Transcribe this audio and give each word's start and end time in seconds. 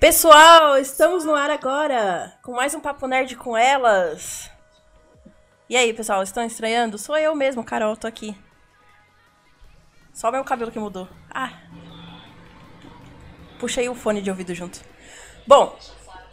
Pessoal, 0.00 0.78
estamos 0.78 1.26
no 1.26 1.34
ar 1.34 1.50
agora 1.50 2.32
com 2.42 2.52
mais 2.52 2.74
um 2.74 2.80
Papo 2.80 3.06
Nerd 3.06 3.36
com 3.36 3.54
elas. 3.54 4.50
E 5.68 5.76
aí, 5.76 5.92
pessoal, 5.92 6.22
estão 6.22 6.42
estranhando? 6.42 6.96
Sou 6.96 7.18
eu 7.18 7.34
mesmo, 7.34 7.62
Carol, 7.62 7.94
tô 7.94 8.06
aqui. 8.06 8.34
Só 10.10 10.32
meu 10.32 10.42
cabelo 10.42 10.72
que 10.72 10.78
mudou. 10.78 11.06
Ah. 11.30 11.52
Puxei 13.58 13.90
o 13.90 13.94
fone 13.94 14.22
de 14.22 14.30
ouvido 14.30 14.54
junto. 14.54 14.80
Bom, 15.46 15.78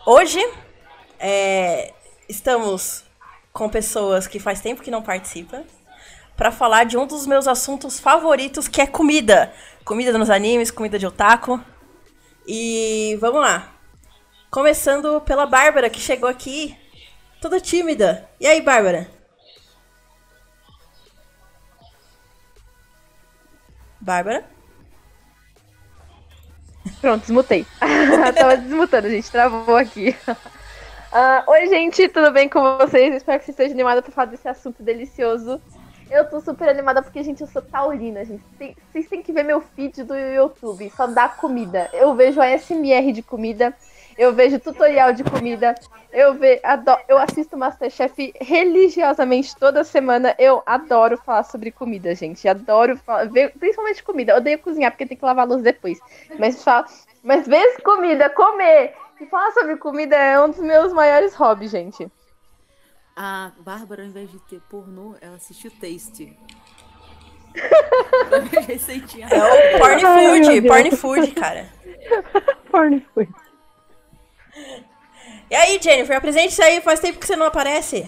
hoje 0.06 0.40
é, 1.20 1.94
estamos 2.30 3.04
com 3.52 3.68
pessoas 3.68 4.28
que 4.28 4.40
faz 4.40 4.62
tempo 4.62 4.82
que 4.82 4.90
não 4.90 5.04
participam 5.04 5.66
para 6.38 6.54
falar 6.54 6.86
de 6.86 6.98
um 6.98 7.06
dos 7.06 7.28
meus 7.28 7.50
assuntos 7.50 8.00
favoritos, 8.00 8.70
que 8.70 8.80
é 8.80 8.88
comida. 8.88 9.54
Comida 9.84 10.18
nos 10.18 10.30
animes, 10.30 10.72
comida 10.72 10.98
de 10.98 11.06
otaku. 11.06 11.62
E 12.48 13.18
vamos 13.20 13.42
lá. 13.42 13.74
Começando 14.50 15.20
pela 15.22 15.46
Bárbara, 15.46 15.90
que 15.90 16.00
chegou 16.00 16.30
aqui 16.30 16.78
toda 17.42 17.60
tímida. 17.60 18.30
E 18.40 18.48
aí, 18.48 18.62
Bárbara? 18.62 19.10
Bárbara? 24.00 24.46
Pronto, 27.02 27.22
desmutei. 27.22 27.66
Tava 28.34 28.56
desmutando, 28.56 29.10
gente. 29.10 29.30
Travou 29.30 29.76
aqui. 29.76 30.16
Uh, 30.30 31.52
oi, 31.52 31.68
gente, 31.68 32.08
tudo 32.08 32.32
bem 32.32 32.48
com 32.48 32.62
vocês? 32.78 33.14
Espero 33.14 33.40
que 33.40 33.46
vocês 33.46 33.56
estejam 33.56 33.74
animados 33.74 34.04
para 34.04 34.14
falar 34.14 34.28
desse 34.28 34.48
assunto 34.48 34.82
delicioso. 34.82 35.62
Eu 36.10 36.26
tô 36.30 36.40
super 36.40 36.70
animada 36.70 37.02
porque, 37.02 37.22
gente, 37.22 37.42
eu 37.42 37.48
sou 37.48 37.62
taurina, 37.62 38.24
gente. 38.24 38.44
Tem, 38.58 38.76
vocês 38.92 39.08
têm 39.08 39.22
que 39.22 39.34
ver 39.34 39.44
meu 39.44 39.62
feed 39.62 40.04
do 40.04 40.16
YouTube, 40.16 40.92
só 40.96 41.06
dá 41.08 41.28
comida. 41.28 41.90
Eu 41.94 42.16
vejo 42.16 42.42
a 42.42 42.58
SMR 42.58 43.12
de 43.12 43.22
comida, 43.22 43.76
eu 44.18 44.34
vejo 44.34 44.60
tutorial 44.60 45.12
de 45.12 45.24
comida, 45.24 45.76
eu, 46.12 46.34
ve, 46.34 46.60
adoro, 46.64 47.02
eu 47.08 47.18
assisto 47.18 47.58
Masterchef 47.58 48.34
religiosamente 48.40 49.56
toda 49.56 49.84
semana. 49.84 50.34
Eu 50.40 50.64
adoro 50.66 51.18
falar 51.18 51.44
sobre 51.44 51.72
comida, 51.72 52.16
gente. 52.16 52.48
Adoro 52.48 52.98
falar, 52.98 53.30
principalmente 53.60 54.02
comida. 54.04 54.32
Eu 54.32 54.38
odeio 54.38 54.60
cozinhar 54.60 54.92
porque 54.92 55.06
tem 55.06 55.18
que 55.18 55.26
lavar 55.26 55.46
a 55.46 55.50
luz 55.50 55.62
depois. 55.62 56.00
Mas, 56.40 56.64
fala, 56.64 56.86
mas 57.22 57.46
ver 57.46 57.82
comida, 57.84 58.30
comer 58.30 58.94
e 59.20 59.26
falar 59.26 59.52
sobre 59.52 59.76
comida 59.76 60.16
é 60.16 60.40
um 60.40 60.50
dos 60.50 60.60
meus 60.60 60.94
maiores 60.94 61.36
hobbies, 61.36 61.72
gente. 61.72 62.10
A 63.20 63.52
Bárbara, 63.58 64.04
ao 64.04 64.08
invés 64.08 64.32
de 64.32 64.38
ter 64.42 64.62
pornô, 64.70 65.16
ela 65.20 65.38
assistiu 65.38 65.72
Taste. 65.72 66.38
É 67.58 69.76
o 69.76 69.80
porn 69.80 70.02
food, 70.02 70.62
porn 70.68 70.92
food, 70.96 71.32
cara. 71.32 71.68
porn 72.70 73.04
food. 73.12 73.34
E 75.50 75.56
aí, 75.56 75.80
Jennifer, 75.82 76.16
apresente-se 76.16 76.62
aí, 76.62 76.80
faz 76.80 77.00
tempo 77.00 77.18
que 77.18 77.26
você 77.26 77.36
não 77.36 77.48
aparece. 77.48 78.08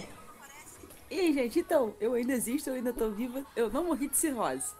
E 1.10 1.18
aí, 1.18 1.32
gente, 1.32 1.58
então, 1.58 1.92
eu 2.00 2.14
ainda 2.14 2.32
existo, 2.32 2.70
eu 2.70 2.74
ainda 2.74 2.92
tô 2.92 3.10
viva, 3.10 3.44
eu 3.56 3.68
não 3.68 3.86
morri 3.86 4.06
de 4.06 4.16
cirrose. 4.16 4.72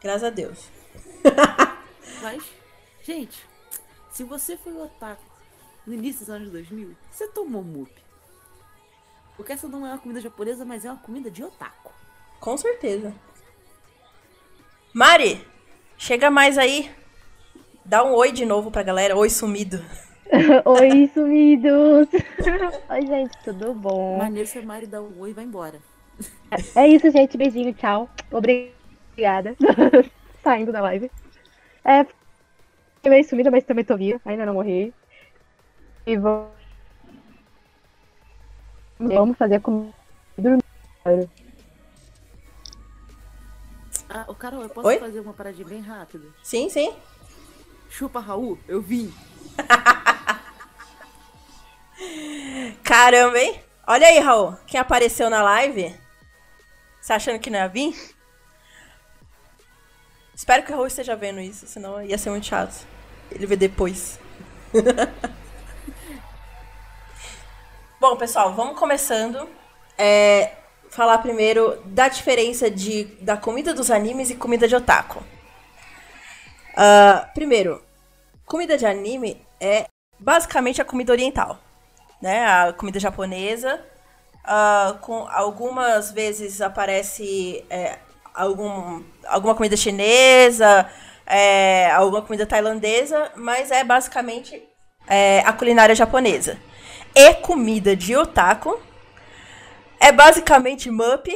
Graças 0.00 0.22
a 0.22 0.30
Deus. 0.30 0.68
Mas, 2.22 2.44
gente, 3.02 3.44
se 4.12 4.22
você 4.22 4.56
foi 4.56 4.76
otaku 4.76 5.24
no 5.84 5.94
início 5.94 6.20
dos 6.20 6.30
anos 6.30 6.52
2000, 6.52 6.94
você 7.10 7.26
tomou 7.28 7.64
mup. 7.64 7.90
Porque 9.40 9.54
essa 9.54 9.66
não 9.66 9.86
é 9.86 9.92
uma 9.92 9.98
comida 9.98 10.20
japonesa, 10.20 10.66
mas 10.66 10.84
é 10.84 10.90
uma 10.90 11.00
comida 11.00 11.30
de 11.30 11.42
otaku. 11.42 11.90
Com 12.38 12.58
certeza. 12.58 13.10
Mari, 14.92 15.42
chega 15.96 16.30
mais 16.30 16.58
aí. 16.58 16.90
Dá 17.82 18.04
um 18.04 18.12
oi 18.12 18.32
de 18.32 18.44
novo 18.44 18.70
pra 18.70 18.82
galera. 18.82 19.16
Oi, 19.16 19.30
sumido. 19.30 19.82
oi, 20.62 21.10
sumidos. 21.14 22.06
oi, 22.90 23.06
gente, 23.06 23.38
tudo 23.42 23.72
bom? 23.72 24.18
Maneiro 24.18 24.46
se 24.46 24.58
a 24.58 24.62
Mari 24.62 24.86
dá 24.86 25.00
um 25.00 25.18
oi 25.18 25.30
e 25.30 25.32
vai 25.32 25.44
embora. 25.44 25.80
É 26.74 26.86
isso, 26.86 27.10
gente. 27.10 27.38
Beijinho, 27.38 27.72
tchau. 27.72 28.10
Obrigada. 28.30 29.56
Saindo 30.44 30.70
da 30.70 30.82
live. 30.82 31.10
É, 31.82 32.04
fiquei 32.96 33.10
meio 33.10 33.24
sumida, 33.24 33.50
mas 33.50 33.64
também 33.64 33.86
tô 33.86 33.96
viva. 33.96 34.20
Ainda 34.26 34.44
não 34.44 34.52
morri. 34.52 34.92
E 36.06 36.14
vou 36.18 36.59
Vamos 39.00 39.36
fazer 39.38 39.60
com 39.60 39.90
dormir. 40.36 40.62
Ah, 44.08 44.24
o 44.28 44.34
Carol, 44.34 44.62
eu 44.62 44.68
posso 44.68 44.88
Oi? 44.88 44.98
fazer 44.98 45.20
uma 45.20 45.32
paradinha 45.32 45.66
bem 45.66 45.80
rápida? 45.80 46.26
Sim, 46.42 46.68
sim. 46.68 46.92
Chupa, 47.88 48.20
Raul, 48.20 48.58
eu 48.68 48.82
vim. 48.82 49.10
Caramba, 52.84 53.38
hein? 53.38 53.62
Olha 53.86 54.06
aí, 54.06 54.18
Raul, 54.18 54.54
quem 54.66 54.78
apareceu 54.78 55.30
na 55.30 55.42
live. 55.42 55.94
Você 57.00 57.14
achando 57.14 57.38
que 57.38 57.48
não 57.48 57.58
ia 57.58 57.68
vir? 57.68 57.96
Espero 60.34 60.62
que 60.62 60.72
o 60.72 60.74
Raul 60.74 60.86
esteja 60.86 61.16
vendo 61.16 61.40
isso, 61.40 61.66
senão 61.66 62.02
ia 62.02 62.18
ser 62.18 62.28
muito 62.30 62.46
chato. 62.46 62.86
Ele 63.30 63.46
vê 63.46 63.56
depois. 63.56 64.18
Bom, 68.00 68.16
pessoal, 68.16 68.54
vamos 68.54 68.78
começando. 68.78 69.46
É, 69.98 70.52
falar 70.88 71.18
primeiro 71.18 71.82
da 71.84 72.08
diferença 72.08 72.70
de, 72.70 73.04
da 73.20 73.36
comida 73.36 73.74
dos 73.74 73.90
animes 73.90 74.30
e 74.30 74.36
comida 74.36 74.66
de 74.66 74.74
otaku. 74.74 75.18
Uh, 76.70 77.34
primeiro, 77.34 77.84
comida 78.46 78.78
de 78.78 78.86
anime 78.86 79.44
é 79.60 79.84
basicamente 80.18 80.80
a 80.80 80.84
comida 80.84 81.12
oriental, 81.12 81.58
né? 82.22 82.46
A 82.46 82.72
comida 82.72 82.98
japonesa. 82.98 83.78
Uh, 84.46 84.96
com 85.00 85.28
algumas 85.28 86.10
vezes 86.10 86.62
aparece 86.62 87.62
é, 87.68 87.98
algum, 88.32 89.04
alguma 89.26 89.54
comida 89.54 89.76
chinesa, 89.76 90.90
é, 91.26 91.90
alguma 91.90 92.22
comida 92.22 92.46
tailandesa, 92.46 93.30
mas 93.36 93.70
é 93.70 93.84
basicamente 93.84 94.66
é, 95.06 95.40
a 95.40 95.52
culinária 95.52 95.94
japonesa 95.94 96.56
e 97.14 97.34
comida 97.34 97.96
de 97.96 98.16
otaku. 98.16 98.78
É 99.98 100.10
basicamente 100.10 100.90
mup 100.90 101.28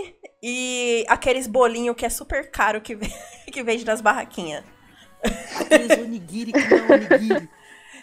e 0.43 1.05
aqueles 1.09 1.47
bolinhos 1.47 1.97
que 1.97 2.07
é 2.07 2.09
super 2.09 2.51
caro 2.51 2.81
que, 2.81 2.97
que 3.51 3.63
vende 3.63 3.85
nas 3.85 4.01
barraquinhas. 4.01 4.65
Aqueles 5.61 5.99
onigiri 5.99 6.53
que 6.53 6.75
não 6.75 6.79
é 6.79 6.93
onigiri. 6.93 7.51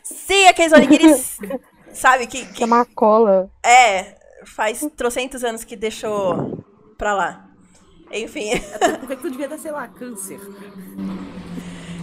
Sim, 0.04 0.48
aqueles 0.48 0.72
onigiris, 0.72 1.38
sabe? 1.94 2.26
Que, 2.28 2.46
que, 2.46 2.54
que 2.54 2.64
é 2.64 2.66
uma 2.66 2.86
cola. 2.86 3.52
É, 3.64 4.16
faz 4.46 4.88
trocentos 4.96 5.44
anos 5.44 5.64
que 5.64 5.76
deixou 5.76 6.64
pra 6.98 7.14
lá. 7.14 7.48
Enfim. 8.12 8.54
Até 8.76 8.98
porque 8.98 9.16
tu 9.16 9.30
devia 9.30 9.48
dar, 9.48 9.58
sei 9.58 9.72
lá, 9.72 9.88
câncer. 9.88 10.40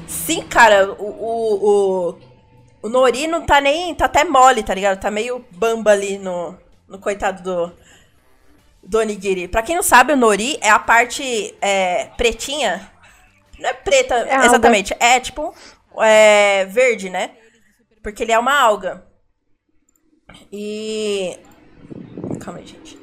Sim, 0.06 0.42
cara, 0.42 0.92
o, 0.92 1.04
o, 1.04 2.08
o 2.10 2.18
o 2.82 2.88
Nori 2.88 3.26
não 3.26 3.44
tá 3.44 3.60
nem. 3.60 3.94
tá 3.94 4.06
até 4.06 4.24
mole, 4.24 4.62
tá 4.62 4.74
ligado? 4.74 5.00
Tá 5.00 5.10
meio 5.10 5.44
bamba 5.50 5.92
ali 5.92 6.18
no, 6.18 6.56
no 6.86 6.98
coitado 6.98 7.42
do. 7.42 7.72
Do 8.82 8.98
Onigiri. 8.98 9.48
Pra 9.48 9.62
quem 9.62 9.74
não 9.74 9.82
sabe, 9.82 10.12
o 10.12 10.16
Nori 10.16 10.56
é 10.60 10.70
a 10.70 10.78
parte 10.78 11.54
é, 11.60 12.06
pretinha. 12.16 12.90
Não 13.58 13.68
é 13.68 13.74
preta 13.74 14.14
é 14.14 14.46
exatamente. 14.46 14.92
Alga. 14.94 15.04
É 15.04 15.20
tipo. 15.20 15.54
É, 16.00 16.64
verde, 16.66 17.10
né? 17.10 17.32
Porque 18.02 18.22
ele 18.22 18.32
é 18.32 18.38
uma 18.38 18.58
alga. 18.58 19.04
E. 20.52 21.38
Calma 22.40 22.60
aí, 22.60 22.66
gente. 22.66 22.98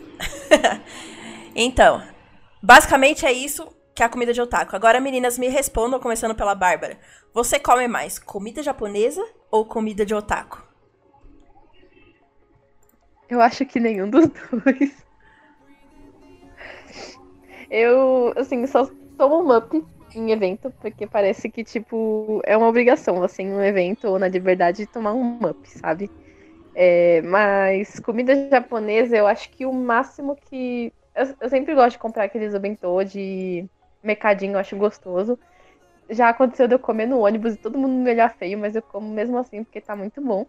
então. 1.56 2.02
Basicamente 2.64 3.26
é 3.26 3.32
isso 3.32 3.68
que 3.94 4.02
é 4.02 4.06
a 4.06 4.10
comida 4.10 4.34
de 4.34 4.42
otaku. 4.42 4.76
Agora, 4.76 5.00
meninas, 5.00 5.38
me 5.38 5.48
respondam, 5.48 6.00
começando 6.00 6.34
pela 6.34 6.56
Bárbara. 6.56 6.98
Você 7.34 7.60
come 7.60 7.88
mais 7.88 8.18
comida 8.18 8.64
japonesa 8.64 9.24
ou 9.56 9.66
comida 9.66 10.06
de 10.06 10.14
otaku? 10.14 10.62
Eu 13.30 13.42
acho 13.42 13.66
que 13.66 13.80
nenhum 13.80 14.10
dos 14.10 14.28
dois. 14.28 15.06
Eu, 17.70 18.34
assim, 18.36 18.68
só 18.68 18.90
tomo 19.18 19.42
um 19.42 19.56
up 19.56 19.84
em 20.14 20.32
evento, 20.32 20.72
porque 20.82 21.08
parece 21.08 21.50
que, 21.50 21.64
tipo, 21.64 22.42
é 22.46 22.56
uma 22.56 22.68
obrigação, 22.68 23.24
assim, 23.24 23.48
um 23.48 23.64
evento 23.64 24.08
ou 24.08 24.20
na 24.20 24.28
liberdade 24.28 24.86
tomar 24.88 25.14
um 25.14 25.38
up, 25.46 25.58
sabe? 25.66 26.12
É, 26.74 27.22
mas 27.22 28.00
comida 28.02 28.50
japonesa, 28.50 29.16
eu 29.16 29.26
acho 29.26 29.50
que 29.52 29.66
o 29.66 29.74
máximo 29.74 30.36
que. 30.36 30.92
Eu, 31.16 31.34
eu 31.40 31.50
sempre 31.50 31.74
gosto 31.74 31.92
de 31.92 32.00
comprar 32.00 32.26
aqueles 32.26 32.56
bentô 32.58 33.04
de 33.04 33.66
mercadinho, 34.04 34.54
eu 34.54 34.60
acho 34.60 34.76
gostoso 34.76 35.40
já 36.10 36.30
aconteceu 36.30 36.68
de 36.68 36.76
eu 36.76 36.80
comer 36.80 37.08
no 37.08 37.20
ônibus 37.20 37.54
e 37.54 37.58
todo 37.58 37.78
mundo 37.78 37.94
me 37.94 38.12
olhar 38.12 38.34
feio, 38.36 38.58
mas 38.58 38.76
eu 38.76 38.82
como 38.82 39.08
mesmo 39.10 39.38
assim 39.38 39.64
porque 39.64 39.82
tá 39.82 39.96
muito 39.96 40.22
bom. 40.22 40.46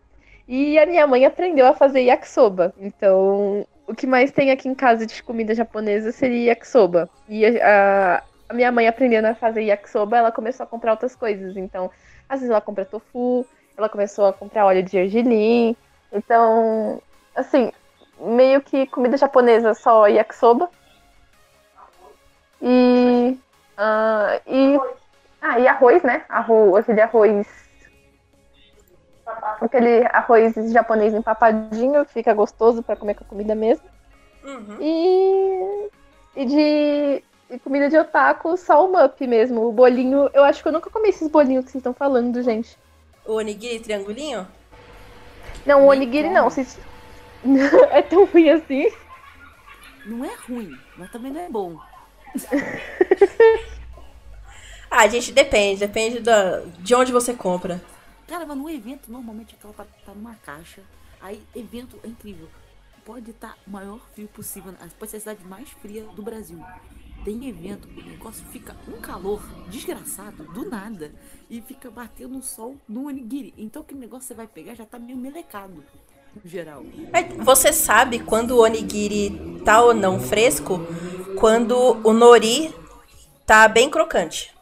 E 0.48 0.78
a 0.78 0.86
minha 0.86 1.06
mãe 1.06 1.24
aprendeu 1.24 1.66
a 1.66 1.74
fazer 1.74 2.02
yakisoba. 2.02 2.72
Então, 2.78 3.66
o 3.86 3.94
que 3.94 4.06
mais 4.06 4.30
tem 4.30 4.50
aqui 4.50 4.68
em 4.68 4.74
casa 4.74 5.04
de 5.04 5.22
comida 5.22 5.54
japonesa 5.54 6.12
seria 6.12 6.50
yakisoba. 6.50 7.08
E 7.28 7.44
a, 7.60 8.22
a 8.48 8.54
minha 8.54 8.70
mãe 8.70 8.86
aprendendo 8.86 9.26
a 9.26 9.34
fazer 9.34 9.62
yakisoba, 9.62 10.16
ela 10.16 10.30
começou 10.30 10.64
a 10.64 10.66
comprar 10.66 10.92
outras 10.92 11.16
coisas. 11.16 11.56
Então, 11.56 11.90
às 12.28 12.40
vezes 12.40 12.50
ela 12.50 12.60
compra 12.60 12.84
tofu, 12.84 13.44
ela 13.76 13.88
começou 13.88 14.26
a 14.26 14.32
comprar 14.32 14.66
óleo 14.66 14.82
de 14.82 14.92
gergelim. 14.92 15.76
Então, 16.12 17.02
assim, 17.34 17.72
meio 18.20 18.60
que 18.60 18.86
comida 18.86 19.16
japonesa 19.16 19.74
só 19.74 20.06
yakisoba. 20.06 20.70
E. 22.62 23.36
Uh, 23.76 24.40
e. 24.46 24.80
Ah, 25.48 25.60
e 25.60 25.68
arroz, 25.68 26.02
né? 26.02 26.24
Arroz, 26.28 26.82
aquele 26.82 27.00
arroz. 27.00 27.46
Aquele 29.60 30.06
arroz 30.06 30.54
japonês 30.72 31.14
empapadinho, 31.14 32.04
fica 32.04 32.34
gostoso 32.34 32.82
para 32.82 32.96
comer 32.96 33.14
com 33.14 33.22
a 33.22 33.28
comida 33.28 33.54
mesmo. 33.54 33.84
Uhum. 34.42 34.76
E. 34.80 35.90
E 36.34 36.44
de 36.44 37.22
e 37.48 37.60
comida 37.60 37.88
de 37.88 37.96
otaku, 37.96 38.56
só 38.56 38.84
o 38.84 38.90
mup 38.90 39.24
mesmo. 39.24 39.68
O 39.68 39.72
bolinho, 39.72 40.28
eu 40.34 40.42
acho 40.42 40.60
que 40.62 40.68
eu 40.68 40.72
nunca 40.72 40.90
comi 40.90 41.10
esses 41.10 41.28
bolinhos 41.28 41.64
que 41.64 41.70
vocês 41.70 41.80
estão 41.80 41.94
falando, 41.94 42.42
gente. 42.42 42.76
O 43.24 43.34
onigiri 43.34 43.78
triangulinho? 43.78 44.48
Não, 45.64 45.84
o 45.84 45.90
onigiri 45.90 46.28
não. 46.28 46.50
Vocês... 46.50 46.76
é 47.92 48.02
tão 48.02 48.24
ruim 48.26 48.50
assim? 48.50 48.90
Não 50.04 50.24
é 50.24 50.34
ruim, 50.48 50.76
mas 50.96 51.10
também 51.12 51.30
não 51.30 51.40
é 51.40 51.48
bom. 51.48 51.78
ah, 54.90 55.06
gente, 55.08 55.32
depende. 55.32 55.80
Depende 55.80 56.20
da, 56.20 56.60
de 56.60 56.94
onde 56.94 57.12
você 57.12 57.34
compra. 57.34 57.82
Cara, 58.26 58.44
mas 58.44 58.56
no 58.56 58.68
evento, 58.68 59.10
normalmente 59.10 59.54
aquela 59.54 59.72
tá, 59.72 59.86
tá 60.04 60.12
numa 60.12 60.34
caixa. 60.36 60.82
Aí, 61.20 61.42
evento 61.54 61.98
é 62.02 62.08
incrível. 62.08 62.48
Pode 63.04 63.30
estar 63.30 63.50
tá 63.50 63.58
o 63.66 63.70
maior 63.70 64.00
frio 64.14 64.28
possível. 64.28 64.74
Pode 64.98 65.10
ser 65.10 65.18
a 65.18 65.20
cidade 65.20 65.44
mais 65.44 65.68
fria 65.70 66.04
do 66.14 66.22
Brasil 66.22 66.62
tem 67.26 67.48
evento, 67.48 67.88
o 67.88 68.08
negócio 68.08 68.46
fica 68.52 68.76
um 68.86 69.00
calor 69.00 69.42
desgraçado, 69.68 70.44
do 70.52 70.70
nada, 70.70 71.10
e 71.50 71.60
fica 71.60 71.90
batendo 71.90 72.38
o 72.38 72.42
sol 72.42 72.76
no 72.88 73.08
onigiri. 73.08 73.52
Então 73.58 73.82
aquele 73.82 73.98
negócio 73.98 74.28
você 74.28 74.34
vai 74.34 74.46
pegar 74.46 74.76
já 74.76 74.86
tá 74.86 74.96
meio 74.96 75.18
melecado, 75.18 75.82
no 76.32 76.48
geral. 76.48 76.84
Você 77.38 77.72
sabe 77.72 78.20
quando 78.20 78.52
o 78.52 78.62
onigiri 78.62 79.60
tá 79.64 79.82
ou 79.82 79.92
não 79.92 80.20
fresco? 80.20 80.78
Quando 81.36 81.76
o 82.06 82.12
nori 82.12 82.72
tá 83.44 83.66
bem 83.66 83.90
crocante. 83.90 84.55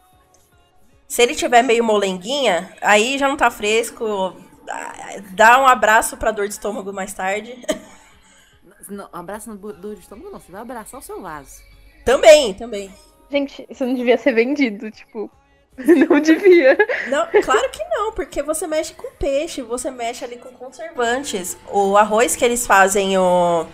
Se 1.15 1.21
ele 1.21 1.33
tiver 1.33 1.61
meio 1.61 1.81
molenguinha, 1.81 2.75
aí 2.81 3.17
já 3.17 3.29
não 3.29 3.37
tá 3.37 3.49
fresco. 3.49 4.35
Dá 5.31 5.61
um 5.61 5.65
abraço 5.65 6.17
pra 6.17 6.29
dor 6.29 6.45
de 6.45 6.55
estômago 6.55 6.91
mais 6.91 7.13
tarde. 7.13 7.57
Não, 8.89 9.07
abraço 9.13 9.49
na 9.49 9.55
dor 9.55 9.95
de 9.95 10.01
estômago 10.01 10.29
não, 10.29 10.41
você 10.41 10.51
vai 10.51 10.59
abraçar 10.59 10.99
o 10.99 11.03
seu 11.03 11.21
vaso. 11.21 11.63
Também, 12.03 12.53
também. 12.53 12.93
Gente, 13.31 13.65
isso 13.69 13.85
não 13.85 13.93
devia 13.93 14.17
ser 14.17 14.33
vendido, 14.33 14.91
tipo. 14.91 15.31
Não 15.77 16.19
devia. 16.19 16.77
Não, 17.09 17.27
claro 17.41 17.69
que 17.69 17.83
não, 17.83 18.13
porque 18.13 18.41
você 18.41 18.65
mexe 18.65 18.93
com 18.93 19.11
peixe, 19.15 19.61
você 19.61 19.91
mexe 19.91 20.23
ali 20.23 20.37
com 20.37 20.49
conservantes. 20.49 21.57
O 21.69 21.97
arroz 21.97 22.35
que 22.35 22.45
eles 22.45 22.65
fazem, 22.67 23.17
o, 23.17 23.65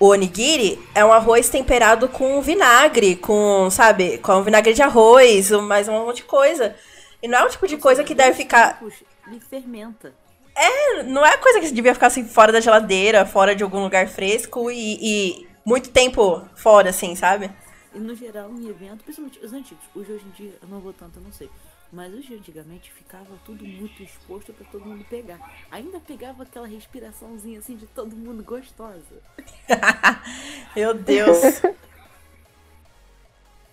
o 0.00 0.08
onigiri, 0.08 0.78
é 0.94 1.04
um 1.04 1.12
arroz 1.12 1.48
temperado 1.48 2.08
com 2.08 2.40
vinagre, 2.40 3.16
com, 3.16 3.68
sabe, 3.70 4.18
com 4.18 4.42
vinagre 4.42 4.72
de 4.72 4.82
arroz, 4.82 5.50
mais 5.50 5.88
um 5.88 6.06
monte 6.06 6.18
de 6.18 6.24
coisa. 6.24 6.74
E 7.22 7.26
não 7.26 7.38
é 7.38 7.44
o 7.44 7.48
tipo 7.48 7.66
de 7.66 7.76
coisa 7.76 8.04
que 8.04 8.14
deve 8.14 8.36
ficar. 8.36 8.80
Ele 9.26 9.40
fermenta. 9.40 10.12
É, 10.54 11.02
não 11.02 11.24
é 11.24 11.36
coisa 11.36 11.60
que 11.60 11.70
devia 11.70 11.94
ficar 11.94 12.08
assim 12.08 12.24
fora 12.24 12.52
da 12.52 12.60
geladeira, 12.60 13.26
fora 13.26 13.54
de 13.54 13.62
algum 13.62 13.82
lugar 13.82 14.08
fresco 14.08 14.70
e, 14.70 14.98
e 15.00 15.48
muito 15.64 15.90
tempo 15.90 16.42
fora, 16.54 16.90
assim, 16.90 17.14
sabe? 17.14 17.50
E 17.94 17.98
no 17.98 18.14
geral, 18.14 18.50
em 18.50 18.68
evento, 18.68 19.04
principalmente 19.04 19.44
os 19.44 19.52
antigos, 19.52 19.84
os 19.94 20.06
de 20.06 20.12
hoje 20.12 20.24
em 20.26 20.30
dia 20.30 20.52
eu 20.60 20.68
não 20.68 20.80
vou 20.80 20.92
tanto, 20.92 21.18
eu 21.18 21.22
não 21.22 21.32
sei. 21.32 21.48
Mas 21.90 22.12
de 22.12 22.34
antigamente 22.34 22.92
ficava 22.92 23.38
tudo 23.46 23.64
muito 23.64 24.02
exposto 24.02 24.52
para 24.52 24.66
todo 24.66 24.84
mundo 24.84 25.04
pegar. 25.04 25.38
Ainda 25.70 25.98
pegava 25.98 26.42
aquela 26.42 26.66
respiraçãozinha 26.66 27.58
assim 27.60 27.76
de 27.76 27.86
todo 27.86 28.14
mundo 28.14 28.42
gostosa. 28.44 29.22
Meu 30.76 30.92
Deus. 30.92 31.62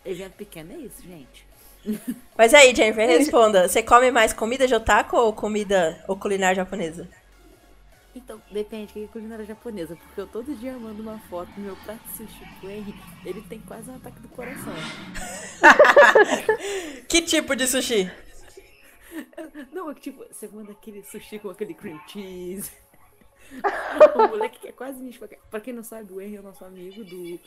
evento 0.05 0.33
pequeno 0.33 0.73
é 0.73 0.77
isso, 0.77 1.01
gente. 1.01 1.45
Mas 2.37 2.53
aí, 2.53 2.73
Jennifer, 2.73 3.07
responda. 3.07 3.67
Você 3.67 3.83
come 3.83 4.11
mais 4.11 4.33
comida 4.33 4.65
de 4.65 4.73
otaku 4.73 5.17
ou 5.17 5.33
comida 5.33 6.03
ou 6.07 6.17
culinária 6.17 6.55
japonesa? 6.55 7.07
Então, 8.15 8.41
depende 8.49 8.93
que 8.93 9.03
é 9.03 9.07
culinária 9.07 9.43
japonesa, 9.43 9.97
porque 9.97 10.21
eu 10.21 10.27
todo 10.27 10.55
dia 10.55 10.71
mando 10.79 11.01
uma 11.01 11.19
foto 11.19 11.51
do 11.51 11.59
meu 11.59 11.75
prato 11.75 12.01
de 12.07 12.15
sushi 12.15 12.45
com 12.61 12.69
ele, 12.69 12.95
ele 13.25 13.41
tem 13.41 13.59
quase 13.59 13.89
um 13.89 13.95
ataque 13.95 14.21
do 14.21 14.29
coração. 14.29 14.73
que 17.09 17.21
tipo 17.21 17.53
de 17.57 17.67
sushi? 17.67 18.09
Não, 19.73 19.91
é 19.91 19.93
que 19.93 19.99
tipo, 19.99 20.25
você 20.25 20.47
manda 20.47 20.71
aquele 20.71 21.03
sushi 21.03 21.39
com 21.39 21.49
aquele 21.49 21.73
cream 21.73 21.99
cheese. 22.07 22.71
o 24.15 24.27
moleque 24.29 24.59
que 24.59 24.69
é 24.69 24.71
quase 24.71 25.03
me 25.03 25.13
Pra 25.51 25.59
quem 25.59 25.73
não 25.73 25.83
sabe, 25.83 26.13
o 26.13 26.21
Henry 26.21 26.37
é 26.37 26.39
o 26.39 26.43
nosso 26.43 26.63
amigo 26.63 27.03
do. 27.03 27.39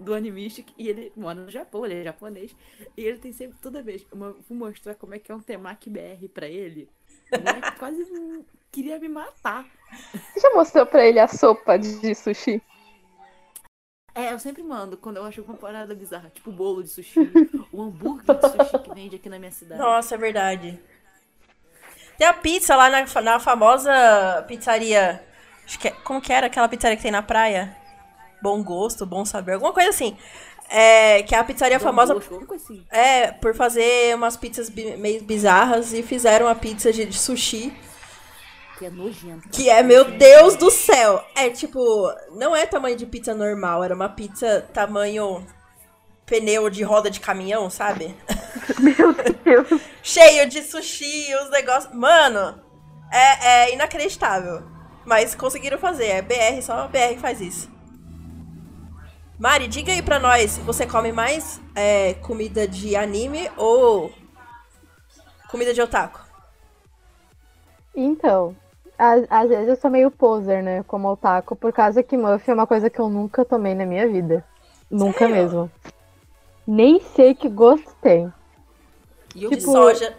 Do 0.00 0.14
Animistic, 0.14 0.72
e 0.76 0.88
ele 0.88 1.12
mora 1.14 1.40
no 1.40 1.50
Japão, 1.50 1.84
ele 1.84 2.00
é 2.00 2.02
japonês, 2.02 2.56
e 2.96 3.04
ele 3.04 3.18
tem 3.18 3.32
sempre, 3.32 3.56
toda 3.60 3.82
vez, 3.82 4.04
uma, 4.10 4.32
vou 4.32 4.58
mostrar 4.58 4.96
como 4.96 5.14
é 5.14 5.18
que 5.18 5.30
é 5.30 5.34
um 5.34 5.40
temaki 5.40 5.88
BR 5.88 6.28
pra 6.32 6.48
ele. 6.48 6.88
Moleque 7.30 7.78
quase 7.78 8.04
queria 8.70 8.98
me 8.98 9.08
matar. 9.08 9.66
Você 10.12 10.40
já 10.40 10.50
mostrou 10.54 10.86
pra 10.86 11.04
ele 11.04 11.18
a 11.18 11.28
sopa 11.28 11.78
de 11.78 12.14
sushi? 12.14 12.62
É, 14.14 14.32
eu 14.32 14.38
sempre 14.38 14.62
mando 14.62 14.96
quando 14.96 15.18
eu 15.18 15.24
acho 15.24 15.42
uma 15.42 15.54
parada 15.54 15.94
bizarra, 15.94 16.30
tipo 16.30 16.50
bolo 16.50 16.82
de 16.82 16.88
sushi, 16.88 17.20
o 17.72 17.82
hambúrguer 17.82 18.36
de 18.36 18.48
sushi 18.48 18.78
que 18.78 18.94
vende 18.94 19.16
aqui 19.16 19.28
na 19.28 19.38
minha 19.38 19.52
cidade. 19.52 19.80
Nossa, 19.80 20.14
é 20.14 20.18
verdade. 20.18 20.80
Tem 22.18 22.26
a 22.26 22.34
pizza 22.34 22.76
lá 22.76 22.90
na, 22.90 23.22
na 23.22 23.40
famosa 23.40 24.44
pizzaria. 24.46 25.24
Acho 25.64 25.78
que 25.78 25.88
é, 25.88 25.90
como 25.90 26.20
que 26.20 26.32
era 26.32 26.48
aquela 26.48 26.68
pizzaria 26.68 26.96
que 26.96 27.02
tem 27.02 27.12
na 27.12 27.22
praia? 27.22 27.76
Bom 28.42 28.62
gosto, 28.62 29.06
bom 29.06 29.24
saber, 29.24 29.54
alguma 29.54 29.72
coisa 29.72 29.90
assim. 29.90 30.16
É, 30.68 31.22
que 31.22 31.34
é 31.34 31.38
a 31.38 31.44
pizzaria 31.44 31.78
bom 31.78 31.84
famosa. 31.84 32.14
Gosto, 32.14 32.54
assim. 32.54 32.84
É, 32.90 33.32
por 33.32 33.54
fazer 33.54 34.14
umas 34.14 34.36
pizzas 34.36 34.68
meio 34.70 35.22
bizarras 35.22 35.92
e 35.92 36.02
fizeram 36.02 36.46
uma 36.46 36.54
pizza 36.54 36.92
de, 36.92 37.04
de 37.06 37.18
sushi 37.18 37.72
que 38.80 38.86
é 38.86 38.90
nojento. 38.90 39.48
Que 39.50 39.68
é, 39.68 39.82
meu 39.82 40.10
Deus 40.12 40.56
do 40.56 40.70
céu. 40.70 41.22
É 41.36 41.50
tipo, 41.50 41.78
não 42.32 42.56
é 42.56 42.64
tamanho 42.64 42.96
de 42.96 43.04
pizza 43.04 43.34
normal, 43.34 43.84
era 43.84 43.94
uma 43.94 44.08
pizza 44.08 44.66
tamanho 44.72 45.46
pneu 46.24 46.70
de 46.70 46.82
roda 46.82 47.10
de 47.10 47.20
caminhão, 47.20 47.68
sabe? 47.68 48.16
Meu 48.80 49.12
Deus. 49.44 49.82
Cheio 50.02 50.48
de 50.48 50.62
sushi, 50.62 51.34
os 51.42 51.50
negócios. 51.50 51.92
Mano, 51.92 52.58
é, 53.12 53.48
é 53.48 53.74
inacreditável. 53.74 54.62
Mas 55.04 55.34
conseguiram 55.34 55.76
fazer. 55.76 56.06
É 56.06 56.22
BR, 56.22 56.62
só 56.62 56.84
a 56.84 56.88
BR 56.88 57.18
faz 57.20 57.40
isso. 57.40 57.68
Mari, 59.38 59.68
diga 59.68 59.92
aí 59.92 60.00
pra 60.00 60.18
nós, 60.18 60.56
você 60.58 60.86
come 60.86 61.12
mais 61.12 61.60
é, 61.74 62.14
comida 62.14 62.66
de 62.66 62.94
anime 62.94 63.50
ou 63.56 64.12
comida 65.50 65.74
de 65.74 65.82
otaku? 65.82 66.20
Então, 67.94 68.56
às, 69.00 69.26
às, 69.30 69.48
vezes 69.48 69.68
eu 69.68 69.76
sou 69.76 69.90
meio 69.90 70.10
poser, 70.10 70.62
né? 70.62 70.82
Como 70.82 71.10
otaku, 71.10 71.56
por 71.56 71.72
causa 71.72 72.02
que 72.02 72.16
Muff 72.16 72.48
é 72.50 72.54
uma 72.54 72.66
coisa 72.66 72.90
que 72.90 73.00
eu 73.00 73.08
nunca 73.08 73.44
tomei 73.44 73.74
na 73.74 73.86
minha 73.86 74.06
vida. 74.06 74.44
Nunca 74.90 75.20
Sério? 75.20 75.34
mesmo. 75.34 75.70
Nem 76.66 77.00
sei 77.00 77.34
que 77.34 77.48
gosto 77.48 77.90
tem. 78.02 78.30
Iogurte 79.34 79.60
tipo, 79.60 79.72
soja. 79.72 80.14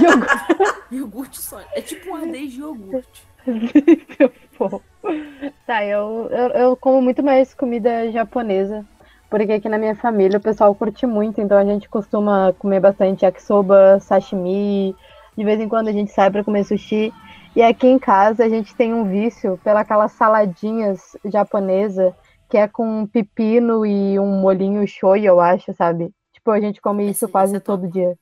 Iogurte. 0.00 0.82
iogurte 0.90 1.40
soja. 1.40 1.66
É 1.72 1.80
tipo 1.80 2.10
um 2.10 2.16
ardez 2.16 2.52
de 2.52 2.60
iogurte. 2.60 3.28
tá, 5.66 5.84
eu, 5.84 6.28
eu, 6.30 6.48
eu 6.48 6.76
como 6.76 7.00
muito 7.00 7.22
mais 7.22 7.54
comida 7.54 8.10
japonesa. 8.10 8.84
Porque 9.30 9.52
aqui 9.52 9.68
na 9.68 9.78
minha 9.78 9.94
família 9.94 10.38
o 10.38 10.42
pessoal 10.42 10.74
curte 10.74 11.06
muito, 11.06 11.40
então 11.40 11.56
a 11.56 11.64
gente 11.64 11.88
costuma 11.88 12.54
comer 12.58 12.80
bastante 12.80 13.24
yakisoba, 13.24 14.00
sashimi. 14.00 14.96
De 15.36 15.44
vez 15.44 15.60
em 15.60 15.68
quando 15.68 15.88
a 15.88 15.92
gente 15.92 16.10
sai 16.10 16.30
para 16.30 16.42
comer 16.42 16.64
sushi. 16.64 17.12
E 17.56 17.62
aqui 17.62 17.86
em 17.86 17.98
casa 17.98 18.44
a 18.44 18.48
gente 18.48 18.74
tem 18.74 18.94
um 18.94 19.08
vício 19.08 19.58
pelas 19.64 20.12
saladinhas 20.12 21.16
japonesa 21.24 22.14
que 22.48 22.56
é 22.56 22.66
com 22.66 23.06
pepino 23.06 23.84
e 23.84 24.18
um 24.18 24.40
molinho 24.40 24.86
shoyu, 24.86 25.26
eu 25.26 25.40
acho, 25.40 25.74
sabe? 25.74 26.10
Tipo, 26.32 26.50
a 26.50 26.60
gente 26.60 26.80
come 26.80 27.08
isso 27.10 27.28
quase 27.28 27.56
é 27.56 27.60
todo 27.60 27.88
dia. 27.88 28.16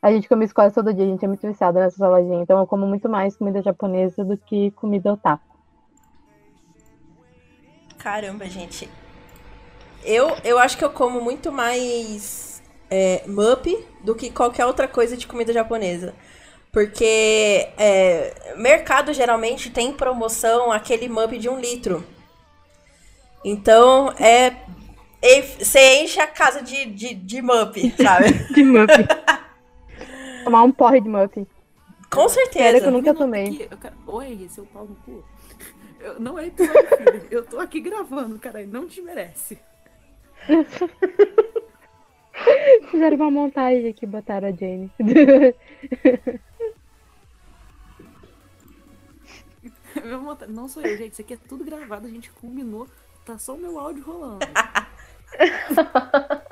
A 0.00 0.10
gente 0.10 0.28
come 0.28 0.44
isso 0.44 0.54
quase 0.54 0.74
todo 0.74 0.94
dia, 0.94 1.04
a 1.04 1.08
gente 1.08 1.24
é 1.24 1.28
muito 1.28 1.46
viciado 1.46 1.78
nessa 1.78 1.96
saladinha. 1.96 2.40
Então 2.40 2.58
eu 2.58 2.66
como 2.66 2.86
muito 2.86 3.08
mais 3.08 3.36
comida 3.36 3.60
japonesa 3.60 4.24
do 4.24 4.38
que 4.38 4.70
comida 4.70 5.12
otaku. 5.12 5.44
Caramba, 7.98 8.46
gente. 8.46 8.88
Eu, 10.04 10.28
eu 10.44 10.58
acho 10.58 10.78
que 10.78 10.84
eu 10.84 10.90
como 10.90 11.20
muito 11.20 11.50
mais 11.50 12.62
é, 12.88 13.24
mup 13.26 13.66
do 14.02 14.14
que 14.14 14.30
qualquer 14.30 14.64
outra 14.64 14.86
coisa 14.88 15.16
de 15.16 15.26
comida 15.26 15.52
japonesa. 15.52 16.14
Porque 16.72 17.68
é, 17.78 18.54
mercado 18.56 19.12
geralmente 19.12 19.70
tem 19.70 19.92
promoção 19.92 20.70
aquele 20.70 21.08
MUP 21.08 21.38
de 21.38 21.48
um 21.48 21.58
litro. 21.58 22.04
Então 23.44 24.10
é. 24.18 24.54
Você 25.58 26.02
enche 26.02 26.20
a 26.20 26.26
casa 26.28 26.62
de, 26.62 26.86
de, 26.86 27.14
de 27.14 27.42
MUP, 27.42 27.92
sabe? 28.00 28.32
de 28.54 28.62
MUP. 28.62 28.92
tomar 30.44 30.62
um 30.62 30.70
porre 30.70 31.00
de 31.00 31.08
muffin. 31.08 31.44
Com 32.10 32.28
Sério 32.28 32.52
certeza. 32.52 32.80
que 32.80 32.86
eu 32.86 32.90
nunca 32.92 33.12
tomei. 33.14 33.68
eu 33.70 33.76
quero- 33.76 33.94
Oi, 34.06 34.48
seu 34.48 34.64
pau 34.66 34.84
no 34.86 34.94
cu. 35.04 35.24
Eu- 36.00 36.20
não 36.20 36.38
é 36.38 36.46
episódio, 36.46 36.88
filho. 36.96 37.26
Eu 37.30 37.44
tô 37.44 37.58
aqui 37.58 37.80
gravando, 37.80 38.38
cara. 38.38 38.64
Não 38.66 38.86
te 38.86 39.02
merece. 39.02 39.58
Fizeram 42.90 43.16
uma 43.16 43.30
montagem 43.30 43.88
aqui, 43.88 44.06
botaram 44.06 44.48
a 44.48 44.52
Jane. 44.52 44.90
Não 50.48 50.68
sou 50.68 50.82
eu, 50.82 50.96
gente. 50.96 51.12
Isso 51.12 51.22
aqui 51.22 51.34
é 51.34 51.38
tudo 51.48 51.64
gravado. 51.64 52.06
A 52.06 52.10
gente 52.10 52.30
combinou. 52.32 52.86
Tá 53.24 53.38
só 53.38 53.54
o 53.54 53.58
meu 53.58 53.78
áudio 53.78 54.04
rolando. 54.04 54.38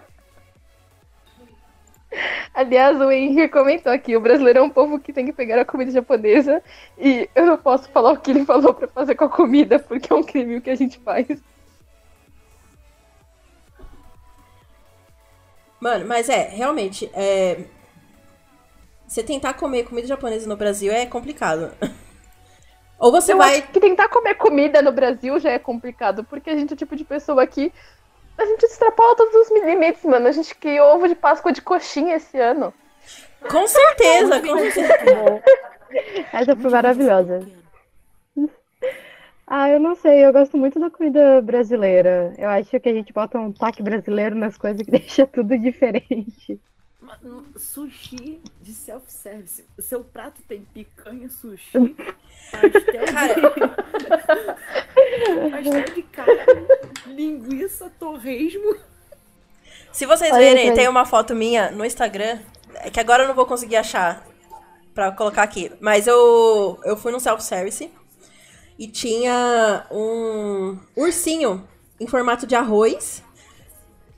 Aliás, 2.55 3.00
o 3.00 3.11
Henrique 3.11 3.49
comentou 3.49 3.93
aqui, 3.93 4.17
o 4.17 4.21
brasileiro 4.21 4.61
é 4.61 4.62
um 4.62 4.71
povo 4.71 4.99
que 4.99 5.12
tem 5.12 5.26
que 5.26 5.33
pegar 5.33 5.61
a 5.61 5.65
comida 5.65 5.91
japonesa 5.91 6.62
e 6.97 7.29
eu 7.35 7.45
não 7.45 7.59
posso 7.59 7.91
falar 7.91 8.12
o 8.12 8.19
que 8.19 8.31
ele 8.31 8.47
falou 8.47 8.73
pra 8.73 8.88
fazer 8.88 9.15
com 9.15 9.25
a 9.25 9.29
comida, 9.29 9.79
porque 9.79 10.11
é 10.11 10.17
um 10.17 10.23
crime 10.23 10.57
o 10.57 10.62
que 10.62 10.71
a 10.71 10.75
gente 10.75 10.99
faz. 11.00 11.26
Mano, 15.79 16.07
mas 16.07 16.29
é, 16.29 16.49
realmente, 16.49 17.11
é... 17.12 17.65
Você 19.07 19.23
tentar 19.23 19.55
comer 19.55 19.85
comida 19.85 20.09
japonesa 20.09 20.49
no 20.49 20.57
Brasil 20.57 20.93
é 20.93 21.07
complicado. 21.07 21.73
Ou 22.99 23.12
você 23.12 23.33
eu 23.33 23.38
vai. 23.38 23.59
acho 23.59 23.69
que 23.69 23.81
tentar 23.81 24.09
comer 24.09 24.35
comida 24.37 24.81
no 24.81 24.93
Brasil 24.93 25.38
já 25.38 25.50
é 25.50 25.59
complicado, 25.59 26.25
porque 26.25 26.50
a 26.50 26.57
gente 26.57 26.71
é 26.71 26.75
o 26.75 26.76
tipo 26.76 26.97
de 26.97 27.05
pessoa 27.05 27.47
que 27.47 27.73
a 28.38 28.45
gente 28.45 28.65
extrapola 28.65 29.17
todos 29.17 29.35
os 29.35 29.50
milímetros, 29.50 30.05
mano. 30.05 30.26
A 30.26 30.33
gente 30.33 30.55
criou 30.55 30.95
ovo 30.95 31.09
de 31.09 31.15
Páscoa 31.15 31.53
de 31.53 31.62
coxinha 31.62 32.17
esse 32.17 32.38
ano. 32.38 32.73
Com 33.50 33.67
certeza, 33.67 34.41
com 34.41 34.59
certeza. 34.59 35.43
Essa 36.33 36.57
foi 36.57 36.71
maravilhosa. 36.71 37.47
Ah, 39.47 39.71
eu 39.71 39.79
não 39.79 39.95
sei, 39.95 40.26
eu 40.26 40.33
gosto 40.33 40.57
muito 40.57 40.81
da 40.81 40.91
comida 40.91 41.41
brasileira. 41.41 42.35
Eu 42.37 42.49
acho 42.49 42.81
que 42.81 42.88
a 42.88 42.93
gente 42.93 43.12
bota 43.12 43.38
um 43.38 43.53
toque 43.53 43.81
brasileiro 43.83 44.35
nas 44.35 44.59
coisas 44.59 44.83
que 44.83 44.91
deixa 44.91 45.26
tudo 45.26 45.57
diferente. 45.57 46.61
Sushi 47.57 48.41
de 48.61 48.73
self-service. 48.73 49.65
O 49.77 49.83
seu 49.83 50.05
prato 50.05 50.41
tem 50.43 50.65
picanha, 50.73 51.29
sushi, 51.29 51.73
pastel 52.51 53.05
de... 53.05 53.13
pastel 55.51 55.95
de 55.95 56.03
carne, 56.03 56.67
linguiça, 57.07 57.91
torresmo. 57.99 58.77
Se 59.93 60.07
vocês 60.07 60.33
Olha 60.33 60.41
verem, 60.41 60.75
tem 60.75 60.89
uma 60.89 61.07
foto 61.07 61.35
minha 61.35 61.71
no 61.71 61.85
Instagram, 61.85 62.39
é 62.75 62.91
que 62.91 63.01
agora 63.01 63.23
eu 63.23 63.29
não 63.29 63.35
vou 63.35 63.47
conseguir 63.47 63.77
achar 63.77 64.27
pra 64.95 65.13
colocar 65.13 65.43
aqui. 65.43 65.73
Mas 65.81 66.07
eu, 66.07 66.79
eu 66.85 66.97
fui 66.97 67.13
no 67.13 67.21
self-service 67.21 67.91
e 68.79 68.89
tinha 68.89 69.87
um 69.91 70.79
ursinho 70.97 71.67
em 71.99 72.07
formato 72.07 72.47
de 72.47 72.55
arroz. 72.55 73.23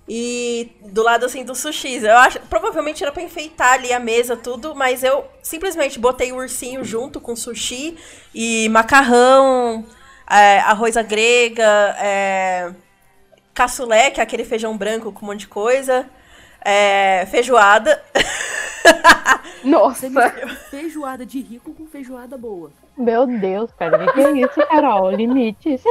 E 0.09 0.73
do 0.87 1.03
lado 1.03 1.27
assim 1.27 1.45
do 1.45 1.55
sushi. 1.55 2.03
Eu 2.03 2.17
acho, 2.17 2.41
provavelmente 2.49 3.03
era 3.03 3.13
pra 3.13 3.23
enfeitar 3.23 3.75
ali 3.75 3.93
a 3.93 4.01
mesa, 4.01 4.37
tudo, 4.37 4.75
mas 4.75 5.03
eu 5.03 5.25
simplesmente 5.43 5.99
botei 5.99 6.33
o 6.33 6.37
ursinho 6.37 6.83
junto 6.83 7.21
com 7.21 7.37
sushi 7.37 7.97
e 8.35 8.69
macarrão, 8.71 9.85
é, 10.31 10.61
arroz 10.61 10.97
à 10.97 11.03
grega, 11.03 11.95
é, 11.99 12.73
cassoulet, 13.53 14.13
que 14.13 14.21
é 14.21 14.23
aquele 14.23 14.45
feijão 14.45 14.77
branco 14.79 15.13
com 15.13 15.27
um 15.27 15.29
monte 15.29 15.41
de 15.41 15.49
coisa, 15.49 16.09
é, 16.65 17.27
feijoada. 17.27 18.03
Nossa! 19.63 20.09
feijoada 20.71 21.27
de 21.27 21.41
rico 21.41 21.75
com 21.75 21.87
feijoada 21.87 22.39
boa. 22.39 22.73
Meu 22.99 23.27
Deus, 23.27 23.71
cara, 23.79 24.05
o 24.05 24.13
que 24.13 24.21
é 24.21 24.31
isso, 24.33 24.67
Carol? 24.67 25.11
Limites. 25.13 25.83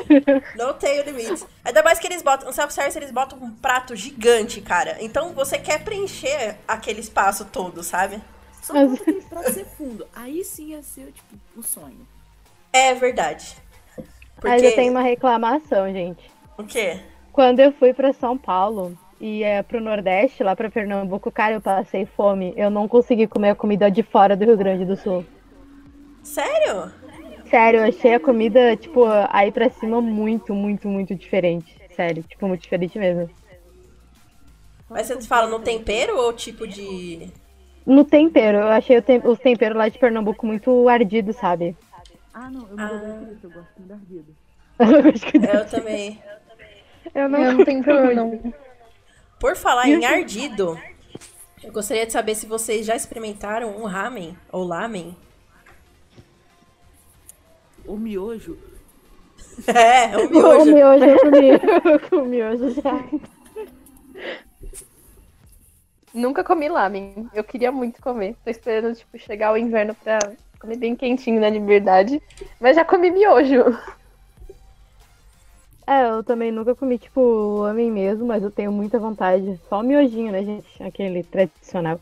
Não 0.57 0.73
tenho 0.73 1.05
limites. 1.05 1.47
Ainda 1.63 1.81
mais 1.81 1.97
que 1.99 2.07
eles 2.07 2.21
botam. 2.21 2.47
No 2.47 2.53
self-service 2.53 2.97
eles 2.97 3.11
botam 3.11 3.39
um 3.41 3.49
prato 3.51 3.95
gigante, 3.95 4.59
cara. 4.59 4.97
Então 4.99 5.31
você 5.33 5.57
quer 5.57 5.83
preencher 5.83 6.57
aquele 6.67 6.99
espaço 6.99 7.45
todo, 7.45 7.81
sabe? 7.81 8.21
Só 8.61 8.73
Mas- 8.73 8.93
aquele 8.99 9.21
prato 9.21 9.53
ser 9.53 9.65
fundo. 9.65 10.05
Aí 10.13 10.43
sim 10.43 10.71
ia 10.71 10.81
ser, 10.83 11.13
tipo, 11.13 11.35
o 11.55 11.63
sonho. 11.63 12.05
É 12.73 12.93
verdade. 12.93 13.55
Porque. 14.35 14.49
Mas 14.49 14.61
eu 14.63 14.75
tenho 14.75 14.91
uma 14.91 15.01
reclamação, 15.01 15.91
gente. 15.91 16.29
O 16.57 16.63
quê? 16.65 16.99
Quando 17.31 17.59
eu 17.61 17.71
fui 17.71 17.93
pra 17.93 18.11
São 18.13 18.37
Paulo 18.37 18.97
e 19.21 19.43
é, 19.43 19.63
pro 19.63 19.79
Nordeste, 19.79 20.43
lá 20.43 20.55
pra 20.55 20.69
Pernambuco, 20.69 21.31
cara, 21.31 21.53
eu 21.53 21.61
passei 21.61 22.05
fome. 22.05 22.53
Eu 22.57 22.69
não 22.69 22.87
consegui 22.87 23.27
comer 23.27 23.51
a 23.51 23.55
comida 23.55 23.89
de 23.89 24.03
fora 24.03 24.35
do 24.35 24.43
Rio 24.43 24.57
Grande 24.57 24.83
do 24.83 24.97
Sul. 24.97 25.23
Sério? 26.27 26.91
Sério, 27.49 27.79
eu 27.79 27.85
achei 27.85 28.13
a 28.13 28.19
comida, 28.19 28.75
tipo, 28.75 29.05
aí 29.29 29.51
pra 29.51 29.69
cima 29.69 30.01
muito, 30.01 30.53
muito, 30.53 30.87
muito 30.87 31.15
diferente. 31.15 31.77
Sério, 31.95 32.21
tipo, 32.23 32.47
muito 32.47 32.61
diferente 32.61 32.99
mesmo. 32.99 33.29
Mas 34.89 35.07
você 35.07 35.21
fala 35.21 35.49
no 35.49 35.59
tempero 35.59 36.17
ou 36.17 36.33
tipo 36.33 36.67
de. 36.67 37.31
No 37.85 38.03
tempero, 38.03 38.57
eu 38.57 38.67
achei 38.67 38.97
o 38.97 39.01
tem- 39.01 39.21
os 39.23 39.39
temperos 39.39 39.77
lá 39.77 39.87
de 39.87 39.97
Pernambuco 39.97 40.45
muito 40.45 40.89
ardidos, 40.89 41.37
sabe? 41.37 41.75
Ah, 42.33 42.49
não, 42.51 42.67
eu 42.67 42.75
me 42.75 42.83
ah. 42.83 42.89
por 42.89 43.33
isso, 43.33 43.47
eu 43.47 43.51
gosto 43.51 43.81
de 43.81 43.93
ardida. 43.93 44.31
Eu 44.79 45.09
acho 45.09 45.25
que 45.25 45.37
Eu 45.37 45.65
também. 45.67 46.21
eu 47.15 47.29
não, 47.29 47.43
Eu 47.43 47.53
não 47.53 47.65
tenho 47.65 47.83
problema, 47.83 48.13
não. 48.13 48.53
Por 49.39 49.55
falar 49.55 49.87
em 49.87 50.05
ardido, 50.05 50.77
eu 51.63 51.71
gostaria 51.71 52.05
de 52.05 52.11
saber 52.11 52.35
se 52.35 52.45
vocês 52.45 52.85
já 52.85 52.95
experimentaram 52.95 53.75
um 53.77 53.85
ramen 53.85 54.37
ou 54.51 54.63
lamen. 54.63 55.15
O 57.87 57.97
miojo. 57.97 58.57
É, 59.67 60.15
o 60.17 60.27
O 60.27 60.65
miojo. 60.65 60.65
miojo 60.65 61.03
eu 61.05 61.19
comi. 61.19 61.49
o 62.21 62.25
miojo 62.25 62.69
já. 62.81 63.03
Nunca 66.13 66.43
comi 66.43 66.69
lamen. 66.69 67.27
Eu 67.33 67.43
queria 67.43 67.71
muito 67.71 68.01
comer. 68.01 68.35
Tô 68.43 68.49
esperando, 68.49 68.95
tipo, 68.95 69.17
chegar 69.17 69.51
o 69.53 69.57
inverno 69.57 69.95
pra 69.95 70.19
comer 70.59 70.77
bem 70.77 70.95
quentinho 70.95 71.41
na 71.41 71.49
liberdade. 71.49 72.21
Mas 72.59 72.75
já 72.75 72.85
comi 72.85 73.09
miojo. 73.11 73.63
É, 75.85 76.09
eu 76.09 76.23
também 76.23 76.51
nunca 76.51 76.75
comi, 76.75 76.97
tipo, 76.99 77.59
lamen 77.61 77.91
mesmo, 77.91 78.25
mas 78.25 78.43
eu 78.43 78.51
tenho 78.51 78.71
muita 78.71 78.99
vontade. 78.99 79.59
Só 79.69 79.79
o 79.79 79.83
miojinho, 79.83 80.31
né, 80.31 80.43
gente? 80.43 80.83
Aquele 80.83 81.23
tradicional. 81.23 81.99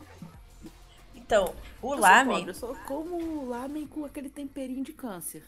Então, 1.14 1.54
o 1.82 1.86
Eu 1.86 1.90
sou 1.92 2.00
lamen. 2.00 2.36
pobre, 2.38 2.50
Eu 2.50 2.54
só 2.54 2.74
como 2.86 3.48
lamen 3.48 3.86
com 3.86 4.04
aquele 4.04 4.28
temperinho 4.28 4.82
de 4.84 4.92
câncer. 4.92 5.42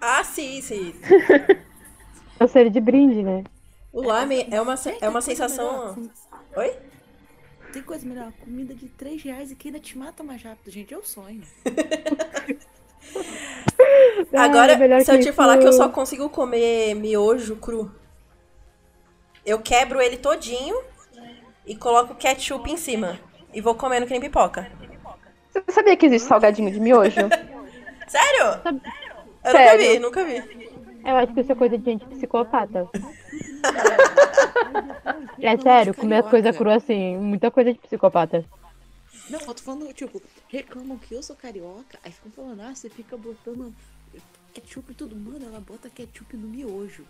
Ah, 0.00 0.24
sim, 0.24 0.60
sim. 0.62 0.94
Eu 2.40 2.48
sei 2.48 2.70
de 2.70 2.80
brinde, 2.80 3.22
né? 3.22 3.44
O 3.92 4.00
lamen 4.02 4.48
é 4.50 4.60
uma, 4.60 4.74
é 5.00 5.08
uma 5.08 5.20
sensação. 5.20 5.94
melhor, 5.94 6.10
Oi? 6.56 6.76
Tem 7.72 7.82
coisa 7.82 8.06
melhor, 8.06 8.32
comida 8.40 8.74
de 8.74 8.88
3 8.88 9.22
reais 9.22 9.50
e 9.50 9.54
que 9.54 9.68
ainda 9.68 9.78
te 9.78 9.96
mata 9.98 10.22
mais 10.22 10.42
rápido, 10.42 10.70
gente. 10.72 10.94
É 10.94 10.98
o 10.98 11.04
sonho. 11.04 11.42
Ah, 14.32 14.44
Agora, 14.44 14.72
é 14.72 15.00
se 15.04 15.10
eu 15.10 15.16
te 15.18 15.22
isso- 15.28 15.32
falar 15.32 15.58
que 15.58 15.66
eu 15.66 15.72
só 15.72 15.88
consigo 15.88 16.28
comer 16.28 16.94
miojo 16.94 17.56
cru, 17.56 17.90
eu 19.44 19.58
quebro 19.60 20.00
ele 20.00 20.16
todinho 20.18 20.80
e 21.66 21.74
coloco 21.74 22.14
ketchup 22.14 22.70
em 22.70 22.76
cima. 22.76 23.18
E 23.52 23.60
vou 23.60 23.74
comendo 23.74 24.06
que 24.06 24.12
nem 24.12 24.20
pipoca. 24.20 24.70
Você 25.50 25.72
sabia 25.72 25.96
que 25.96 26.06
existe 26.06 26.28
salgadinho 26.28 26.70
de 26.70 26.78
miojo? 26.78 27.16
Sério? 28.06 28.80
Eu 29.44 29.50
Sério? 29.52 30.00
nunca 30.00 30.24
vi, 30.24 30.38
nunca 30.38 30.46
vi. 30.46 30.70
Eu 31.04 31.16
acho 31.16 31.32
que 31.32 31.40
isso 31.40 31.52
é 31.52 31.54
coisa 31.54 31.78
de 31.78 31.84
gente 31.84 32.04
psicopata. 32.06 32.88
É 35.40 35.56
sério, 35.56 35.94
comer 35.94 36.16
as 36.16 36.28
coisas 36.28 36.56
cruas 36.56 36.82
assim, 36.82 37.16
muita 37.16 37.50
coisa 37.50 37.72
de 37.72 37.78
psicopata. 37.78 38.44
Não, 39.30 39.40
eu 39.40 39.54
tô 39.54 39.62
falando, 39.62 39.92
tipo, 39.92 40.20
reclamam 40.48 40.98
que 40.98 41.14
eu 41.14 41.22
sou 41.22 41.36
carioca, 41.36 41.98
aí 42.04 42.12
ficam 42.12 42.32
falando, 42.32 42.60
ah, 42.62 42.74
você 42.74 42.90
fica 42.90 43.16
botando 43.16 43.72
ketchup 44.52 44.90
e 44.90 44.94
tudo. 44.94 45.16
Mano, 45.16 45.46
ela 45.46 45.60
bota 45.60 45.88
ketchup 45.88 46.36
no 46.36 46.48
miojo. 46.48 47.04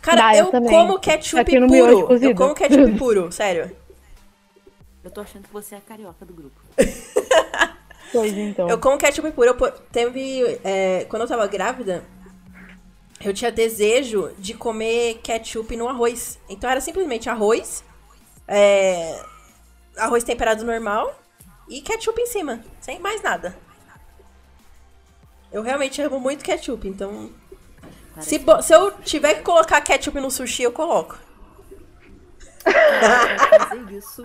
Cara, 0.00 0.28
Ah, 0.28 0.36
eu 0.36 0.46
eu, 0.46 0.62
como 0.62 0.98
ketchup 0.98 1.40
Aqui 1.40 1.60
puro. 1.66 2.12
Eu 2.22 2.34
como 2.34 2.54
ketchup 2.54 2.98
puro, 2.98 3.30
sério. 3.30 3.70
Eu 5.04 5.10
tô 5.10 5.20
achando 5.20 5.44
que 5.44 5.52
você 5.52 5.74
é 5.74 5.78
a 5.78 5.80
carioca 5.80 6.24
do 6.24 6.34
grupo. 6.34 6.60
Pois 8.12 8.36
então. 8.36 8.68
Eu 8.68 8.78
como 8.78 8.98
ketchup 8.98 9.30
puro. 9.32 9.48
Eu, 9.48 9.72
teve. 9.92 10.60
é, 10.64 11.06
quando 11.08 11.22
eu 11.22 11.28
tava 11.28 11.46
grávida, 11.46 12.04
eu 13.20 13.34
tinha 13.34 13.50
desejo 13.50 14.32
de 14.38 14.54
comer 14.54 15.20
ketchup 15.22 15.76
no 15.76 15.88
arroz. 15.88 16.38
Então 16.48 16.70
era 16.70 16.80
simplesmente 16.80 17.28
arroz, 17.28 17.84
é, 18.46 19.20
arroz 19.96 20.24
temperado 20.24 20.64
normal 20.64 21.14
e 21.68 21.80
ketchup 21.80 22.20
em 22.20 22.26
cima. 22.26 22.64
Sem 22.80 22.98
mais 22.98 23.22
nada. 23.22 23.56
Eu 25.50 25.62
realmente 25.62 26.00
amo 26.02 26.20
muito 26.20 26.44
ketchup, 26.44 26.86
então. 26.86 27.30
Se, 28.20 28.40
se 28.62 28.74
eu 28.74 28.90
tiver 29.02 29.34
que 29.34 29.42
colocar 29.42 29.80
ketchup 29.80 30.20
no 30.20 30.30
sushi, 30.30 30.62
eu 30.64 30.72
coloco. 30.72 31.18
Isso. 33.98 34.22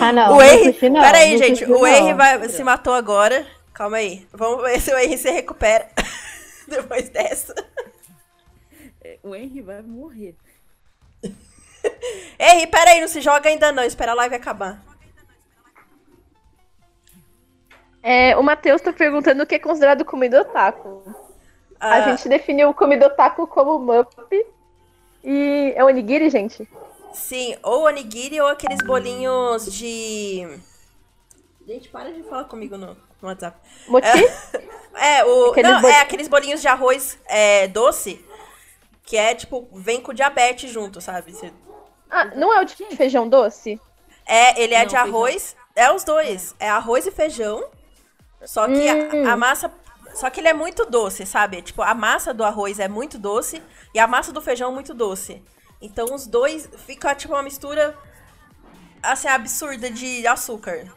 Ah, 0.00 0.12
não. 0.12 0.36
o 0.36 0.42
Henry. 0.42 0.72
sushi 0.72 0.88
não, 0.88 1.00
Pera 1.00 1.18
aí, 1.18 1.36
gente. 1.38 1.58
sushi 1.64 1.72
O. 1.72 1.86
Henry 1.86 2.14
vai, 2.14 2.48
se 2.48 2.62
matou 2.62 2.94
agora. 2.94 3.46
Calma 3.72 3.96
aí. 3.98 4.26
Vamos 4.32 4.62
ver 4.62 4.80
se 4.80 4.92
o 4.92 4.98
Henry 4.98 5.18
se 5.18 5.30
recupera 5.30 5.88
depois 6.68 7.08
dessa. 7.08 7.54
O 9.22 9.34
Henry 9.34 9.60
vai 9.62 9.82
morrer. 9.82 10.34
Henry, 12.38 12.66
pera 12.66 12.90
aí, 12.92 13.00
não 13.00 13.08
se 13.08 13.20
joga 13.20 13.48
ainda 13.48 13.72
não. 13.72 13.82
Espera 13.82 14.12
a 14.12 14.14
live 14.14 14.34
acabar. 14.34 14.80
É, 18.02 18.36
o 18.36 18.42
Matheus 18.42 18.80
tá 18.80 18.92
perguntando 18.92 19.42
o 19.42 19.46
que 19.46 19.54
é 19.54 19.58
considerado 19.58 20.04
comida 20.04 20.40
otaku. 20.40 21.02
Ah, 21.78 21.94
A 21.96 22.10
gente 22.10 22.28
definiu 22.28 22.74
comida 22.74 23.06
otaku 23.06 23.46
como 23.46 23.78
mup. 23.78 24.12
E 25.24 25.72
é 25.76 25.84
onigiri, 25.84 26.28
gente? 26.30 26.68
Sim, 27.14 27.56
ou 27.62 27.84
onigiri 27.86 28.40
ou 28.40 28.48
aqueles 28.48 28.78
bolinhos 28.86 29.72
de. 29.72 30.46
Gente, 31.66 31.88
para 31.88 32.12
de 32.12 32.22
falar 32.24 32.44
comigo 32.44 32.76
no, 32.76 32.96
no 33.20 33.28
WhatsApp. 33.28 33.56
Mochi? 33.88 34.06
É, 34.94 35.24
o. 35.24 35.50
Aqueles 35.52 35.70
não, 35.72 35.80
bol- 35.80 35.90
é 35.90 36.00
aqueles 36.00 36.28
bolinhos 36.28 36.60
de 36.60 36.68
arroz 36.68 37.18
é, 37.26 37.66
doce. 37.66 38.22
Que 39.04 39.16
é 39.16 39.34
tipo, 39.34 39.66
vem 39.72 40.00
com 40.02 40.12
diabetes 40.12 40.70
junto, 40.70 41.00
sabe? 41.00 41.32
Você- 41.32 41.50
Ah, 42.10 42.26
não 42.26 42.52
é 42.52 42.60
o 42.60 42.64
de 42.64 42.74
feijão 42.94 43.26
doce? 43.26 43.80
É, 44.26 44.62
ele 44.62 44.74
é 44.74 44.80
Não, 44.80 44.86
de 44.86 44.92
feijão. 44.94 45.08
arroz. 45.08 45.56
É 45.74 45.90
os 45.90 46.04
dois. 46.04 46.54
É 46.60 46.68
arroz 46.68 47.06
e 47.06 47.10
feijão. 47.10 47.64
Só 48.44 48.66
que 48.66 48.92
Hum. 48.92 49.26
a, 49.26 49.32
a 49.32 49.36
massa. 49.36 49.72
Só 50.14 50.28
que 50.28 50.40
ele 50.40 50.48
é 50.48 50.52
muito 50.52 50.84
doce, 50.84 51.24
sabe? 51.24 51.62
Tipo, 51.62 51.80
a 51.80 51.94
massa 51.94 52.34
do 52.34 52.44
arroz 52.44 52.78
é 52.78 52.86
muito 52.86 53.18
doce 53.18 53.62
e 53.94 53.98
a 53.98 54.06
massa 54.06 54.30
do 54.30 54.42
feijão 54.42 54.70
é 54.70 54.74
muito 54.74 54.92
doce. 54.92 55.42
Então 55.82 56.14
os 56.14 56.28
dois 56.28 56.70
fica 56.86 57.12
tipo 57.12 57.34
uma 57.34 57.42
mistura 57.42 57.98
assim 59.02 59.26
absurda 59.26 59.90
de 59.90 60.24
açúcar. 60.26 60.94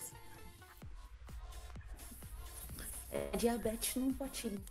É 3.11 3.35
diabetes 3.35 3.95
num 3.95 4.13
potinho. 4.13 4.61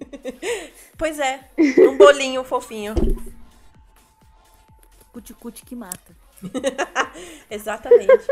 Pois 0.96 1.18
é, 1.18 1.50
um 1.88 1.96
bolinho 1.96 2.44
fofinho. 2.44 2.94
Cuticute 5.12 5.64
que 5.64 5.74
mata. 5.74 6.16
Exatamente. 7.50 8.26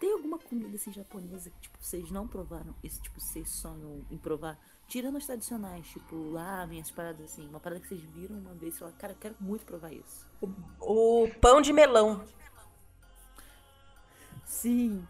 Tem 0.00 0.12
alguma 0.12 0.38
comida 0.38 0.74
assim 0.74 0.92
japonesa 0.92 1.50
que 1.50 1.60
tipo, 1.60 1.78
vocês 1.80 2.10
não 2.10 2.26
provaram? 2.26 2.74
Esse 2.82 3.00
tipo, 3.00 3.20
vocês 3.20 3.48
sonham 3.48 4.04
em 4.10 4.18
provar? 4.18 4.58
Tirando 4.88 5.16
as 5.16 5.26
tradicionais, 5.26 5.86
tipo 5.88 6.14
lamen, 6.30 6.80
essas 6.80 6.92
paradas 6.92 7.24
assim. 7.32 7.48
Uma 7.48 7.58
parada 7.58 7.80
que 7.80 7.88
vocês 7.88 8.00
viram 8.14 8.36
uma 8.36 8.54
vez 8.54 8.74
e 8.74 8.78
falaram, 8.78 8.96
cara, 8.98 9.12
eu 9.12 9.16
quero 9.20 9.34
muito 9.40 9.64
provar 9.64 9.92
isso. 9.92 10.26
O 10.80 11.28
pão 11.40 11.60
de 11.60 11.72
melão. 11.72 12.22
Sim. 14.44 15.02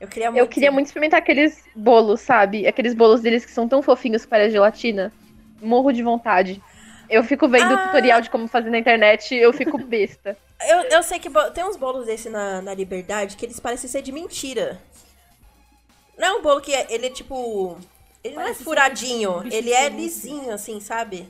Eu 0.00 0.08
queria 0.08 0.30
muito. 0.30 0.40
Eu 0.40 0.48
queria 0.48 0.72
muito 0.72 0.86
experimentar 0.86 1.20
aqueles 1.20 1.62
bolos, 1.74 2.20
sabe? 2.20 2.66
Aqueles 2.66 2.94
bolos 2.94 3.20
deles 3.20 3.44
que 3.44 3.52
são 3.52 3.68
tão 3.68 3.82
fofinhos 3.82 4.22
que 4.24 4.28
parecem 4.28 4.52
gelatina. 4.52 5.12
Morro 5.60 5.92
de 5.92 6.02
vontade. 6.02 6.62
Eu 7.08 7.22
fico 7.22 7.48
vendo 7.48 7.74
Ah. 7.74 7.86
tutorial 7.86 8.20
de 8.20 8.28
como 8.30 8.48
fazer 8.48 8.68
na 8.70 8.78
internet 8.78 9.34
eu 9.34 9.52
fico 9.52 9.78
besta. 9.84 10.36
Eu, 10.68 10.80
eu 10.90 11.02
sei 11.02 11.18
que 11.18 11.30
tem 11.54 11.64
uns 11.64 11.76
bolos 11.76 12.06
desse 12.06 12.28
na, 12.28 12.60
na 12.62 12.74
Liberdade 12.74 13.36
que 13.36 13.46
eles 13.46 13.60
parecem 13.60 13.88
ser 13.88 14.02
de 14.02 14.10
mentira. 14.10 14.80
Não 16.18 16.26
é 16.28 16.32
um 16.32 16.42
bolo 16.42 16.60
que 16.60 16.74
é, 16.74 16.86
ele 16.92 17.06
é 17.06 17.10
tipo. 17.10 17.78
Ele 18.26 18.34
não 18.34 18.42
é 18.42 18.44
Parece 18.44 18.64
furadinho, 18.64 19.42
ele 19.50 19.72
é 19.72 19.88
lisinho, 19.88 20.52
assim, 20.52 20.80
sabe? 20.80 21.28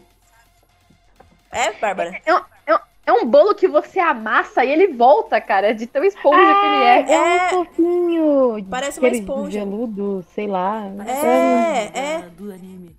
É, 1.50 1.72
Bárbara? 1.74 2.20
É 2.24 2.34
um, 2.34 2.40
é 2.66 2.74
um- 2.74 2.78
é 3.06 3.12
um 3.12 3.24
bolo 3.24 3.54
que 3.54 3.68
você 3.68 4.00
amassa 4.00 4.64
e 4.64 4.70
ele 4.70 4.88
volta, 4.88 5.40
cara, 5.40 5.72
de 5.72 5.86
tão 5.86 6.02
esponja 6.02 6.36
que 6.60 6.66
ele 6.66 6.84
é. 6.84 7.00
É 7.12 7.14
É. 7.14 7.46
um 7.46 7.64
fofinho. 7.64 8.66
Parece 8.68 8.98
uma 8.98 9.08
esponja. 9.08 9.60
Geludo, 9.60 10.24
sei 10.34 10.46
lá. 10.48 10.82
É, 11.06 11.98
é. 11.98 12.18
Do 12.36 12.50
anime. 12.52 12.96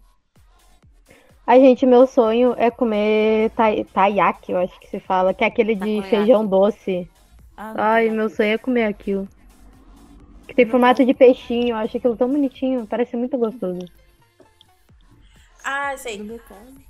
Ai, 1.46 1.62
gente, 1.62 1.86
meu 1.86 2.06
sonho 2.08 2.54
é 2.58 2.70
comer 2.70 3.50
tai- 3.52 3.86
taiyaki, 3.94 4.52
eu 4.52 4.58
acho 4.60 4.78
que 4.80 4.88
se 4.90 5.00
fala, 5.00 5.34
que 5.34 5.44
é 5.44 5.48
aquele 5.48 5.76
de 5.76 5.80
Takoyaki. 6.02 6.10
feijão 6.10 6.46
doce. 6.46 7.10
Ah, 7.56 7.74
Ai, 7.78 8.10
meu 8.10 8.30
sonho 8.30 8.54
é 8.54 8.58
comer 8.58 8.86
aquilo. 8.86 9.28
Que 10.48 10.56
tem 10.56 10.66
formato 10.66 11.06
de 11.06 11.14
peixinho, 11.14 11.70
eu 11.70 11.76
acho 11.76 11.98
aquilo 11.98 12.16
tão 12.16 12.30
bonitinho, 12.30 12.88
parece 12.88 13.16
muito 13.18 13.38
gostoso. 13.38 13.80
Ah, 15.64 15.96
sei. 15.98 16.22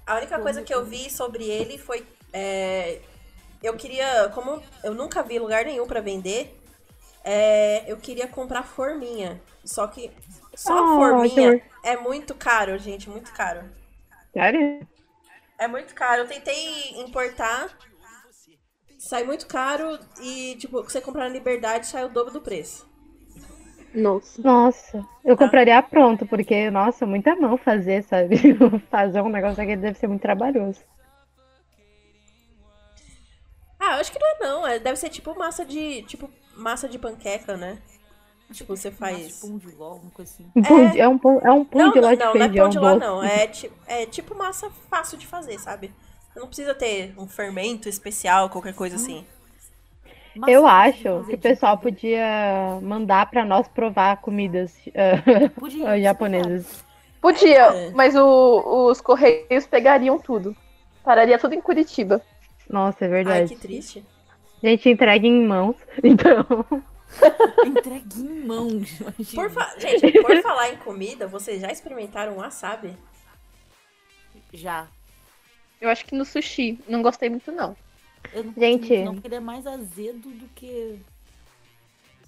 A 0.06 0.18
única 0.18 0.40
coisa 0.40 0.62
que 0.62 0.74
eu 0.74 0.86
vi 0.86 1.10
sobre 1.10 1.46
ele 1.46 1.78
foi. 1.78 2.06
é, 2.32 3.02
eu 3.64 3.76
queria. 3.76 4.30
Como 4.30 4.62
eu 4.84 4.94
nunca 4.94 5.24
vi 5.24 5.40
lugar 5.40 5.66
nenhum 5.66 5.88
pra 5.88 6.00
vender, 6.00 6.56
é, 7.24 7.92
eu 7.92 7.98
queria 7.98 8.28
comprar 8.28 8.64
forminha. 8.64 9.42
Só 9.66 9.88
que. 9.88 10.12
Só 10.56 10.74
a 10.78 10.82
Ah, 10.82 10.96
forminha 10.96 11.62
é 11.84 11.98
muito 11.98 12.36
caro, 12.36 12.78
gente, 12.78 13.10
muito 13.10 13.34
caro. 13.34 13.68
Sério? 14.32 14.88
É 15.58 15.68
muito 15.68 15.96
caro. 15.96 16.22
Eu 16.22 16.28
tentei 16.28 16.92
importar. 17.02 17.76
Sai 19.00 19.24
muito 19.24 19.48
caro 19.48 19.98
e, 20.22 20.56
tipo, 20.56 20.84
você 20.84 21.00
comprar 21.00 21.24
na 21.24 21.30
Liberdade 21.30 21.88
sai 21.88 22.04
o 22.06 22.10
dobro 22.10 22.34
do 22.34 22.42
preço. 22.42 22.88
Nossa. 23.98 24.42
Nossa, 24.42 25.06
eu 25.26 25.36
compraria 25.36 25.82
pronto, 25.82 26.26
porque, 26.28 26.70
nossa, 26.70 27.06
muita 27.06 27.36
mão 27.36 27.58
fazer, 27.58 28.04
sabe? 28.04 28.38
fazer 28.92 29.22
um 29.22 29.30
negócio 29.30 29.62
aqui 29.62 29.76
deve 29.76 29.98
ser 29.98 30.08
muito 30.08 30.22
trabalhoso. 30.22 30.80
Ah, 33.80 33.96
eu 33.96 34.02
acho 34.02 34.12
que 34.12 34.20
não 34.20 34.28
é 34.28 34.40
não. 34.40 34.68
É, 34.68 34.80
deve 34.80 34.98
ser 34.98 35.10
tipo 35.10 35.38
massa 35.38 35.66
de. 35.66 36.04
Tipo, 36.04 36.30
massa 36.56 36.88
de 36.88 37.00
panqueca, 37.00 37.58
né? 37.58 37.80
Tipo, 38.52 38.78
você 38.78 38.92
faz. 38.92 39.40
Pão 39.40 39.58
de 39.58 39.76
ló, 39.76 39.96
uma 39.96 40.12
coisa 40.12 40.32
assim. 40.32 40.52
Um 40.56 40.92
de- 40.92 41.00
é... 41.00 41.08
um 41.08 41.18
pão, 41.18 41.40
é 41.44 41.52
um 41.52 41.66
pão 41.66 41.82
Não, 41.82 41.92
de 41.92 42.00
não, 42.00 42.08
ló 42.08 42.14
de 42.14 42.20
não, 42.20 42.34
não 42.34 42.42
é 42.42 42.48
feijão 42.48 42.64
pão 42.66 42.70
de 42.70 42.80
ló, 42.80 42.96
não. 42.96 43.24
É, 43.24 43.52
é 43.88 44.06
tipo 44.06 44.36
massa 44.36 44.70
fácil 44.90 45.18
de 45.18 45.26
fazer, 45.26 45.60
sabe? 45.60 45.92
Não 46.36 46.48
precisa 46.48 46.76
ter 46.76 47.14
um 47.18 47.28
fermento 47.28 47.90
especial, 47.90 48.50
qualquer 48.50 48.74
coisa 48.76 48.96
assim. 48.96 49.26
Massa 50.38 50.52
Eu 50.52 50.66
acho 50.68 51.02
que 51.02 51.10
o 51.10 51.24
de- 51.24 51.38
pessoal 51.38 51.78
podia 51.78 52.80
mandar 52.82 53.30
pra 53.30 53.44
nós 53.46 53.68
provar 53.68 54.18
comidas 54.18 54.74
eh, 54.94 55.50
Podia, 55.60 56.00
japonesas. 56.02 56.84
Podia, 57.22 57.66
É. 57.68 57.90
mas 57.92 58.16
o- 58.16 58.88
os 58.90 59.02
correios 59.02 59.66
pegariam 59.68 60.20
tudo. 60.20 60.56
Pararia 61.04 61.38
tudo 61.40 61.54
em 61.56 61.62
Curitiba. 61.62 62.22
Nossa, 62.70 63.06
é 63.06 63.08
Ai, 63.08 63.12
verdade. 63.12 63.56
que 63.56 63.62
triste. 63.62 64.06
Gente, 64.64 64.90
entregue 64.90 65.28
em 65.28 65.46
mãos. 65.46 65.76
Então, 66.04 66.46
Entregue 67.66 68.20
em 68.20 68.46
mãos. 68.46 68.90
Por 69.34 69.50
fa- 69.50 69.74
Gente, 69.80 70.12
por 70.22 70.42
falar 70.42 70.70
em 70.74 70.76
comida, 70.78 71.26
vocês 71.26 71.62
já 71.62 71.72
experimentaram 71.72 72.36
wasabi? 72.38 72.94
Já. 74.54 74.88
Eu 75.80 75.90
acho 75.90 76.06
que 76.06 76.16
no 76.16 76.26
sushi. 76.26 76.80
Não 76.88 77.02
gostei 77.02 77.30
muito, 77.30 77.52
não. 77.52 77.76
Eu 78.34 78.44
não 78.44 78.54
Gente. 78.58 78.98
Não, 79.00 79.14
porque 79.14 79.28
ele 79.28 79.36
é 79.36 79.40
mais 79.40 79.66
azedo 79.68 80.30
do 80.30 80.48
que. 80.56 81.00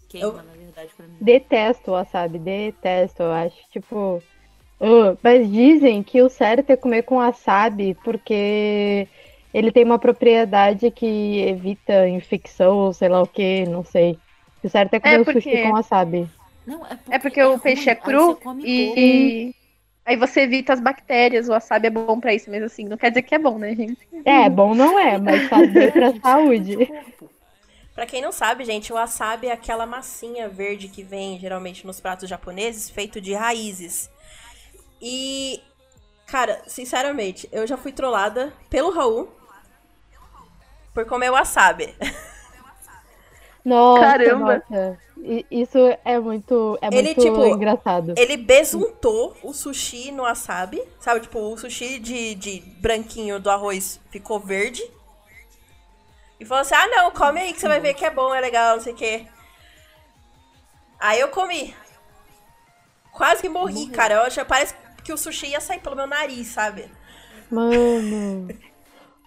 Queima, 0.10 0.28
Eu- 0.28 0.34
na 0.34 0.54
verdade, 0.54 0.90
pra 0.98 1.06
mim. 1.06 1.14
detesto 1.22 1.92
o 1.92 1.94
wasabi, 1.94 2.40
detesto, 2.40 3.22
eu 3.24 3.32
acho. 3.32 3.58
Tipo, 3.72 4.22
ugh. 4.80 5.18
mas 5.22 5.52
dizem 5.52 6.02
que 6.02 6.22
o 6.22 6.30
certo 6.30 6.70
é 6.72 6.76
comer 6.76 7.04
com 7.04 7.18
wasabi 7.18 7.96
porque 8.04 9.08
ele 9.54 9.72
tem 9.72 9.84
uma 9.84 10.00
propriedade 10.00 10.90
que 10.90 11.42
evita 11.42 12.08
infecção 12.10 12.76
ou 12.78 12.94
sei 12.94 13.08
lá 13.10 13.22
o 13.22 13.28
que, 13.28 13.66
não 13.66 13.84
sei. 13.84 14.18
O 14.64 14.70
certo 14.70 14.96
é 14.96 15.00
comer 15.00 15.16
É 15.16 15.22
o 15.22 15.26
sushi 15.26 15.34
porque- 15.42 15.64
com 15.64 15.72
wasabi. 15.74 16.28
Não, 16.66 16.86
é 16.86 16.90
porque, 16.96 17.14
É 17.16 17.20
porque 17.20 17.44
o 17.44 17.50
ruim, 17.52 17.60
peixe 17.60 17.90
é 17.90 17.96
cru 17.96 18.40
e. 18.64 19.54
Aí 20.10 20.16
você 20.16 20.42
evita 20.42 20.74
as 20.74 20.80
bactérias. 20.80 21.48
O 21.48 21.52
wasabi 21.52 21.86
é 21.86 21.92
bom 21.92 22.20
pra 22.20 22.34
isso, 22.34 22.50
mas 22.50 22.64
assim, 22.64 22.84
não 22.84 22.98
quer 22.98 23.10
dizer 23.12 23.22
que 23.22 23.36
é 23.36 23.38
bom, 23.38 23.60
né, 23.60 23.76
gente? 23.76 24.08
É, 24.26 24.50
bom 24.50 24.74
não 24.74 24.98
é, 24.98 25.20
mas 25.20 25.48
faz 25.48 25.72
bem 25.72 25.92
pra 25.92 26.12
saúde. 26.20 26.92
Pra 27.94 28.08
quem 28.08 28.20
não 28.20 28.32
sabe, 28.32 28.66
gente, 28.66 28.92
o 28.92 28.96
wasabi 28.96 29.50
é 29.50 29.52
aquela 29.52 29.86
massinha 29.86 30.50
verde 30.50 30.88
que 30.88 31.04
vem 31.04 31.38
geralmente 31.38 31.86
nos 31.86 32.00
pratos 32.00 32.28
japoneses, 32.28 32.90
feito 32.90 33.22
de 33.22 33.36
raízes. 33.36 34.10
E, 35.00 35.62
cara, 36.26 36.60
sinceramente, 36.66 37.48
eu 37.52 37.68
já 37.68 37.78
fui 37.78 37.92
trollada 37.92 38.52
pelo 38.68 38.90
Raul 38.90 39.30
por 40.92 41.06
comer 41.06 41.30
wasabi. 41.30 41.94
Nossa, 43.64 44.02
Caramba. 44.02 44.64
nossa. 44.70 44.98
Isso 45.52 45.78
é 46.06 46.18
muito, 46.18 46.80
é 46.82 46.88
Ele, 46.88 47.10
muito 47.10 47.22
tipo, 47.22 47.46
engraçado. 47.46 48.14
Ele 48.18 48.38
besuntou 48.38 49.36
o 49.44 49.54
sushi 49.54 50.12
no 50.12 50.24
wasabi, 50.24 50.82
sabe? 51.00 51.20
Tipo, 51.20 51.40
o 51.40 51.58
sushi 51.58 52.00
de, 52.00 52.36
de 52.36 52.62
branquinho 52.80 53.38
do 53.40 53.50
arroz 53.50 54.00
ficou 54.10 54.40
verde. 54.40 54.82
E 56.40 56.46
falou 56.46 56.62
assim: 56.62 56.76
ah, 56.76 56.88
não, 56.88 57.12
come 57.12 57.42
aí 57.42 57.52
que 57.52 57.60
você 57.60 57.68
vai 57.68 57.82
ver 57.82 57.94
que 57.96 58.06
é 58.06 58.10
bom, 58.10 58.34
é 58.34 58.40
legal, 58.40 58.78
não 58.78 58.84
sei 58.84 58.94
o 58.94 58.96
quê. 58.96 59.28
Aí 61.00 61.20
eu 61.20 61.28
comi. 61.28 61.76
Quase 63.12 63.42
que 63.42 63.50
morri, 63.50 63.88
cara. 63.88 64.16
Eu 64.16 64.22
acho, 64.22 64.44
parece 64.46 64.74
que 65.04 65.12
o 65.12 65.18
sushi 65.18 65.48
ia 65.48 65.60
sair 65.60 65.80
pelo 65.80 65.96
meu 65.96 66.08
nariz, 66.08 66.48
sabe? 66.48 66.90
Mano. 67.52 68.48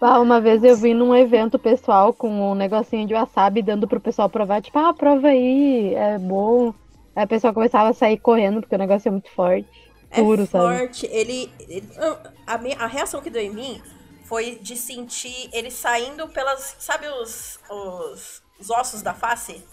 Ah, 0.02 0.20
uma 0.20 0.40
vez 0.40 0.62
eu 0.64 0.76
vi 0.76 0.92
num 0.94 1.14
evento 1.14 1.58
pessoal 1.58 2.12
com 2.12 2.28
um 2.50 2.54
negocinho 2.54 3.06
de 3.06 3.14
wasabi 3.14 3.62
dando 3.62 3.86
pro 3.88 4.00
pessoal 4.00 4.28
provar, 4.28 4.60
tipo, 4.60 4.78
ah, 4.78 4.92
prova 4.92 5.28
aí, 5.28 5.94
é 5.94 6.18
bom. 6.18 6.74
Aí 7.14 7.24
o 7.24 7.28
pessoal 7.28 7.54
começava 7.54 7.90
a 7.90 7.92
sair 7.94 8.18
correndo 8.18 8.60
porque 8.60 8.74
o 8.74 8.78
negócio 8.78 9.08
é 9.08 9.12
muito 9.12 9.30
forte. 9.30 9.68
Puro, 10.14 10.42
é 10.42 10.46
sabe? 10.46 10.82
forte. 10.86 11.06
Ele, 11.06 11.50
ele- 11.68 11.88
a, 12.46 12.58
minha- 12.58 12.78
a 12.78 12.86
reação 12.86 13.20
que 13.22 13.30
deu 13.30 13.42
em 13.42 13.50
mim 13.50 13.82
foi 14.24 14.56
de 14.56 14.76
sentir 14.76 15.48
ele 15.52 15.70
saindo 15.70 16.28
pelas. 16.28 16.76
Sabe 16.78 17.08
os, 17.08 17.58
os, 17.70 18.42
os 18.58 18.70
ossos 18.70 19.02
da 19.02 19.14
face? 19.14 19.64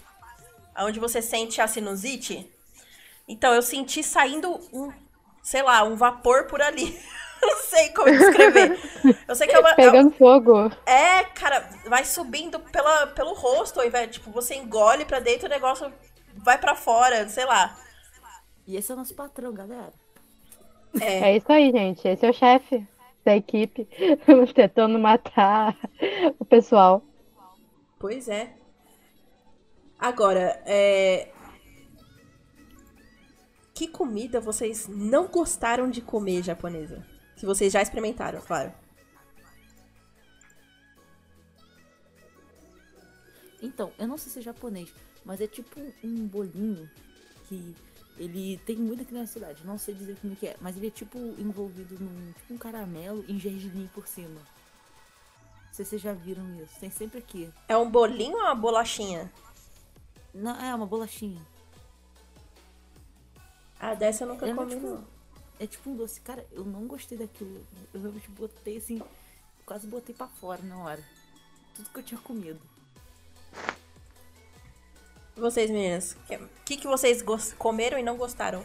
Onde 0.78 1.00
você 1.00 1.20
sente 1.22 1.60
a 1.60 1.68
sinusite? 1.68 2.50
Então, 3.28 3.54
eu 3.54 3.62
senti 3.62 4.02
saindo 4.02 4.60
um, 4.72 4.92
sei 5.42 5.62
lá, 5.62 5.84
um 5.84 5.96
vapor 5.96 6.46
por 6.46 6.62
ali. 6.62 6.98
não 7.46 7.56
sei 7.58 7.88
como 7.90 8.10
descrever. 8.10 8.78
Eu 9.26 9.34
sei 9.34 9.46
que 9.46 9.54
é 9.54 9.60
uma. 9.60 9.70
é- 9.70 9.74
Pegando 9.74 10.10
fogo. 10.12 10.70
É, 10.86 11.24
cara, 11.24 11.68
vai 11.86 12.04
subindo 12.04 12.60
pela, 12.60 13.06
pelo 13.08 13.34
rosto, 13.34 13.80
ao 13.80 13.86
invés, 13.86 14.10
tipo, 14.10 14.30
você 14.30 14.54
engole 14.54 15.04
pra 15.04 15.20
dentro 15.20 15.46
o 15.46 15.50
negócio 15.50 15.92
vai 16.36 16.58
pra 16.58 16.74
fora, 16.74 17.28
sei 17.28 17.44
lá. 17.44 17.76
E 18.66 18.76
esse 18.76 18.90
é 18.90 18.94
o 18.94 18.98
nosso 18.98 19.14
patrão, 19.14 19.52
galera. 19.52 19.92
É 21.00 21.36
isso 21.36 21.50
aí, 21.52 21.70
gente. 21.70 22.06
Esse 22.06 22.26
é 22.26 22.30
o 22.30 22.34
chefe 22.34 22.86
da 23.24 23.36
equipe 23.36 23.86
tentando 24.54 24.98
matar 24.98 25.76
o 26.38 26.44
pessoal. 26.44 27.02
Pois 27.98 28.28
é. 28.28 28.54
Agora, 29.98 30.62
é. 30.64 31.28
Que 33.74 33.88
comida 33.88 34.40
vocês 34.40 34.88
não 34.88 35.26
gostaram 35.26 35.90
de 35.90 36.00
comer 36.00 36.42
japonesa? 36.42 37.06
Que 37.40 37.46
vocês 37.46 37.72
já 37.72 37.80
experimentaram, 37.80 38.38
claro. 38.42 38.70
Então, 43.62 43.92
eu 43.98 44.06
não 44.06 44.18
sei 44.18 44.30
se 44.30 44.38
é 44.38 44.42
japonês, 44.42 44.92
mas 45.24 45.40
é 45.40 45.46
tipo 45.46 45.80
um 46.04 46.26
bolinho 46.26 46.88
que 47.48 47.74
ele 48.18 48.58
tem 48.66 48.76
muito 48.76 49.02
aqui 49.02 49.14
na 49.14 49.26
cidade. 49.26 49.64
Não 49.64 49.78
sei 49.78 49.94
dizer 49.94 50.16
como 50.20 50.36
que 50.36 50.48
é, 50.48 50.56
mas 50.60 50.76
ele 50.76 50.88
é 50.88 50.90
tipo 50.90 51.18
envolvido 51.38 51.96
num 51.98 52.32
tipo 52.32 52.54
um 52.54 52.58
caramelo 52.58 53.24
e 53.26 53.38
gergelim 53.38 53.88
por 53.94 54.06
cima. 54.06 54.40
Não 54.40 55.72
sei 55.72 55.84
se 55.84 55.90
vocês 55.90 56.02
já 56.02 56.12
viram 56.12 56.44
isso. 56.62 56.78
Tem 56.78 56.90
sempre 56.90 57.18
aqui. 57.18 57.50
É 57.68 57.76
um 57.76 57.90
bolinho 57.90 58.36
ou 58.36 58.42
uma 58.42 58.54
bolachinha? 58.54 59.32
Não, 60.34 60.60
é 60.60 60.74
uma 60.74 60.86
bolachinha. 60.86 61.40
Ah, 63.78 63.94
dessa 63.94 64.24
eu 64.24 64.28
nunca 64.28 64.46
É, 64.46 64.54
comi, 64.54 64.74
tipo, 64.74 64.86
não. 64.86 65.19
É 65.60 65.66
tipo 65.66 65.90
um 65.90 65.94
doce. 65.94 66.20
Cara, 66.22 66.44
eu 66.52 66.64
não 66.64 66.86
gostei 66.86 67.18
daquilo. 67.18 67.60
Eu 67.92 68.00
realmente 68.00 68.30
botei 68.30 68.78
assim. 68.78 69.02
Quase 69.66 69.86
botei 69.86 70.14
pra 70.14 70.26
fora 70.26 70.62
na 70.62 70.82
hora. 70.82 71.02
Tudo 71.76 71.90
que 71.90 71.98
eu 71.98 72.02
tinha 72.02 72.20
comido. 72.20 72.58
Vocês, 75.36 75.70
meninas, 75.70 76.12
o 76.12 76.26
que, 76.26 76.38
que, 76.64 76.76
que 76.78 76.86
vocês 76.86 77.22
comeram 77.58 77.98
e 77.98 78.02
não 78.02 78.16
gostaram? 78.16 78.62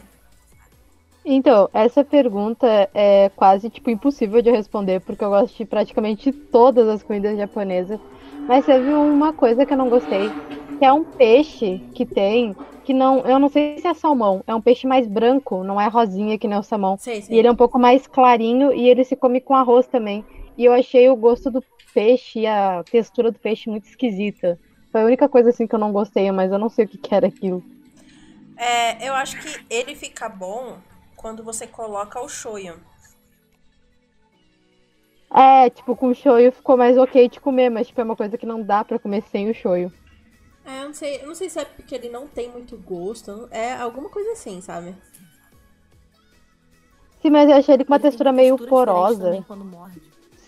Então, 1.24 1.68
essa 1.72 2.04
pergunta 2.04 2.66
é 2.94 3.30
quase 3.30 3.68
tipo 3.68 3.90
impossível 3.90 4.40
de 4.40 4.50
responder, 4.50 5.00
porque 5.00 5.24
eu 5.24 5.30
gosto 5.30 5.56
de 5.56 5.64
praticamente 5.64 6.32
todas 6.32 6.88
as 6.88 7.02
comidas 7.02 7.36
japonesas. 7.36 7.98
Mas 8.46 8.64
teve 8.64 8.90
uma 8.92 9.32
coisa 9.32 9.66
que 9.66 9.72
eu 9.72 9.76
não 9.76 9.88
gostei, 9.88 10.30
que 10.78 10.84
é 10.84 10.92
um 10.92 11.02
peixe 11.02 11.78
que 11.94 12.06
tem, 12.06 12.54
que 12.86 12.94
não, 12.94 13.26
eu 13.26 13.36
não 13.40 13.48
sei 13.48 13.78
se 13.80 13.88
é 13.88 13.92
salmão, 13.92 14.44
é 14.46 14.54
um 14.54 14.60
peixe 14.60 14.86
mais 14.86 15.08
branco, 15.08 15.64
não 15.64 15.80
é 15.80 15.88
rosinha 15.88 16.38
que 16.38 16.46
nem 16.46 16.56
o 16.56 16.62
salmão. 16.62 16.96
Sei, 16.96 17.20
sei. 17.20 17.34
E 17.34 17.38
ele 17.38 17.48
é 17.48 17.50
um 17.50 17.56
pouco 17.56 17.80
mais 17.80 18.06
clarinho 18.06 18.72
e 18.72 18.88
ele 18.88 19.02
se 19.02 19.16
come 19.16 19.40
com 19.40 19.56
arroz 19.56 19.88
também. 19.88 20.24
E 20.56 20.64
eu 20.64 20.72
achei 20.72 21.08
o 21.08 21.16
gosto 21.16 21.50
do 21.50 21.62
peixe 21.92 22.40
e 22.40 22.46
a 22.46 22.84
textura 22.84 23.32
do 23.32 23.40
peixe 23.40 23.68
muito 23.68 23.88
esquisita. 23.88 24.56
Foi 24.92 25.02
a 25.02 25.04
única 25.04 25.28
coisa 25.28 25.50
assim 25.50 25.66
que 25.66 25.74
eu 25.74 25.80
não 25.80 25.90
gostei, 25.90 26.30
mas 26.30 26.52
eu 26.52 26.60
não 26.60 26.68
sei 26.68 26.84
o 26.84 26.88
que, 26.88 26.96
que 26.96 27.12
era 27.12 27.26
aquilo. 27.26 27.60
É, 28.56 29.08
eu 29.08 29.14
acho 29.14 29.36
que 29.42 29.66
ele 29.68 29.96
fica 29.96 30.28
bom 30.28 30.78
quando 31.16 31.42
você 31.42 31.66
coloca 31.66 32.20
o 32.20 32.28
shoyu. 32.28 32.76
É, 35.34 35.68
tipo, 35.70 35.96
com 35.96 36.10
o 36.10 36.14
shoyu 36.14 36.52
ficou 36.52 36.76
mais 36.76 36.96
ok 36.96 37.28
de 37.28 37.40
comer, 37.40 37.68
mas 37.68 37.88
tipo, 37.88 38.00
é 38.00 38.04
uma 38.04 38.14
coisa 38.14 38.38
que 38.38 38.46
não 38.46 38.62
dá 38.62 38.84
pra 38.84 38.98
comer 39.00 39.24
sem 39.24 39.50
o 39.50 39.54
shoyu. 39.54 39.92
É, 40.66 40.82
eu 40.82 40.86
não 40.86 40.94
sei, 40.94 41.22
eu 41.22 41.26
não 41.28 41.34
sei 41.34 41.48
se 41.48 41.58
é 41.60 41.64
porque 41.64 41.94
ele 41.94 42.08
não 42.08 42.26
tem 42.26 42.50
muito 42.50 42.76
gosto. 42.76 43.48
É 43.52 43.74
alguma 43.74 44.08
coisa 44.08 44.32
assim, 44.32 44.60
sabe? 44.60 44.94
Sim, 47.22 47.30
mas 47.30 47.48
eu 47.48 47.56
achei 47.56 47.74
ele 47.74 47.84
com 47.84 47.92
uma 47.92 47.96
Ele 47.96 48.02
textura 48.02 48.32
meio 48.32 48.56
textura 48.56 48.80
diferente 48.82 48.96
porosa. 48.96 49.24
também 49.24 49.42
quando 49.42 49.64
morde. 49.64 50.02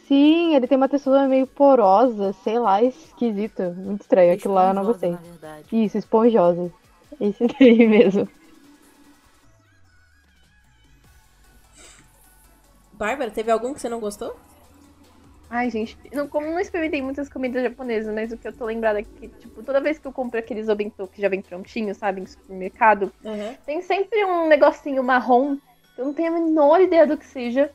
Sim, 0.08 0.54
ele 0.54 0.66
tem 0.66 0.76
uma 0.76 0.88
textura 0.88 1.28
meio 1.28 1.46
porosa, 1.46 2.32
sei 2.42 2.58
lá, 2.58 2.82
esquisita. 2.82 3.70
Muito 3.70 4.02
estranho. 4.02 4.34
Aquilo 4.34 4.54
lá 4.54 4.68
eu 4.70 4.74
não 4.74 4.84
gostei. 4.84 5.16
Isso, 5.70 5.98
esponjosa. 5.98 6.72
Esse 7.20 7.46
daí 7.58 7.86
mesmo. 7.86 8.28
Bárbara, 12.92 13.30
teve 13.30 13.50
algum 13.50 13.72
que 13.72 13.80
você 13.80 13.88
não 13.88 14.00
gostou? 14.00 14.36
Ai, 15.50 15.70
gente, 15.70 15.96
não, 16.12 16.28
como 16.28 16.46
não 16.46 16.60
experimentei 16.60 17.00
muitas 17.00 17.28
comidas 17.28 17.62
japonesas, 17.62 18.14
mas 18.14 18.30
o 18.30 18.36
que 18.38 18.46
eu 18.46 18.52
tô 18.52 18.66
lembrada 18.66 19.00
é 19.00 19.04
que, 19.04 19.30
tipo, 19.30 19.62
toda 19.64 19.80
vez 19.80 19.98
que 19.98 20.06
eu 20.06 20.12
compro 20.12 20.38
aqueles 20.38 20.68
obento 20.68 21.08
que 21.08 21.22
já 21.22 21.28
vem 21.28 21.40
prontinho, 21.40 21.94
sabe, 21.94 22.20
em 22.20 22.26
supermercado, 22.26 23.12
Uhum. 23.24 23.56
tem 23.64 23.80
sempre 23.82 24.24
um 24.26 24.46
negocinho 24.48 25.02
marrom, 25.02 25.56
que 25.94 26.00
eu 26.02 26.06
não 26.06 26.14
tenho 26.14 26.34
a 26.34 26.40
menor 26.40 26.80
ideia 26.82 27.06
do 27.06 27.16
que 27.16 27.26
seja, 27.26 27.72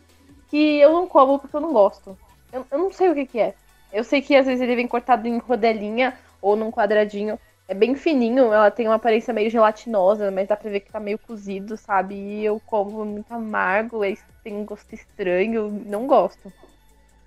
que 0.47 0.79
eu 0.79 0.93
não 0.93 1.07
como 1.07 1.39
porque 1.39 1.55
eu 1.55 1.61
não 1.61 1.73
gosto. 1.73 2.19
Eu, 2.51 2.67
eu 2.71 2.77
não 2.79 2.91
sei 2.91 3.09
o 3.09 3.15
que 3.15 3.25
que 3.27 3.39
é. 3.39 3.55
Eu 3.91 4.03
sei 4.03 4.21
que 4.21 4.35
às 4.35 4.45
vezes 4.45 4.61
ele 4.61 4.75
vem 4.75 4.87
cortado 4.87 5.27
em 5.27 5.37
rodelinha 5.39 6.19
ou 6.41 6.55
num 6.55 6.71
quadradinho. 6.71 7.39
É 7.67 7.73
bem 7.73 7.95
fininho, 7.95 8.53
ela 8.53 8.69
tem 8.71 8.87
uma 8.87 8.95
aparência 8.95 9.33
meio 9.33 9.49
gelatinosa, 9.49 10.29
mas 10.31 10.47
dá 10.47 10.55
pra 10.57 10.69
ver 10.69 10.81
que 10.81 10.91
tá 10.91 10.99
meio 10.99 11.17
cozido, 11.19 11.77
sabe? 11.77 12.15
E 12.15 12.45
eu 12.45 12.59
como 12.59 13.03
muito 13.05 13.31
amargo, 13.33 14.01
tem 14.43 14.53
um 14.55 14.65
gosto 14.65 14.93
estranho, 14.93 15.69
não 15.85 16.05
gosto. 16.07 16.53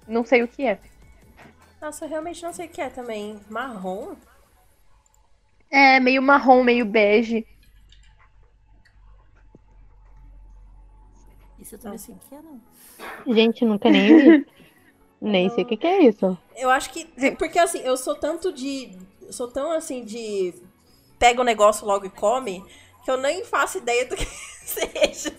Não 0.06 0.24
sei 0.24 0.42
o 0.42 0.48
que 0.48 0.64
é. 0.64 0.78
Nossa, 1.80 2.04
eu 2.04 2.08
realmente 2.08 2.42
não 2.42 2.52
sei 2.52 2.66
o 2.66 2.68
que 2.68 2.80
é 2.80 2.88
também. 2.88 3.38
Marrom? 3.48 4.16
É, 5.70 6.00
meio 6.00 6.22
marrom, 6.22 6.62
meio 6.62 6.84
bege. 6.84 7.46
Isso 11.58 11.74
eu 11.74 11.78
também 11.78 11.98
sei 11.98 12.14
o 12.14 12.18
que 12.18 12.34
é, 12.34 12.40
não. 12.40 12.60
Gente, 13.34 13.64
nunca 13.64 13.90
nem 13.90 14.16
vi. 14.16 14.46
Nem 15.18 15.48
sei 15.48 15.64
o 15.64 15.66
que, 15.66 15.78
que 15.78 15.86
é 15.86 16.02
isso. 16.02 16.36
Eu 16.54 16.68
acho 16.68 16.90
que. 16.90 17.06
Porque 17.38 17.58
assim, 17.58 17.78
eu 17.78 17.96
sou 17.96 18.14
tanto 18.14 18.52
de. 18.52 18.96
Sou 19.30 19.48
tão 19.48 19.72
assim 19.72 20.04
de. 20.04 20.54
Pega 21.18 21.40
o 21.40 21.44
negócio 21.44 21.86
logo 21.86 22.04
e 22.04 22.10
come, 22.10 22.62
que 23.02 23.10
eu 23.10 23.16
nem 23.16 23.42
faço 23.42 23.78
ideia 23.78 24.04
do 24.04 24.14
que 24.14 24.26
seja. 24.62 25.34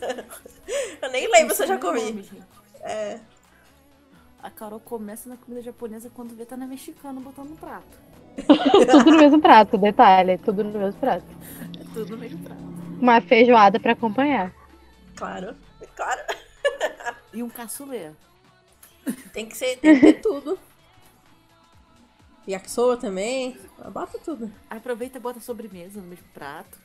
Eu 0.99 1.11
nem 1.11 1.31
lembro 1.31 1.53
se 1.53 1.61
eu 1.61 1.67
já 1.67 1.75
é 1.75 1.77
comi. 1.77 2.27
É. 2.81 3.19
A 4.47 4.49
Carol 4.49 4.79
começa 4.79 5.27
na 5.27 5.35
comida 5.35 5.61
japonesa 5.61 6.09
quando 6.09 6.33
vê 6.33 6.45
tá 6.45 6.55
na 6.55 6.65
mexicana 6.65 7.19
botando 7.19 7.49
no 7.49 7.57
prato. 7.57 7.99
Tudo 8.89 9.11
no 9.11 9.17
mesmo 9.17 9.41
prato, 9.41 9.77
detalhe. 9.77 10.37
Tudo 10.37 10.63
no 10.63 10.79
mesmo 10.79 10.97
prato. 11.01 11.25
É 11.77 11.83
tudo 11.93 12.11
no 12.11 12.17
mesmo 12.17 12.41
prato. 12.41 12.61
Uma 13.01 13.19
feijoada 13.19 13.77
pra 13.77 13.91
acompanhar. 13.91 14.53
Claro. 15.15 15.53
Claro. 15.95 16.21
E 17.33 17.43
um 17.43 17.49
caçulê. 17.49 18.11
Tem 19.33 19.45
que 19.45 19.55
ser. 19.55 19.77
Tem 19.77 19.95
que 19.95 19.99
ter 19.99 20.21
tudo. 20.21 20.57
Yakisoba 22.47 22.97
também. 22.97 23.55
Bota 23.91 24.17
tudo. 24.17 24.51
Aproveita 24.69 25.17
e 25.17 25.21
bota 25.21 25.39
sobremesa 25.39 26.01
no 26.01 26.07
mesmo 26.07 26.25
prato. 26.33 26.79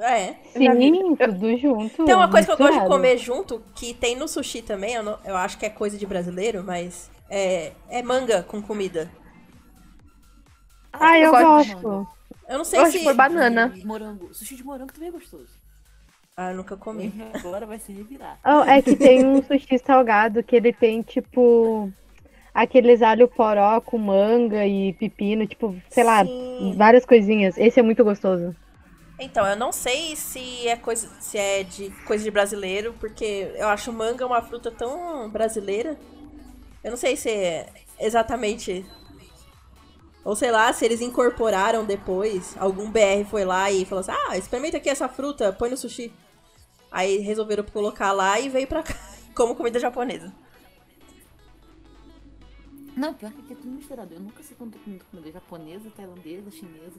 É. 0.00 0.34
Sim, 0.56 1.14
tudo 1.16 1.56
junto. 1.58 2.04
Tem 2.04 2.14
uma 2.14 2.30
coisa 2.30 2.46
que 2.46 2.52
eu 2.52 2.56
gosto 2.66 2.80
de 2.80 2.86
comer 2.88 3.18
junto, 3.18 3.62
que 3.74 3.92
tem 3.92 4.16
no 4.16 4.26
sushi 4.26 4.62
também, 4.62 4.94
eu, 4.94 5.02
não- 5.02 5.18
eu 5.24 5.36
acho 5.36 5.58
que 5.58 5.66
é 5.66 5.70
coisa 5.70 5.98
de 5.98 6.06
brasileiro, 6.06 6.64
mas 6.64 7.10
é, 7.28 7.72
é 7.88 8.02
manga 8.02 8.42
com 8.42 8.62
comida. 8.62 9.10
Ah, 10.92 11.18
eu, 11.18 11.26
Eu 11.26 11.30
gosto 11.30 11.68
de 11.68 11.74
gosto. 11.74 12.08
Eu 12.48 12.58
não 12.58 12.64
sei 12.64 12.78
Eu 12.78 12.82
gosto 12.84 12.92
se. 12.92 12.98
de 12.98 13.04
pôr 13.04 13.14
banana. 13.14 13.72
E 13.76 13.84
morango. 13.84 14.34
Sushi 14.34 14.56
de 14.56 14.64
morango 14.64 14.92
também 14.92 15.08
é 15.08 15.12
gostoso. 15.12 15.48
Ah, 16.36 16.50
eu 16.52 16.56
nunca 16.56 16.76
comi. 16.76 17.12
Agora 17.34 17.66
vai 17.66 17.78
se 17.78 17.92
revirar. 17.92 18.38
Oh, 18.44 18.62
é 18.68 18.80
que 18.82 18.96
tem 18.96 19.24
um 19.24 19.42
sushi 19.42 19.78
salgado 19.78 20.42
que 20.42 20.56
ele 20.56 20.72
tem, 20.72 21.02
tipo, 21.02 21.92
aqueles 22.54 23.02
alho 23.02 23.28
poró 23.28 23.80
com 23.80 23.98
manga 23.98 24.66
e 24.66 24.92
pepino, 24.94 25.46
tipo, 25.46 25.76
sei 25.90 26.02
lá, 26.04 26.24
Sim. 26.24 26.74
várias 26.76 27.04
coisinhas. 27.04 27.56
Esse 27.58 27.78
é 27.78 27.82
muito 27.82 28.02
gostoso. 28.02 28.56
Então, 29.22 29.46
eu 29.46 29.54
não 29.54 29.70
sei 29.70 30.16
se 30.16 30.66
é 30.66 30.76
coisa, 30.76 31.06
se 31.20 31.36
é 31.36 31.62
de 31.62 31.90
coisa 32.06 32.24
de 32.24 32.30
brasileiro, 32.30 32.94
porque 32.98 33.52
eu 33.54 33.68
acho 33.68 33.92
manga 33.92 34.26
uma 34.26 34.40
fruta 34.40 34.70
tão 34.70 35.28
brasileira. 35.28 36.00
Eu 36.82 36.90
não 36.90 36.96
sei 36.96 37.16
se 37.16 37.28
é 37.28 37.70
exatamente. 37.98 38.82
Ou 40.24 40.34
sei 40.34 40.50
lá, 40.50 40.72
se 40.72 40.86
eles 40.86 41.02
incorporaram 41.02 41.84
depois. 41.84 42.56
Algum 42.58 42.90
BR 42.90 43.26
foi 43.28 43.44
lá 43.44 43.70
e 43.70 43.84
falou 43.84 44.00
assim: 44.00 44.12
Ah, 44.28 44.38
experimenta 44.38 44.78
aqui 44.78 44.88
essa 44.88 45.06
fruta, 45.06 45.52
põe 45.52 45.68
no 45.68 45.76
sushi. 45.76 46.10
Aí 46.90 47.18
resolveram 47.18 47.62
colocar 47.64 48.12
lá 48.12 48.40
e 48.40 48.48
veio 48.48 48.66
pra 48.66 48.82
cá 48.82 48.96
como 49.36 49.54
comida 49.54 49.78
japonesa. 49.78 50.32
Não, 52.96 53.12
pior 53.12 53.32
que 53.32 53.40
aqui 53.40 53.52
é 53.52 53.56
tudo 53.56 53.70
misturado. 53.70 54.14
Eu 54.14 54.20
nunca 54.20 54.42
sei 54.42 54.56
quando 54.56 54.72
tô 54.72 55.04
comida 55.10 55.30
japonesa, 55.30 55.90
tailandesa, 55.94 56.50
chinesa. 56.50 56.98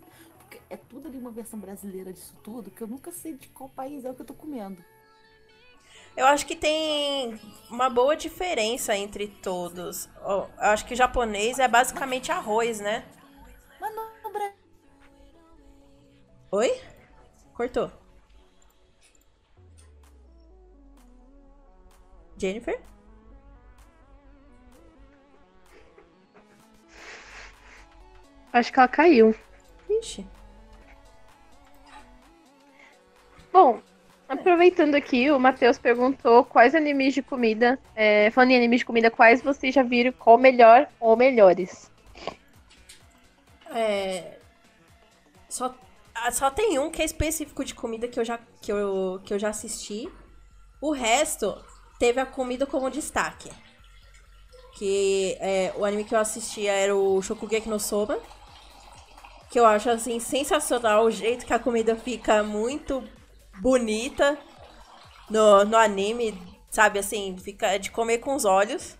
É 0.71 0.77
tudo 0.77 1.09
ali 1.09 1.17
uma 1.17 1.31
versão 1.31 1.59
brasileira 1.59 2.13
disso 2.13 2.33
tudo, 2.41 2.71
que 2.71 2.81
eu 2.81 2.87
nunca 2.87 3.11
sei 3.11 3.33
de 3.33 3.49
qual 3.49 3.69
país 3.69 4.05
é 4.05 4.09
o 4.09 4.13
que 4.13 4.21
eu 4.21 4.25
tô 4.25 4.33
comendo. 4.33 4.81
Eu 6.15 6.25
acho 6.25 6.45
que 6.45 6.55
tem 6.55 7.37
uma 7.69 7.89
boa 7.89 8.15
diferença 8.15 8.95
entre 8.95 9.27
todos. 9.27 10.07
Eu 10.21 10.49
acho 10.57 10.85
que 10.85 10.93
o 10.93 10.97
japonês 10.97 11.59
é 11.59 11.67
basicamente 11.67 12.31
arroz, 12.31 12.79
né? 12.79 13.05
Mas 13.81 13.93
no, 13.93 14.01
no 14.23 14.31
Brasil. 14.31 14.55
Oi? 16.51 16.81
Cortou. 17.53 17.91
Jennifer? 22.37 22.81
Acho 28.53 28.71
que 28.71 28.79
ela 28.79 28.87
caiu. 28.87 29.35
Ixi. 29.89 30.25
Bom, 33.51 33.81
aproveitando 34.29 34.95
aqui, 34.95 35.29
o 35.29 35.39
Matheus 35.39 35.77
perguntou 35.77 36.45
quais 36.45 36.73
animes 36.73 37.13
de 37.13 37.21
comida, 37.21 37.77
é, 37.95 38.29
falando 38.31 38.51
em 38.51 38.57
animes 38.57 38.79
de 38.79 38.85
comida, 38.85 39.11
quais 39.11 39.41
vocês 39.41 39.75
já 39.75 39.83
viram, 39.83 40.13
qual 40.13 40.37
melhor 40.37 40.87
ou 40.99 41.17
melhores? 41.17 41.91
É. 43.73 44.37
Só, 45.49 45.75
ah, 46.15 46.31
só 46.31 46.49
tem 46.49 46.79
um 46.79 46.89
que 46.89 47.01
é 47.01 47.05
específico 47.05 47.65
de 47.65 47.75
comida 47.75 48.07
que 48.07 48.19
eu 48.19 48.23
já, 48.23 48.39
que 48.61 48.71
eu, 48.71 49.21
que 49.25 49.33
eu 49.33 49.39
já 49.39 49.49
assisti. 49.49 50.09
O 50.79 50.91
resto 50.91 51.57
teve 51.99 52.19
a 52.19 52.25
comida 52.25 52.65
como 52.65 52.89
destaque. 52.89 53.51
Que 54.77 55.37
é, 55.39 55.73
o 55.75 55.83
anime 55.83 56.05
que 56.05 56.15
eu 56.15 56.19
assistia 56.19 56.71
era 56.71 56.95
o 56.95 57.21
Shokugeki 57.21 57.67
no 57.67 57.79
Soba. 57.79 58.19
Que 59.49 59.59
eu 59.59 59.65
acho 59.65 59.89
assim 59.89 60.19
sensacional 60.19 61.03
o 61.03 61.11
jeito 61.11 61.45
que 61.45 61.53
a 61.53 61.59
comida 61.59 61.95
fica 61.95 62.41
muito 62.41 63.03
bonita 63.61 64.37
no, 65.29 65.63
no 65.63 65.77
anime, 65.77 66.37
sabe? 66.69 66.99
Assim, 66.99 67.37
fica 67.37 67.77
de 67.77 67.91
comer 67.91 68.17
com 68.17 68.35
os 68.35 68.43
olhos. 68.43 68.97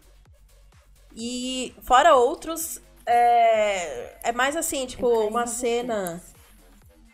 E 1.16 1.76
fora 1.84 2.16
outros, 2.16 2.80
é, 3.06 4.30
é 4.30 4.32
mais 4.32 4.56
assim, 4.56 4.86
tipo, 4.86 5.08
uma 5.28 5.46
cena. 5.48 6.22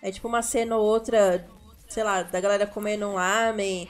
É 0.03 0.11
tipo 0.11 0.27
uma 0.27 0.43
cena 0.43 0.77
ou 0.77 0.85
outra, 0.85 1.47
sei 1.87 2.03
lá, 2.03 2.21
da 2.21 2.39
galera 2.39 2.67
comendo 2.67 3.07
um 3.07 3.13
lamen. 3.13 3.89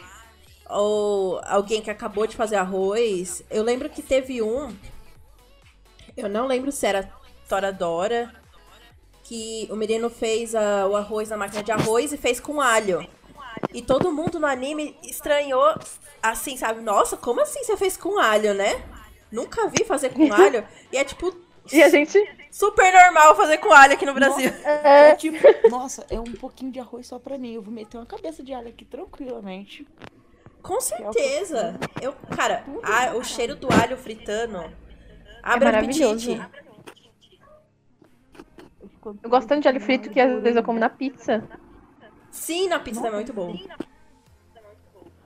Ou 0.70 1.42
alguém 1.46 1.82
que 1.82 1.90
acabou 1.90 2.28
de 2.28 2.36
fazer 2.36 2.56
arroz. 2.58 3.44
Eu 3.50 3.64
lembro 3.64 3.90
que 3.90 4.02
teve 4.02 4.42
um. 4.42 4.74
Eu 6.16 6.30
não 6.30 6.46
lembro 6.48 6.72
se 6.72 6.86
era 6.86 7.12
Toradora. 7.50 8.34
Que 9.24 9.68
o 9.70 9.76
menino 9.76 10.10
fez 10.10 10.56
a- 10.56 10.88
o 10.88 10.96
arroz 10.96 11.28
na 11.30 11.36
máquina 11.36 11.62
de 11.62 11.72
arroz 11.72 12.14
e 12.14 12.18
fez 12.18 12.40
com 12.40 12.62
alho. 12.62 13.06
E 13.74 13.82
todo 13.82 14.12
mundo 14.12 14.40
no 14.40 14.48
anime 14.48 14.98
estranhou 15.04 15.74
assim, 16.22 16.58
sabe? 16.58 16.82
Nossa, 16.82 17.16
como 17.18 17.42
assim 17.42 17.64
você 17.64 17.76
fez 17.78 17.96
com 17.98 18.18
alho, 18.20 18.54
né? 18.54 18.84
Nunca 19.32 19.68
vi 19.68 19.84
fazer 19.84 20.10
com 20.10 20.32
alho. 20.34 20.66
E 20.92 20.98
é 20.98 21.04
tipo 21.04 21.36
E 21.72 21.84
a 21.84 21.90
gente. 21.90 22.18
super 22.52 22.92
normal 22.94 23.36
fazer 23.36 23.58
com 23.58 23.72
alho 23.74 23.94
aqui 23.94 24.06
no 24.06 24.14
Brasil. 24.14 24.50
É 24.64 25.16
tipo, 25.16 25.38
nossa, 25.70 26.06
é 26.10 26.20
um 26.20 26.24
pouquinho 26.24 26.72
de 26.72 26.80
arroz 26.80 27.08
só 27.08 27.20
pra 27.20 27.38
mim. 27.38 27.54
Eu 27.54 27.62
vou 27.62 27.74
meter 27.74 27.98
uma 27.98 28.06
cabeça 28.06 28.42
de 28.44 28.54
alho 28.54 28.70
aqui 28.70 28.86
tranquilamente. 28.86 29.86
Com 30.64 30.82
certeza. 30.82 31.80
Eu, 32.02 32.14
cara, 32.36 32.64
a- 32.84 33.16
o 33.16 33.24
cheiro 33.24 33.56
do 33.56 33.68
alho 33.72 33.96
fritando 33.98 34.58
abre 35.44 35.66
maravilhoso. 35.66 36.32
apetite. 36.34 36.68
Eu 39.24 39.30
gosto 39.30 39.48
tanto 39.48 39.62
de 39.62 39.68
alho 39.70 39.80
frito 39.80 40.10
que 40.10 40.20
às 40.20 40.42
vezes 40.42 40.58
eu 40.58 40.64
como 40.64 40.80
na 40.80 40.90
pizza. 40.90 41.44
Sim, 42.32 42.70
na 42.70 42.80
pizza 42.80 43.02
também 43.02 43.14
é 43.14 43.24
muito 43.24 43.34
bom. 43.34 43.58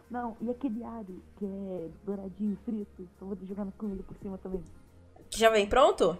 Não, 0.09 0.35
e 0.41 0.49
aquele 0.49 0.83
alho 0.83 1.21
que 1.37 1.45
é 1.45 1.87
douradinho, 2.03 2.57
frito, 2.65 3.07
eu 3.21 3.27
vou 3.27 3.37
jogando 3.47 3.71
comida 3.77 4.03
por 4.03 4.15
cima 4.17 4.37
também. 4.37 4.61
Que 5.29 5.39
já 5.39 5.49
vem 5.49 5.65
pronto? 5.67 6.17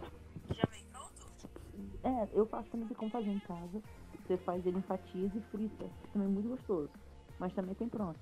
É, 2.04 2.28
eu 2.34 2.46
faço 2.48 2.70
também 2.70 2.88
tem 2.88 2.98
como 2.98 3.12
fazer 3.12 3.30
em 3.30 3.40
casa. 3.40 3.82
Você 4.26 4.38
faz 4.38 4.66
ele 4.66 4.78
em 4.78 4.82
fatias 4.82 5.32
e 5.36 5.42
frita. 5.52 5.86
Também 6.14 6.28
é 6.28 6.32
muito 6.32 6.50
gostoso. 6.50 6.90
Mas 7.38 7.54
também 7.54 7.76
tem 7.76 7.88
pronto. 7.90 8.20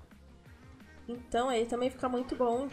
Então 1.08 1.48
aí 1.48 1.64
também 1.66 1.88
fica 1.88 2.08
muito 2.08 2.34
bom. 2.36 2.68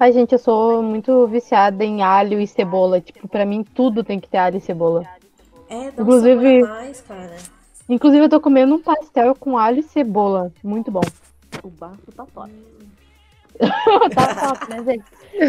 Ai, 0.00 0.12
gente, 0.12 0.32
eu 0.32 0.38
sou 0.38 0.82
muito 0.82 1.26
viciada 1.28 1.84
em 1.84 2.02
alho 2.02 2.40
e 2.40 2.46
cebola. 2.46 3.00
Tipo, 3.00 3.28
pra 3.28 3.44
mim 3.46 3.62
tudo 3.62 4.02
tem 4.02 4.18
que 4.18 4.28
ter 4.28 4.38
alho 4.38 4.56
e 4.56 4.60
cebola. 4.60 5.04
É, 5.68 5.90
dá 5.90 6.02
Inclusive- 6.02 6.62
um 6.62 6.66
sabor 6.66 6.70
a 6.70 6.80
mais, 6.82 7.00
cara. 7.02 7.36
Inclusive, 7.88 8.24
eu 8.24 8.28
tô 8.28 8.40
comendo 8.40 8.74
um 8.74 8.82
pastel 8.82 9.34
com 9.34 9.58
alho 9.58 9.80
e 9.80 9.82
cebola. 9.82 10.52
Muito 10.62 10.90
bom. 10.90 11.02
O 11.62 11.68
bafo 11.68 12.12
tá 12.12 12.26
top. 12.26 12.52
tá 14.14 14.34
top, 14.34 14.70
né, 14.70 14.84
gente? 14.84 15.04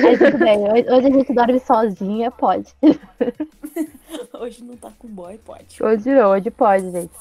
Aí 0.06 0.18
tudo 0.18 0.38
bem. 0.38 0.60
Hoje 0.64 1.08
a 1.08 1.12
gente 1.12 1.34
dorme 1.34 1.60
sozinha, 1.60 2.32
pode. 2.32 2.76
Hoje 4.34 4.64
não 4.64 4.76
tá 4.76 4.92
com 4.98 5.08
boy, 5.08 5.38
pode. 5.40 5.82
Hoje 5.82 6.10
não, 6.10 6.32
hoje 6.32 6.52
pode, 6.52 6.92
gente. 6.92 7.14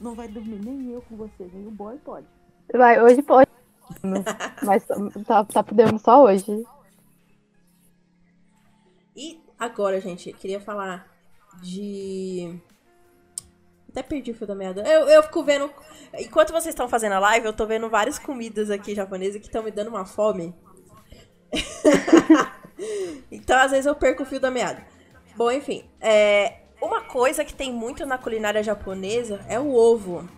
Não 0.00 0.14
vai 0.14 0.28
dormir 0.28 0.60
nem 0.64 0.92
eu 0.92 1.02
com 1.02 1.16
você, 1.16 1.48
nem 1.52 1.66
o 1.66 1.70
boy 1.70 1.96
pode. 1.98 2.26
Vai, 2.72 3.00
hoje 3.00 3.22
pode. 3.22 3.50
Mas 4.62 4.84
tá, 5.26 5.44
tá 5.44 5.62
podendo 5.62 5.98
só 5.98 6.24
hoje. 6.24 6.64
E 9.16 9.40
agora, 9.58 10.00
gente, 10.00 10.32
queria 10.32 10.60
falar 10.60 11.08
de. 11.62 12.58
Até 13.94 14.02
perdi 14.02 14.32
o 14.32 14.34
fio 14.34 14.44
da 14.44 14.56
meada. 14.56 14.82
Eu, 14.82 15.08
eu 15.08 15.22
fico 15.22 15.44
vendo. 15.44 15.70
Enquanto 16.18 16.50
vocês 16.50 16.74
estão 16.74 16.88
fazendo 16.88 17.12
a 17.12 17.20
live, 17.20 17.46
eu 17.46 17.52
tô 17.52 17.64
vendo 17.64 17.88
várias 17.88 18.18
comidas 18.18 18.68
aqui 18.68 18.92
japonesas 18.92 19.40
que 19.40 19.46
estão 19.46 19.62
me 19.62 19.70
dando 19.70 19.86
uma 19.86 20.04
fome. 20.04 20.52
então, 23.30 23.56
às 23.56 23.70
vezes, 23.70 23.86
eu 23.86 23.94
perco 23.94 24.24
o 24.24 24.26
fio 24.26 24.40
da 24.40 24.50
meada. 24.50 24.84
Bom, 25.36 25.48
enfim. 25.50 25.84
é, 26.00 26.62
Uma 26.82 27.02
coisa 27.02 27.44
que 27.44 27.54
tem 27.54 27.72
muito 27.72 28.04
na 28.04 28.18
culinária 28.18 28.64
japonesa 28.64 29.40
é 29.48 29.60
o 29.60 29.72
ovo. 29.72 30.28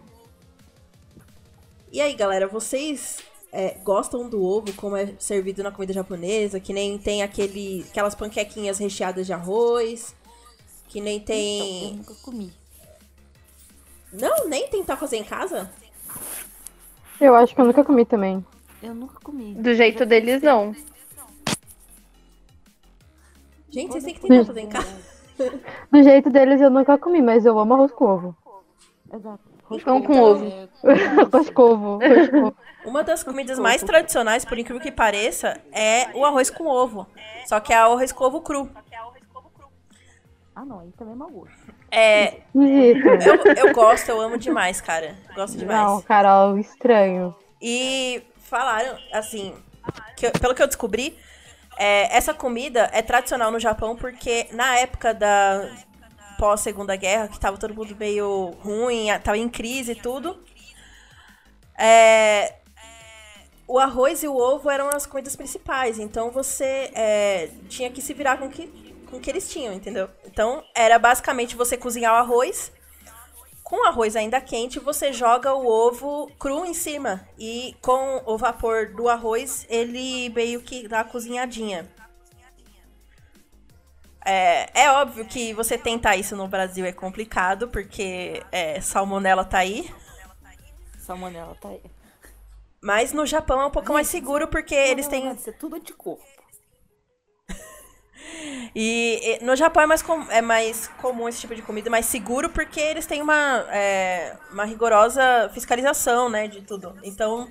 E 1.90 1.98
aí, 1.98 2.14
galera, 2.14 2.46
vocês 2.46 3.20
é, 3.50 3.78
gostam 3.82 4.28
do 4.28 4.44
ovo 4.44 4.70
como 4.74 4.96
é 4.98 5.14
servido 5.18 5.62
na 5.62 5.70
comida 5.72 5.94
japonesa? 5.94 6.60
Que 6.60 6.74
nem 6.74 6.98
tem 6.98 7.22
aquele, 7.22 7.86
aquelas 7.88 8.14
panquequinhas 8.14 8.76
recheadas 8.76 9.24
de 9.26 9.32
arroz? 9.32 10.14
Que 10.88 11.00
nem 11.00 11.16
Então, 11.16 11.34
eu 11.34 11.40
tem. 11.40 11.94
nunca 11.96 12.14
comi. 12.16 12.52
Não, 14.12 14.48
nem 14.48 14.68
tentar 14.68 14.96
fazer 14.96 15.16
em 15.16 15.24
casa? 15.24 15.70
Eu 17.20 17.34
acho 17.34 17.54
que 17.54 17.60
eu 17.60 17.64
nunca 17.64 17.84
comi 17.84 18.04
também. 18.04 18.44
Eu 18.82 18.94
nunca 18.94 19.18
comi. 19.20 19.54
Do 19.54 19.74
jeito 19.74 20.04
deles, 20.06 20.42
não. 20.42 20.74
Gente, 23.70 23.88
vocês 23.92 24.04
têm 24.04 24.14
que 24.14 24.20
tentar 24.20 24.44
fazer 24.44 24.60
em 24.60 24.68
casa. 24.68 25.16
Do 25.90 26.02
jeito 26.02 26.30
deles 26.30 26.60
eu 26.60 26.70
nunca 26.70 26.96
comi, 26.96 27.20
mas 27.20 27.44
eu 27.44 27.58
amo 27.58 27.74
arroz 27.74 27.92
com 27.92 28.04
ovo. 28.06 28.36
Exato. 29.12 29.40
Pão 29.84 30.02
com 30.02 30.18
ovo. 30.20 30.46
É, 30.46 30.68
Arroz 31.20 31.50
com 31.50 31.62
ovo. 31.62 32.04
arroz 32.04 32.30
com 32.30 32.38
ovo. 32.44 32.56
Uma 32.84 33.02
das 33.02 33.24
comidas 33.24 33.58
mais 33.58 33.82
tradicionais, 33.82 34.44
por 34.44 34.56
incrível 34.56 34.80
que 34.80 34.92
pareça, 34.92 35.60
é 35.72 36.16
o 36.16 36.24
arroz 36.24 36.48
com 36.50 36.66
ovo. 36.66 37.06
Só 37.46 37.58
que 37.58 37.72
é 37.72 37.80
o 37.86 37.92
arroz 37.92 38.12
com 38.12 38.24
ovo 38.24 38.40
cru. 38.40 38.70
Ah, 40.54 40.64
não, 40.64 40.80
aí 40.80 40.92
também 40.92 41.14
é 41.14 41.16
mau 41.16 41.28
gosto. 41.28 41.74
É, 41.98 42.40
eu, 42.54 43.68
eu 43.68 43.72
gosto, 43.72 44.10
eu 44.10 44.20
amo 44.20 44.36
demais, 44.36 44.82
cara. 44.82 45.16
Gosto 45.34 45.56
demais. 45.56 45.80
Não, 45.80 46.02
Carol, 46.02 46.58
estranho. 46.58 47.34
E 47.60 48.22
falaram, 48.36 48.98
assim, 49.12 49.54
que 50.14 50.26
eu- 50.26 50.32
pelo 50.32 50.54
que 50.54 50.62
eu 50.62 50.66
descobri, 50.66 51.16
é, 51.78 52.14
essa 52.14 52.34
comida 52.34 52.90
é 52.92 53.00
tradicional 53.00 53.50
no 53.50 53.58
Japão 53.58 53.96
porque 53.96 54.46
na 54.52 54.76
época 54.78 55.14
da 55.14 55.70
pós-segunda 56.38 56.94
guerra, 56.96 57.28
que 57.28 57.40
tava 57.40 57.56
todo 57.56 57.74
mundo 57.74 57.96
meio 57.96 58.54
ruim, 58.60 59.06
tava 59.24 59.38
em 59.38 59.48
crise 59.48 59.92
e 59.92 59.94
tudo, 59.94 60.38
é, 61.78 62.56
o 63.66 63.78
arroz 63.78 64.22
e 64.22 64.28
o 64.28 64.36
ovo 64.36 64.70
eram 64.70 64.88
as 64.90 65.06
comidas 65.06 65.34
principais. 65.34 65.98
Então 65.98 66.30
você 66.30 66.90
é, 66.94 67.48
tinha 67.68 67.90
que 67.90 68.02
se 68.02 68.12
virar 68.12 68.36
com 68.36 68.48
que, 68.50 68.66
que 69.20 69.30
eles 69.30 69.50
tinham, 69.50 69.72
entendeu? 69.72 70.08
Então 70.24 70.62
era 70.74 70.98
basicamente 70.98 71.56
você 71.56 71.76
cozinhar 71.76 72.12
o 72.12 72.16
arroz, 72.16 72.72
com 73.66 73.82
o 73.82 73.88
arroz 73.88 74.14
ainda 74.14 74.40
quente, 74.40 74.78
você 74.78 75.12
joga 75.12 75.52
o 75.52 75.66
ovo 75.66 76.30
cru 76.38 76.64
em 76.64 76.72
cima. 76.72 77.28
E 77.36 77.74
com 77.82 78.22
o 78.24 78.38
vapor 78.38 78.94
do 78.94 79.08
arroz, 79.08 79.66
ele 79.68 80.28
meio 80.28 80.60
que 80.60 80.86
dá 80.86 81.02
cozinhadinha. 81.02 81.90
É, 84.24 84.82
é 84.82 84.90
óbvio 84.92 85.24
que 85.24 85.52
você 85.52 85.76
tentar 85.76 86.16
isso 86.16 86.36
no 86.36 86.46
Brasil 86.46 86.86
é 86.86 86.92
complicado, 86.92 87.66
porque 87.66 88.40
é, 88.52 88.80
salmonela 88.80 89.44
tá 89.44 89.58
aí. 89.58 89.92
Salmonela 90.98 91.56
tá 91.60 91.70
aí. 91.70 91.82
Mas 92.80 93.12
no 93.12 93.26
Japão 93.26 93.60
é 93.60 93.66
um 93.66 93.70
pouco 93.72 93.92
mais 93.92 94.06
seguro, 94.06 94.46
porque 94.46 94.76
eles 94.76 95.08
têm. 95.08 95.32
Isso 95.32 95.50
é 95.50 95.52
tudo 95.52 95.74
anticorpo. 95.74 96.22
E, 98.74 99.38
e 99.40 99.44
no 99.44 99.54
Japão 99.56 99.82
é 99.82 99.86
mais, 99.86 100.02
com- 100.02 100.30
é 100.30 100.40
mais 100.42 100.88
comum 101.00 101.28
esse 101.28 101.40
tipo 101.40 101.54
de 101.54 101.62
comida, 101.62 101.88
mais 101.90 102.06
seguro, 102.06 102.50
porque 102.50 102.80
eles 102.80 103.06
têm 103.06 103.22
uma, 103.22 103.66
é, 103.70 104.36
uma 104.50 104.64
rigorosa 104.64 105.50
fiscalização, 105.52 106.28
né, 106.28 106.46
de 106.48 106.62
tudo. 106.62 106.98
Então, 107.02 107.48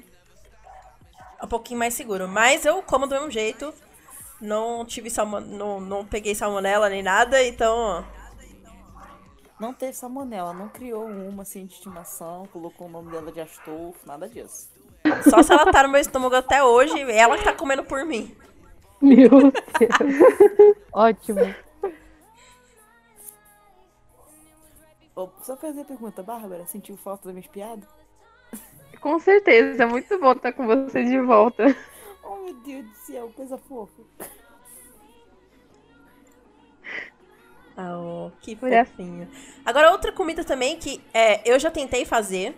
é 1.39 1.45
um 1.45 1.47
pouquinho 1.47 1.79
mais 1.79 1.93
seguro. 1.93 2.27
Mas 2.27 2.65
eu 2.65 2.81
como 2.81 3.07
do 3.07 3.15
mesmo 3.15 3.29
jeito. 3.31 3.73
Não 4.41 4.83
tive 4.85 5.09
salmo, 5.09 5.39
não, 5.39 5.79
não 5.79 6.05
peguei 6.05 6.35
salmonela 6.35 6.89
nem 6.89 7.01
nada, 7.01 7.41
então. 7.43 8.05
Não 9.57 9.73
teve 9.73 9.93
salmonela, 9.93 10.51
não 10.53 10.67
criou 10.67 11.05
uma 11.05 11.43
assim 11.43 11.65
de 11.65 11.73
estimação, 11.75 12.45
colocou 12.51 12.87
o 12.87 12.89
nome 12.89 13.09
dela 13.11 13.31
de 13.31 13.39
Astolfo, 13.39 14.05
nada 14.05 14.27
disso. 14.27 14.69
Só 15.29 15.41
se 15.41 15.53
ela 15.53 15.71
tá 15.71 15.83
no 15.83 15.89
meu 15.89 16.01
estômago 16.01 16.35
até 16.35 16.61
hoje, 16.61 16.99
ela 17.09 17.37
que 17.37 17.45
tá 17.45 17.53
comendo 17.53 17.83
por 17.85 18.03
mim. 18.05 18.35
Meu 19.05 19.29
Deus. 19.79 20.75
Ótimo. 20.91 21.41
Só 25.43 25.55
fazer 25.55 25.81
a 25.81 25.85
pergunta, 25.85 26.23
Bárbara, 26.23 26.65
sentiu 26.65 26.97
falta 26.97 27.25
das 27.25 27.33
minhas 27.33 27.47
piadas? 27.47 27.87
Com 28.99 29.19
certeza, 29.19 29.83
é 29.83 29.85
muito 29.85 30.19
bom 30.19 30.31
estar 30.31 30.51
com 30.53 30.65
você 30.65 31.03
de 31.03 31.19
volta. 31.19 31.63
Oh 32.23 32.37
meu 32.37 32.53
Deus 32.55 32.85
do 32.85 32.95
céu, 32.95 33.31
coisa 33.35 33.57
fofa. 33.57 34.01
Oh, 37.77 38.31
que 38.41 38.55
Mulher. 38.55 38.85
fofinho. 38.85 39.29
Agora, 39.65 39.91
outra 39.91 40.11
comida 40.11 40.43
também 40.43 40.77
que 40.79 41.01
é, 41.13 41.47
eu 41.49 41.59
já 41.59 41.69
tentei 41.69 42.05
fazer. 42.05 42.55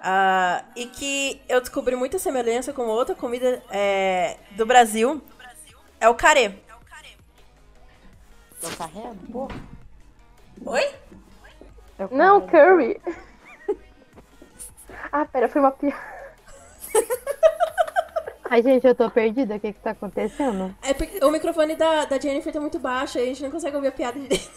Ah, 0.00 0.64
e 0.76 0.86
que 0.86 1.40
eu 1.48 1.60
descobri 1.60 1.96
muita 1.96 2.18
semelhança 2.18 2.72
com 2.72 2.86
outra 2.86 3.14
comida 3.14 3.62
é, 3.70 4.36
do 4.52 4.64
Brasil. 4.64 5.20
É 6.00 6.08
o 6.08 6.14
carê. 6.14 6.52
Eu 8.62 8.70
carrego? 8.76 9.16
Pô, 9.32 9.48
Oi? 10.72 10.94
eu 11.98 12.08
Não, 12.10 12.40
carrego. 12.40 12.76
curry. 12.76 13.00
ah, 15.12 15.24
pera, 15.24 15.48
foi 15.48 15.60
uma 15.60 15.70
piada. 15.70 15.96
Ai, 18.50 18.62
gente, 18.62 18.86
eu 18.86 18.94
tô 18.94 19.10
perdida. 19.10 19.56
O 19.56 19.60
que 19.60 19.72
que 19.72 19.80
tá 19.80 19.90
acontecendo? 19.90 20.74
É 20.82 20.94
porque 20.94 21.22
o 21.24 21.30
microfone 21.30 21.76
da, 21.76 22.06
da 22.06 22.18
Jennifer 22.18 22.52
tá 22.52 22.60
muito 22.60 22.78
baixo, 22.78 23.18
aí 23.18 23.24
a 23.24 23.26
gente 23.26 23.42
não 23.42 23.50
consegue 23.50 23.76
ouvir 23.76 23.88
a 23.88 23.92
piada 23.92 24.18
direito. 24.18 24.50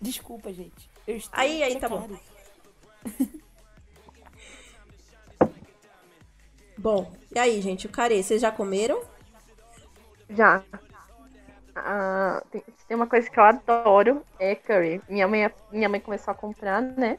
Desculpa, 0.00 0.52
gente. 0.52 0.90
Eu 1.06 1.16
estou 1.16 1.38
Aí, 1.38 1.62
aí, 1.62 1.78
tá 1.78 1.88
bom. 1.88 2.08
Bom, 6.86 7.12
e 7.34 7.36
aí, 7.40 7.60
gente, 7.60 7.88
o 7.88 7.90
carê, 7.90 8.22
vocês 8.22 8.40
já 8.40 8.52
comeram? 8.52 9.00
Já. 10.30 10.62
Ah, 11.74 12.40
tem, 12.48 12.62
tem 12.86 12.96
uma 12.96 13.08
coisa 13.08 13.28
que 13.28 13.40
eu 13.40 13.42
adoro, 13.42 14.22
é 14.38 14.54
curry. 14.54 15.02
Minha 15.08 15.26
mãe, 15.26 15.50
minha 15.72 15.88
mãe 15.88 15.98
começou 15.98 16.30
a 16.30 16.34
comprar, 16.36 16.80
né? 16.80 17.18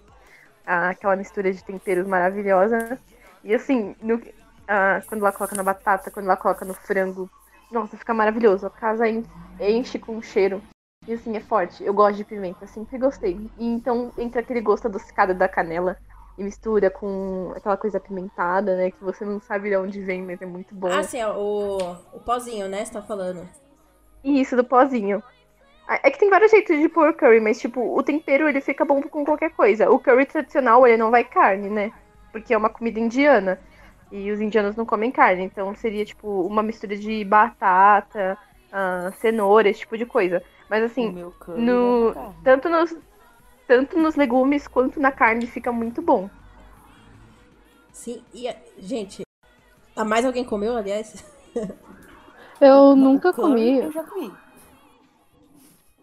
Ah, 0.65 0.91
aquela 0.91 1.17
mistura 1.17 1.51
de 1.51 1.61
temperos 1.61 2.07
maravilhosa. 2.07 2.97
E 3.43 3.53
assim, 3.53 3.93
no- 4.01 4.21
ah, 4.69 5.01
quando 5.05 5.19
ela 5.19 5.33
coloca 5.33 5.53
na 5.57 5.63
batata, 5.63 6.09
quando 6.09 6.27
ela 6.27 6.37
coloca 6.37 6.63
no 6.63 6.73
frango, 6.73 7.29
nossa, 7.69 7.97
fica 7.97 8.13
maravilhoso. 8.13 8.65
A 8.65 8.69
casa 8.69 9.05
en- 9.05 9.25
enche 9.59 9.99
com 9.99 10.21
cheiro. 10.21 10.61
E 11.05 11.13
assim, 11.13 11.35
é 11.35 11.41
forte. 11.41 11.83
Eu 11.83 11.93
gosto 11.93 12.15
de 12.15 12.23
pimenta, 12.23 12.65
sempre 12.67 12.97
gostei. 12.97 13.37
E 13.57 13.67
então 13.67 14.13
entra 14.17 14.39
aquele 14.39 14.61
gosto 14.61 14.87
adocicado 14.87 15.33
da 15.33 15.49
canela 15.49 15.97
e 16.37 16.43
mistura 16.43 16.89
com 16.89 17.51
aquela 17.55 17.75
coisa 17.75 17.97
apimentada, 17.97 18.75
né? 18.75 18.91
Que 18.91 19.03
você 19.03 19.25
não 19.25 19.39
sabe 19.39 19.69
de 19.69 19.77
onde 19.77 20.01
vem, 20.01 20.21
mas 20.21 20.41
é 20.41 20.45
muito 20.45 20.75
bom. 20.75 20.87
Ah, 20.87 21.03
sim, 21.03 21.23
o, 21.23 21.77
o 22.13 22.19
pozinho, 22.19 22.67
né? 22.67 22.85
Você 22.85 22.93
tá 22.93 23.01
falando. 23.01 23.47
Isso 24.23 24.55
do 24.55 24.63
pozinho. 24.63 25.23
É 26.03 26.11
que 26.11 26.19
tem 26.19 26.29
vários 26.29 26.51
jeitos 26.51 26.77
de 26.79 26.89
pôr 26.89 27.13
curry, 27.13 27.39
mas 27.39 27.59
tipo, 27.59 27.97
o 27.97 28.03
tempero 28.03 28.47
ele 28.47 28.59
fica 28.59 28.83
bom 28.83 29.01
com 29.01 29.23
qualquer 29.23 29.51
coisa. 29.51 29.89
O 29.89 29.99
curry 29.99 30.25
tradicional, 30.25 30.85
ele 30.85 30.97
não 30.97 31.09
vai 31.09 31.23
carne, 31.23 31.69
né? 31.69 31.91
Porque 32.31 32.53
é 32.53 32.57
uma 32.57 32.69
comida 32.69 32.99
indiana. 32.99 33.59
E 34.11 34.29
os 34.31 34.41
indianos 34.41 34.75
não 34.75 34.85
comem 34.85 35.11
carne. 35.11 35.43
Então 35.43 35.73
seria 35.75 36.03
tipo 36.03 36.41
uma 36.41 36.61
mistura 36.61 36.95
de 36.95 37.23
batata, 37.23 38.37
ah, 38.71 39.11
cenoura, 39.19 39.69
esse 39.69 39.79
tipo 39.79 39.97
de 39.97 40.05
coisa. 40.05 40.43
Mas 40.69 40.83
assim, 40.83 41.11
meu 41.11 41.31
curry 41.39 41.61
no, 41.61 42.11
carne. 42.13 42.35
tanto, 42.43 42.69
nos, 42.69 42.95
tanto 43.67 43.97
nos 43.97 44.15
legumes 44.15 44.67
quanto 44.67 44.99
na 44.99 45.11
carne 45.11 45.45
fica 45.47 45.71
muito 45.71 46.01
bom. 46.01 46.29
Sim, 47.91 48.23
e, 48.33 48.47
a- 48.47 48.55
gente, 48.77 49.23
a 49.95 50.05
mais 50.05 50.25
alguém 50.25 50.43
comeu, 50.45 50.75
aliás? 50.75 51.23
Eu 52.61 52.95
nunca 52.95 53.33
comi. 53.33 53.79
Eu 53.79 53.91
já 53.91 54.03
comi. 54.03 54.33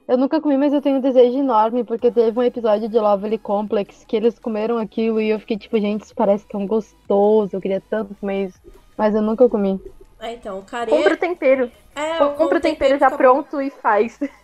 Eu 0.07 0.19
nunca 0.19 0.41
comi, 0.41 0.57
mas 0.59 0.73
eu 0.73 0.83
tenho 0.83 0.99
um 0.99 1.01
desejo 1.01 1.39
enorme, 1.39 1.83
porque 1.83 2.13
teve 2.13 2.39
um 2.39 2.43
episódio 2.43 2.89
de 2.89 2.99
Lovely 2.99 3.39
Complex 3.39 4.05
que 4.07 4.15
eles 4.15 4.39
comeram 4.39 4.77
aquilo 4.77 5.19
e 5.21 5.31
eu 5.31 5.41
fiquei 5.41 5.57
tipo, 5.57 5.81
gente, 5.81 6.05
isso 6.05 6.15
parece 6.15 6.47
tão 6.47 6.67
gostoso. 6.67 7.57
Eu 7.57 7.61
queria 7.61 7.81
tanto, 7.81 8.15
mas, 8.21 8.53
mas 8.99 9.15
eu 9.15 9.23
nunca 9.23 9.49
comi. 9.49 9.81
Ah, 10.21 10.31
então, 10.31 10.59
o 10.59 10.63
carê... 10.63 10.91
Compra 10.91 11.15
o 11.15 11.17
tempero. 11.17 11.73
é, 11.97 12.19
Compra 12.19 12.59
o 12.59 12.61
tempero 12.61 12.99
já 12.99 13.11
fica 13.11 13.17
pronto 13.17 13.61
e 13.61 13.71
faz. 13.71 14.21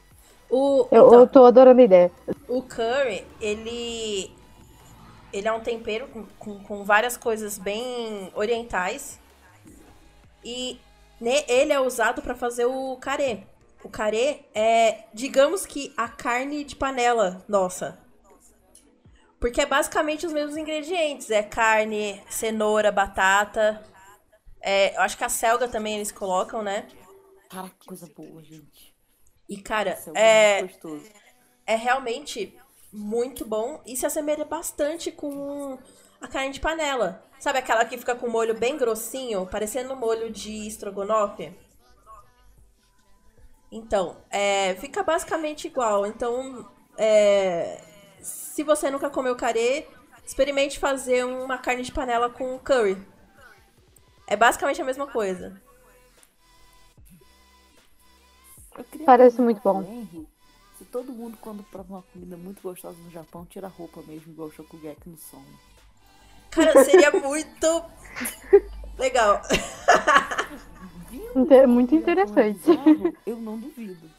O, 0.51 0.89
Eu, 0.91 1.07
então, 1.07 1.21
eu 1.21 1.27
tô 1.29 1.45
adorando 1.45 1.81
a 1.81 1.85
ideia. 1.85 2.11
O 2.49 2.63
curry, 2.63 3.27
ele. 3.41 4.35
Ele 5.33 5.47
é 5.47 5.53
um 5.53 5.61
tempero 5.61 6.09
com, 6.09 6.27
com, 6.39 6.59
com 6.65 6.85
várias 6.85 7.17
coisas 7.17 7.57
bem 7.57 8.31
orientais. 8.35 9.21
E 10.45 10.81
ne- 11.21 11.45
ele 11.47 11.73
é 11.73 11.81
usado 11.81 12.21
para 12.21 12.35
fazer 12.35 12.65
o 12.65 12.97
carê. 12.97 13.45
O 13.85 13.89
carê 13.89 14.41
é, 14.55 15.05
digamos 15.15 15.65
que, 15.65 15.93
a 15.97 16.09
carne 16.09 16.65
de 16.65 16.75
panela 16.75 17.45
nossa. 17.49 17.99
Porque 19.39 19.61
é 19.61 19.67
basicamente 19.67 20.27
os 20.27 20.33
mesmos 20.33 20.57
ingredientes. 20.57 21.31
É 21.31 21.43
carne, 21.43 22.21
cenoura, 22.29 22.91
batata. 22.91 23.83
É, 24.61 24.97
eu 24.97 25.01
acho 25.03 25.17
que 25.17 25.25
a 25.25 25.29
selga 25.29 25.69
também 25.69 25.95
eles 25.97 26.11
colocam, 26.13 26.63
né? 26.63 26.89
Cara, 27.49 27.71
que 27.71 27.87
coisa 27.87 28.11
boa, 28.15 28.43
gente. 28.43 28.90
E, 29.51 29.61
cara, 29.61 29.91
é, 29.91 30.11
o 30.11 30.17
é, 30.17 30.63
gostoso. 30.63 31.11
é 31.67 31.75
realmente 31.75 32.57
muito 32.93 33.45
bom 33.45 33.83
e 33.85 33.97
se 33.97 34.07
assemelha 34.07 34.45
bastante 34.45 35.11
com 35.11 35.77
a 36.21 36.29
carne 36.29 36.53
de 36.53 36.61
panela. 36.61 37.21
Sabe 37.41 37.59
aquela 37.59 37.85
que 37.85 37.99
fica 37.99 38.15
com 38.15 38.29
molho 38.29 38.55
bem 38.55 38.77
grossinho, 38.77 39.47
parecendo 39.47 39.97
molho 39.97 40.31
de 40.31 40.69
estrogonofe? 40.69 41.53
Então, 43.73 44.19
é, 44.31 44.77
fica 44.77 45.03
basicamente 45.03 45.67
igual. 45.67 46.07
Então, 46.07 46.71
é, 46.97 47.81
se 48.23 48.63
você 48.63 48.89
nunca 48.89 49.11
comeu 49.11 49.35
carê, 49.35 49.89
experimente 50.25 50.79
fazer 50.79 51.25
uma 51.25 51.59
carne 51.59 51.83
de 51.83 51.91
panela 51.91 52.31
com 52.31 52.57
curry. 52.61 52.97
É 54.29 54.37
basicamente 54.37 54.81
a 54.81 54.85
mesma 54.85 55.09
coisa. 55.09 55.61
Parece 59.05 59.41
muito 59.41 59.61
bom. 59.63 59.83
Henry 59.83 60.27
Se 60.79 60.85
todo 60.87 61.13
mundo, 61.13 61.37
quando 61.41 61.63
prova 61.65 61.95
uma 61.95 62.03
comida 62.03 62.37
muito 62.37 62.63
gostosa 62.63 62.97
no 62.99 63.11
Japão, 63.11 63.45
tira 63.45 63.67
a 63.67 63.71
roupa 63.71 64.03
mesmo, 64.07 64.33
igual 64.33 64.49
o 64.49 64.53
Shokugeki 64.53 65.09
no 65.09 65.17
som. 65.17 65.43
Cara, 66.51 66.85
seria 66.85 67.11
muito 67.13 67.85
legal. 68.99 69.41
Inte- 71.37 71.67
muito 71.67 71.95
é 71.95 71.99
interessante. 71.99 72.61
Eu 73.27 73.37
não 73.37 73.59
duvido. 73.59 74.11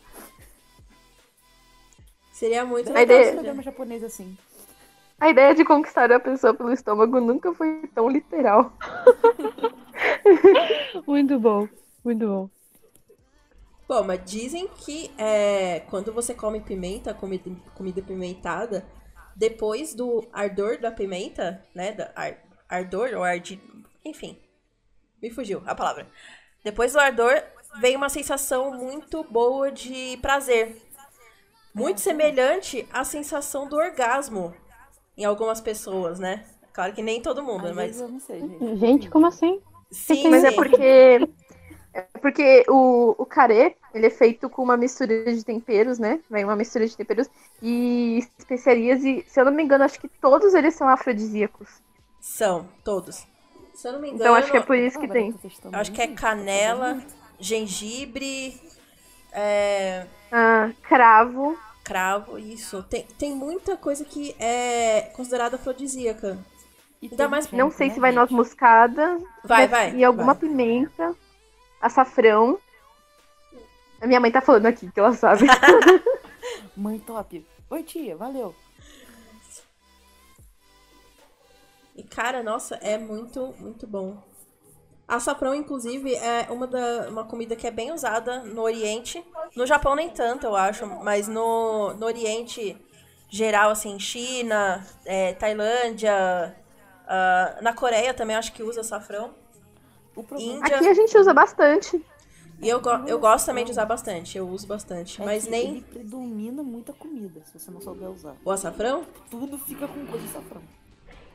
Seria 2.33 2.65
muito 2.65 2.87
legal. 2.87 3.03
ideia- 3.03 3.31
um 3.31 3.33
programa 3.33 3.63
japonês 3.63 4.03
assim. 4.03 4.37
A 5.19 5.29
ideia 5.29 5.53
de 5.53 5.63
conquistar 5.63 6.11
a 6.11 6.19
pessoa 6.19 6.53
pelo 6.53 6.71
estômago 6.71 7.19
nunca 7.19 7.53
foi 7.53 7.87
tão 7.93 8.09
literal. 8.09 8.73
Muito 11.05 11.39
bom, 11.39 11.67
muito 12.03 12.27
bom. 12.27 12.49
Bom, 13.91 14.05
mas 14.05 14.21
dizem 14.23 14.69
que 14.69 15.11
é, 15.17 15.81
quando 15.89 16.13
você 16.13 16.33
come 16.33 16.61
pimenta, 16.61 17.13
comida, 17.13 17.51
comida 17.75 18.01
pimentada, 18.01 18.85
depois 19.35 19.93
do 19.93 20.25
ardor 20.31 20.79
da 20.79 20.89
pimenta, 20.89 21.61
né? 21.75 21.91
Da 21.91 22.09
ar- 22.15 22.37
ardor 22.69 23.09
ou 23.13 23.21
ardi... 23.21 23.61
Enfim, 24.05 24.39
me 25.21 25.29
fugiu 25.29 25.61
a 25.65 25.75
palavra. 25.75 26.07
Depois 26.63 26.93
do 26.93 27.01
ardor, 27.01 27.43
vem 27.81 27.97
uma 27.97 28.07
sensação 28.07 28.71
muito 28.71 29.25
boa 29.25 29.69
de 29.69 30.17
prazer. 30.21 30.81
Muito 31.75 31.99
semelhante 31.99 32.87
à 32.93 33.03
sensação 33.03 33.67
do 33.67 33.75
orgasmo 33.75 34.55
em 35.17 35.25
algumas 35.25 35.59
pessoas, 35.59 36.17
né? 36.17 36.45
Claro 36.71 36.93
que 36.93 37.01
nem 37.01 37.21
todo 37.21 37.43
mundo, 37.43 37.67
Às 37.67 37.75
mas... 37.75 37.85
vezes 37.87 38.01
eu 38.03 38.07
não 38.07 38.19
sei, 38.21 38.39
gente. 38.39 38.77
Gente, 38.77 39.09
como 39.09 39.27
assim? 39.27 39.61
Sim, 39.91 40.29
Mas 40.29 40.45
é 40.45 40.51
porque. 40.51 41.19
É 41.93 42.01
porque 42.21 42.63
o, 42.69 43.15
o 43.17 43.25
carê, 43.25 43.75
ele 43.93 44.07
é 44.07 44.09
feito 44.09 44.49
com 44.49 44.63
uma 44.63 44.77
mistura 44.77 45.25
de 45.33 45.43
temperos, 45.43 45.99
né? 45.99 46.19
Vem 46.29 46.45
uma 46.45 46.55
mistura 46.55 46.87
de 46.87 46.95
temperos 46.95 47.29
e 47.61 48.25
especiarias, 48.39 49.03
e 49.03 49.25
se 49.27 49.39
eu 49.39 49.45
não 49.45 49.51
me 49.51 49.63
engano, 49.63 49.83
acho 49.83 49.99
que 49.99 50.07
todos 50.07 50.53
eles 50.53 50.73
são 50.75 50.87
afrodisíacos. 50.87 51.67
São, 52.19 52.67
todos. 52.83 53.25
Se 53.73 53.87
eu 53.87 53.93
não 53.93 53.99
me 53.99 54.07
engano... 54.09 54.21
Então 54.23 54.35
acho 54.35 54.51
que 54.51 54.57
é 54.57 54.61
por 54.61 54.77
isso 54.77 54.99
que 54.99 55.07
tem. 55.07 55.33
tá 55.33 55.79
acho 55.79 55.91
que 55.91 56.01
é 56.01 56.07
canela, 56.07 57.01
gengibre, 57.39 58.61
É, 59.33 60.05
Ah, 60.31 60.71
cravo. 60.83 61.57
cravo, 61.83 62.37
isso. 62.37 62.83
Tem, 62.83 63.03
tem 63.17 63.35
muita 63.35 63.75
coisa 63.77 64.05
que 64.05 64.35
é 64.39 65.11
considerada 65.13 65.55
afrodisíaca. 65.55 66.37
E 67.01 67.07
Ainda 67.07 67.27
mais- 67.27 67.51
Não 67.51 67.71
sei 67.71 67.87
né, 67.87 67.93
se 67.93 67.99
vai 67.99 68.11
noz 68.11 68.29
moscada. 68.29 69.17
Vai, 69.43 69.67
vai. 69.67 69.95
E 69.95 70.03
alguma 70.03 70.33
vai. 70.33 70.35
pimenta. 70.35 71.15
Açafrão. 71.81 72.59
A 73.99 74.07
minha 74.07 74.19
mãe 74.19 74.31
tá 74.31 74.41
falando 74.41 74.65
aqui, 74.65 74.91
que 74.91 74.99
ela 74.99 75.13
sabe. 75.13 75.45
Mãe 76.75 76.99
top. 76.99 77.45
Oi, 77.69 77.83
tia, 77.83 78.15
valeu. 78.15 78.55
E, 81.95 82.03
cara, 82.03 82.41
nossa, 82.41 82.75
é 82.75 82.97
muito, 82.97 83.53
muito 83.59 83.85
bom. 83.85 84.17
Açafrão, 85.07 85.53
inclusive, 85.53 86.15
é 86.15 86.47
uma, 86.49 86.65
da, 86.65 87.09
uma 87.09 87.25
comida 87.25 87.55
que 87.55 87.67
é 87.67 87.71
bem 87.71 87.91
usada 87.91 88.43
no 88.43 88.61
Oriente. 88.61 89.23
No 89.55 89.67
Japão 89.67 89.93
nem 89.93 90.09
tanto, 90.09 90.45
eu 90.45 90.55
acho, 90.55 90.85
mas 91.03 91.27
no, 91.27 91.93
no 91.93 92.05
Oriente 92.05 92.77
geral, 93.29 93.71
assim, 93.71 93.99
China, 93.99 94.85
é, 95.05 95.33
Tailândia, 95.33 96.55
ah, 97.13 97.57
na 97.61 97.73
Coreia 97.73 98.13
também 98.13 98.37
acho 98.37 98.53
que 98.53 98.63
usa 98.63 98.79
açafrão. 98.79 99.33
O 100.21 100.23
problema 100.23 100.59
Índia. 100.59 100.75
Aqui 100.77 100.87
a 100.87 100.93
gente 100.93 101.17
usa 101.17 101.33
bastante. 101.33 102.03
E 102.61 102.69
eu, 102.69 102.79
go- 102.79 103.07
eu 103.07 103.19
gosto 103.19 103.45
também 103.47 103.65
de 103.65 103.71
usar 103.71 103.85
bastante, 103.85 104.37
eu 104.37 104.47
uso 104.47 104.67
bastante. 104.67 105.21
é 105.21 105.25
Mas 105.25 105.43
que 105.45 105.49
nem 105.49 105.71
ele 105.71 105.81
predomina 105.81 106.61
muita 106.63 106.93
comida, 106.93 107.41
se 107.45 107.57
você 107.59 107.71
não 107.71 107.81
souber 107.81 108.09
usar. 108.09 108.35
o 108.45 108.51
açafrão? 108.51 109.03
Tudo 109.29 109.57
fica 109.57 109.87
com 109.87 110.05
coisa 110.05 110.25
de 110.25 110.31
safrão. 110.31 110.61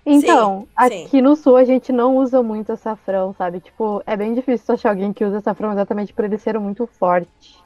Então, 0.06 0.60
sim. 0.60 0.68
aqui 0.76 1.20
no 1.20 1.34
sul 1.34 1.56
a 1.56 1.64
gente 1.64 1.92
não 1.92 2.16
usa 2.16 2.42
muito 2.42 2.72
açafrão, 2.72 3.34
sabe? 3.34 3.60
Tipo, 3.60 4.02
é 4.06 4.16
bem 4.16 4.34
difícil 4.34 4.74
achar 4.74 4.90
alguém 4.90 5.12
que 5.12 5.24
usa 5.24 5.38
açafrão 5.38 5.72
exatamente 5.72 6.12
por 6.14 6.24
ele 6.24 6.38
ser 6.38 6.58
muito 6.60 6.86
forte. 6.86 7.58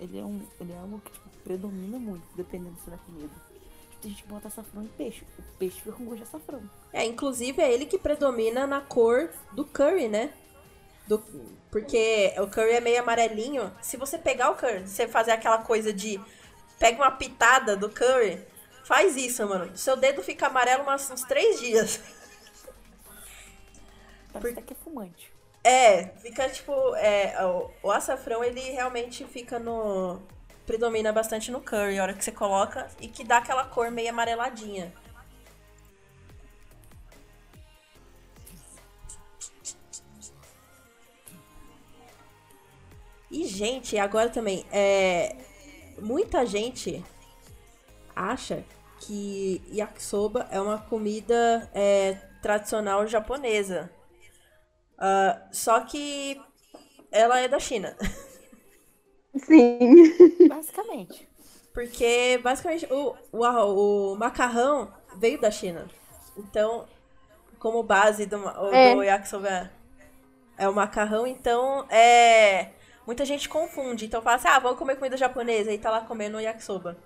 Ele 0.00 0.18
é, 0.18 0.24
um, 0.24 0.40
ele 0.60 0.72
é 0.72 0.78
algo 0.78 1.00
que 1.00 1.12
tipo, 1.12 1.28
predomina 1.42 1.98
muito, 1.98 2.24
dependendo 2.36 2.76
se 2.80 2.88
é 2.88 2.92
da 2.92 2.98
comida. 2.98 3.30
Tem 4.04 4.10
gente 4.10 4.26
bota 4.26 4.48
açafrão 4.48 4.82
em 4.82 4.88
peixe. 4.88 5.24
O 5.38 5.42
peixe 5.58 5.80
fica 5.80 5.92
com 5.92 6.04
gosto 6.04 6.18
de 6.18 6.22
açafrão. 6.24 6.62
É, 6.92 7.06
inclusive 7.06 7.62
é 7.62 7.72
ele 7.72 7.86
que 7.86 7.96
predomina 7.96 8.66
na 8.66 8.82
cor 8.82 9.30
do 9.52 9.64
curry, 9.64 10.08
né? 10.08 10.30
Do, 11.08 11.24
porque 11.70 12.34
o 12.36 12.46
curry 12.46 12.72
é 12.72 12.80
meio 12.82 13.00
amarelinho. 13.00 13.74
Se 13.80 13.96
você 13.96 14.18
pegar 14.18 14.50
o 14.50 14.56
curry, 14.56 14.86
você 14.86 15.08
fazer 15.08 15.30
aquela 15.30 15.56
coisa 15.56 15.90
de 15.90 16.20
pega 16.78 16.98
uma 16.98 17.12
pitada 17.12 17.74
do 17.74 17.88
curry, 17.88 18.46
faz 18.84 19.16
isso, 19.16 19.48
mano. 19.48 19.74
Seu 19.74 19.96
dedo 19.96 20.22
fica 20.22 20.48
amarelo 20.48 20.82
umas, 20.82 21.10
uns 21.10 21.22
três 21.22 21.58
dias. 21.58 21.98
Parece 24.34 24.52
até 24.52 24.60
que 24.60 24.74
é 24.74 24.76
fumante. 24.84 25.32
É, 25.62 26.08
fica 26.18 26.46
tipo. 26.50 26.94
É, 26.96 27.42
o, 27.42 27.70
o 27.84 27.90
açafrão 27.90 28.44
ele 28.44 28.60
realmente 28.60 29.24
fica 29.24 29.58
no. 29.58 30.20
Predomina 30.66 31.12
bastante 31.12 31.50
no 31.50 31.60
curry, 31.60 31.98
a 31.98 32.02
hora 32.02 32.14
que 32.14 32.24
você 32.24 32.32
coloca 32.32 32.88
e 33.00 33.08
que 33.08 33.22
dá 33.22 33.38
aquela 33.38 33.64
cor 33.64 33.90
meio 33.90 34.10
amareladinha. 34.10 34.92
E, 43.30 43.46
gente, 43.46 43.98
agora 43.98 44.30
também, 44.30 44.64
é, 44.70 45.36
muita 46.00 46.46
gente 46.46 47.04
acha 48.14 48.64
que 49.00 49.60
yakisoba 49.72 50.46
é 50.50 50.60
uma 50.60 50.78
comida 50.78 51.68
é, 51.74 52.14
tradicional 52.40 53.06
japonesa. 53.06 53.90
Ah, 54.96 55.48
só 55.52 55.80
que 55.80 56.40
ela 57.10 57.40
é 57.40 57.48
da 57.48 57.58
China. 57.58 57.96
Sim. 59.36 60.48
Basicamente. 60.48 61.28
Porque, 61.72 62.38
basicamente, 62.42 62.86
o, 62.90 63.16
o, 63.32 64.12
o 64.12 64.16
macarrão 64.16 64.92
veio 65.16 65.40
da 65.40 65.50
China. 65.50 65.88
Então, 66.36 66.86
como 67.58 67.82
base 67.82 68.26
do, 68.26 68.36
É. 68.72 68.94
do 68.94 69.02
yakisoba 69.02 69.70
é 70.56 70.68
o 70.68 70.74
macarrão, 70.74 71.26
então 71.26 71.86
é. 71.90 72.70
Muita 73.06 73.24
gente 73.24 73.48
confunde. 73.48 74.06
Então 74.06 74.22
fala 74.22 74.36
assim, 74.36 74.48
ah, 74.48 74.58
vamos 74.58 74.78
comer 74.78 74.96
comida 74.96 75.16
japonesa 75.16 75.72
e 75.72 75.78
tá 75.78 75.90
lá 75.90 76.00
comendo 76.02 76.40
yakisoba. 76.40 76.96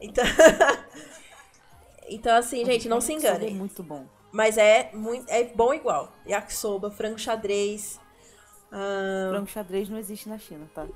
Então. 0.00 0.24
então, 2.08 2.36
assim, 2.36 2.64
gente, 2.64 2.88
não 2.88 3.00
se 3.00 3.12
Yakisoba 3.12 3.46
É 3.46 3.50
muito 3.50 3.82
bom. 3.82 4.06
Mas 4.30 4.56
é, 4.56 4.90
muito, 4.92 5.28
é 5.30 5.44
bom 5.44 5.74
igual. 5.74 6.12
Yakisoba, 6.26 6.90
frango 6.90 7.18
xadrez. 7.18 7.98
ah, 8.70 9.28
Frango 9.30 9.48
xadrez 9.48 9.88
não 9.88 9.98
existe 9.98 10.28
na 10.28 10.38
China, 10.38 10.68
tá? 10.74 10.86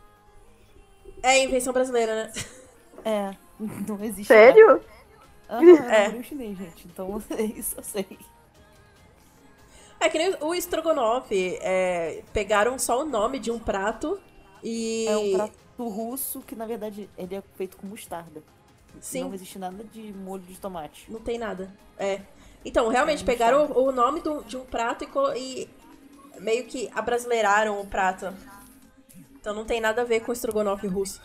É 1.23 1.43
invenção 1.43 1.73
brasileira, 1.73 2.15
né? 2.25 2.33
É, 3.05 3.35
não 3.89 4.03
existe. 4.05 4.29
Sério? 4.29 4.81
Aham, 5.49 5.91
É. 5.91 6.07
é. 6.19 6.23
chinês, 6.23 6.57
gente. 6.59 6.87
Então, 6.87 7.23
isso 7.57 7.75
eu 7.79 7.83
sei. 7.83 8.07
É 9.99 10.09
que 10.09 10.19
nem 10.19 10.37
o 10.41 10.55
estrogonofe. 10.55 11.59
É, 11.61 12.23
pegaram 12.33 12.79
só 12.79 13.01
o 13.01 13.05
nome 13.05 13.39
de 13.39 13.51
um 13.51 13.59
prato 13.59 14.21
e. 14.63 15.07
É 15.09 15.17
um 15.17 15.33
prato 15.33 15.57
russo 15.79 16.41
que, 16.41 16.55
na 16.55 16.67
verdade, 16.67 17.09
ele 17.17 17.35
é 17.35 17.43
feito 17.57 17.77
com 17.77 17.87
mostarda. 17.87 18.43
Sim. 19.01 19.25
Não 19.25 19.35
existe 19.35 19.59
nada 19.59 19.85
de 19.85 20.13
molho 20.13 20.43
de 20.43 20.59
tomate. 20.59 21.11
Não 21.11 21.21
tem 21.21 21.39
nada. 21.39 21.71
É. 21.99 22.21
Então, 22.65 22.89
realmente, 22.89 23.23
É, 23.23 23.27
pegaram 23.27 23.67
o, 23.67 23.89
o 23.89 23.93
nome 23.93 24.21
do- 24.21 24.43
de 24.45 24.57
um 24.57 24.65
prato 24.65 25.05
e, 25.37 25.39
e 25.39 25.69
meio 26.41 26.65
que 26.65 26.91
abrasileiraram 26.95 27.81
o 27.81 27.87
prato. 27.87 28.33
Então 29.47 29.55
não 29.55 29.65
tem 29.65 29.81
nada 29.81 30.03
a 30.03 30.05
ver 30.05 30.23
com 30.23 30.33
estrogonofe 30.33 30.89
russo. 30.89 31.23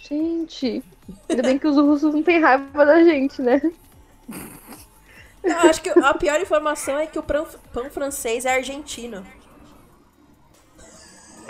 Gente. 0.00 0.82
Ainda 1.28 1.42
bem 1.44 1.56
que 1.56 1.68
os 1.68 1.76
russos 1.76 2.12
não 2.12 2.20
têm 2.20 2.40
raiva 2.40 2.84
da 2.84 3.04
gente, 3.04 3.40
né? 3.40 3.62
Eu 5.44 5.56
acho 5.70 5.80
que 5.80 5.90
a 5.90 6.12
pior 6.14 6.40
informação 6.40 6.98
é 6.98 7.06
que 7.06 7.16
o 7.16 7.22
pão, 7.22 7.46
pão 7.72 7.88
francês 7.88 8.44
é 8.44 8.56
argentino. 8.56 9.24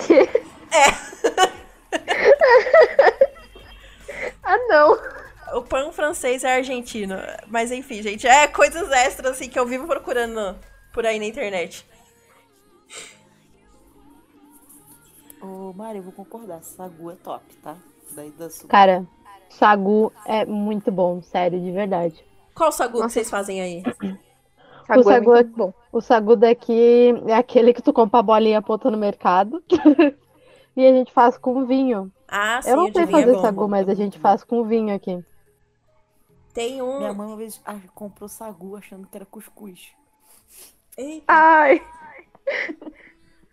Que? 0.07 0.29
ah, 4.43 4.59
não. 4.69 5.01
O 5.55 5.63
pão 5.63 5.91
francês 5.91 6.45
é 6.45 6.55
argentino. 6.55 7.17
Mas 7.47 7.73
enfim, 7.73 8.03
gente, 8.03 8.27
é 8.27 8.47
coisas 8.47 8.93
extras 8.93 9.33
assim 9.33 9.49
que 9.49 9.59
eu 9.59 9.65
vivo 9.65 9.87
procurando 9.87 10.55
por 10.93 11.07
aí 11.07 11.19
na 11.19 11.25
internet. 11.25 11.87
Mari, 15.77 15.99
eu 15.99 16.03
vou 16.05 16.13
concordar. 16.13 16.63
Sagu 16.63 17.11
é 17.11 17.17
top, 17.17 17.45
tá? 17.57 17.77
Daí 18.13 18.31
da 18.31 18.49
sua. 18.49 18.67
Cara, 18.67 19.07
sagu 19.51 20.11
é 20.25 20.47
muito 20.47 20.91
bom, 20.91 21.21
sério, 21.21 21.61
de 21.61 21.71
verdade. 21.71 22.25
Qual 22.55 22.73
sagu 22.73 22.95
que 22.95 23.01
Nossa. 23.01 23.13
vocês 23.13 23.29
fazem 23.29 23.61
aí? 23.61 23.83
Sagu 24.87 25.01
é 25.01 25.03
sagu 25.03 25.33
muito 25.33 25.55
bom. 25.55 25.75
O 25.93 26.01
sagu 26.01 26.35
daqui 26.35 27.13
é 27.27 27.35
aquele 27.35 27.75
que 27.75 27.83
tu 27.83 27.93
compra 27.93 28.21
a 28.21 28.23
bolinha 28.23 28.63
ponta 28.63 28.91
no 28.91 28.97
mercado. 28.97 29.63
e 30.75 30.87
a 30.87 30.93
gente 30.93 31.13
faz 31.13 31.37
com 31.37 31.67
vinho. 31.67 32.11
Ah, 32.27 32.63
sim, 32.63 32.71
Eu 32.71 32.77
não 32.77 32.87
o 32.87 32.93
sei 32.93 33.03
é 33.03 33.07
fazer 33.07 33.33
bom. 33.35 33.43
sagu, 33.43 33.69
mas 33.69 33.87
a 33.87 33.95
gente 33.95 34.19
faz 34.19 34.43
com 34.43 34.65
vinho 34.65 34.95
aqui. 34.95 35.23
Tem 36.55 36.81
um. 36.81 37.01
Minha 37.01 37.13
mãe 37.13 37.27
uma 37.27 37.37
vez 37.37 37.61
ah, 37.67 37.79
comprou 37.95 38.31
sagu 38.31 38.77
achando 38.77 39.07
que 39.07 39.15
era 39.15 39.27
cuscuz. 39.27 39.91
Eita. 40.97 41.27
Ai. 41.29 41.83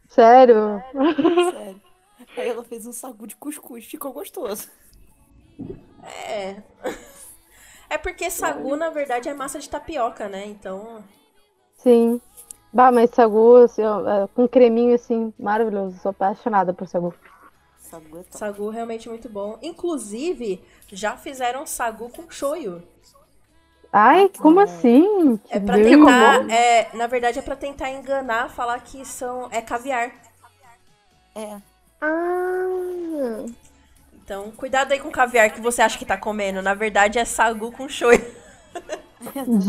Sério? 0.07 0.81
Sério. 1.51 1.92
Aí 2.37 2.49
ela 2.49 2.63
fez 2.63 2.85
um 2.85 2.93
sagu 2.93 3.27
de 3.27 3.35
cuscuz, 3.35 3.85
ficou 3.85 4.11
gostoso. 4.13 4.69
É. 6.27 6.61
É 7.89 7.97
porque 7.97 8.29
sagu, 8.29 8.75
na 8.75 8.89
verdade, 8.89 9.29
é 9.29 9.33
massa 9.33 9.59
de 9.59 9.69
tapioca, 9.69 10.27
né? 10.27 10.45
Então. 10.45 11.03
Sim. 11.75 12.19
Bah, 12.71 12.91
mas 12.91 13.11
sagu, 13.11 13.57
assim, 13.57 13.83
ó, 13.83 14.07
é, 14.09 14.27
com 14.27 14.47
creminho 14.47 14.95
assim, 14.95 15.31
maravilhoso. 15.37 15.99
Sou 15.99 16.09
apaixonada 16.09 16.73
por 16.73 16.87
sagu. 16.87 17.13
Sagu 17.77 18.17
é. 18.17 18.23
Sagu 18.31 18.69
realmente 18.69 19.07
muito 19.07 19.29
bom. 19.29 19.59
Inclusive, 19.61 20.63
já 20.91 21.15
fizeram 21.15 21.67
sagu 21.67 22.09
com 22.09 22.29
shoyu. 22.31 22.81
Ai, 23.91 24.27
como 24.39 24.59
assim? 24.59 25.39
É 25.51 25.59
pra 25.59 25.77
Viu? 25.77 26.03
tentar. 26.03 26.49
É, 26.49 26.89
na 26.95 27.05
verdade, 27.05 27.37
é 27.37 27.41
pra 27.43 27.55
tentar 27.55 27.91
enganar, 27.91 28.49
falar 28.49 28.79
que 28.79 29.05
são. 29.05 29.47
É 29.51 29.61
caviar. 29.61 30.11
É. 31.35 31.61
Ah. 32.05 33.45
Então, 34.23 34.51
cuidado 34.51 34.91
aí 34.91 34.99
com 34.99 35.09
o 35.09 35.11
caviar 35.11 35.51
que 35.53 35.59
você 35.61 35.81
acha 35.81 35.97
que 35.97 36.05
tá 36.05 36.17
comendo. 36.17 36.61
Na 36.61 36.73
verdade, 36.73 37.19
é 37.19 37.25
sagu 37.25 37.71
com 37.71 37.87
shoyu. 37.89 38.21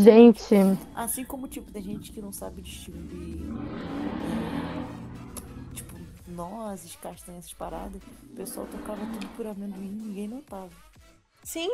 Gente, 0.03 0.53
Assim 0.93 1.23
como, 1.23 1.47
tipo, 1.47 1.71
tem 1.71 1.81
gente 1.81 2.11
que 2.11 2.21
não 2.21 2.33
sabe 2.33 2.61
distinguir. 2.61 3.39
é, 5.71 5.73
Tipo, 5.73 5.95
nozes, 6.27 6.95
castanhas, 6.97 7.45
essas 7.45 7.53
paradas. 7.53 8.01
O 8.23 8.35
pessoal 8.35 8.67
tocava 8.69 8.99
tudo 9.13 9.27
por 9.29 9.47
amendoim 9.47 9.85
e 9.85 10.05
ninguém 10.07 10.27
notava. 10.27 10.69
Sim. 11.43 11.69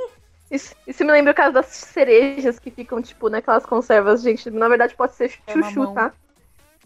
Isso, 0.52 0.76
isso 0.86 1.04
me 1.04 1.12
lembra 1.12 1.32
o 1.32 1.36
caso 1.36 1.54
das 1.54 1.66
cerejas 1.68 2.60
que 2.60 2.70
ficam, 2.70 3.02
tipo, 3.02 3.30
naquelas 3.30 3.66
conservas, 3.66 4.22
gente. 4.22 4.52
Na 4.52 4.68
verdade, 4.68 4.94
pode 4.96 5.16
ser 5.16 5.32
É 5.48 5.54
chuchu, 5.54 5.80
mamão. 5.80 5.94
tá? 5.96 6.14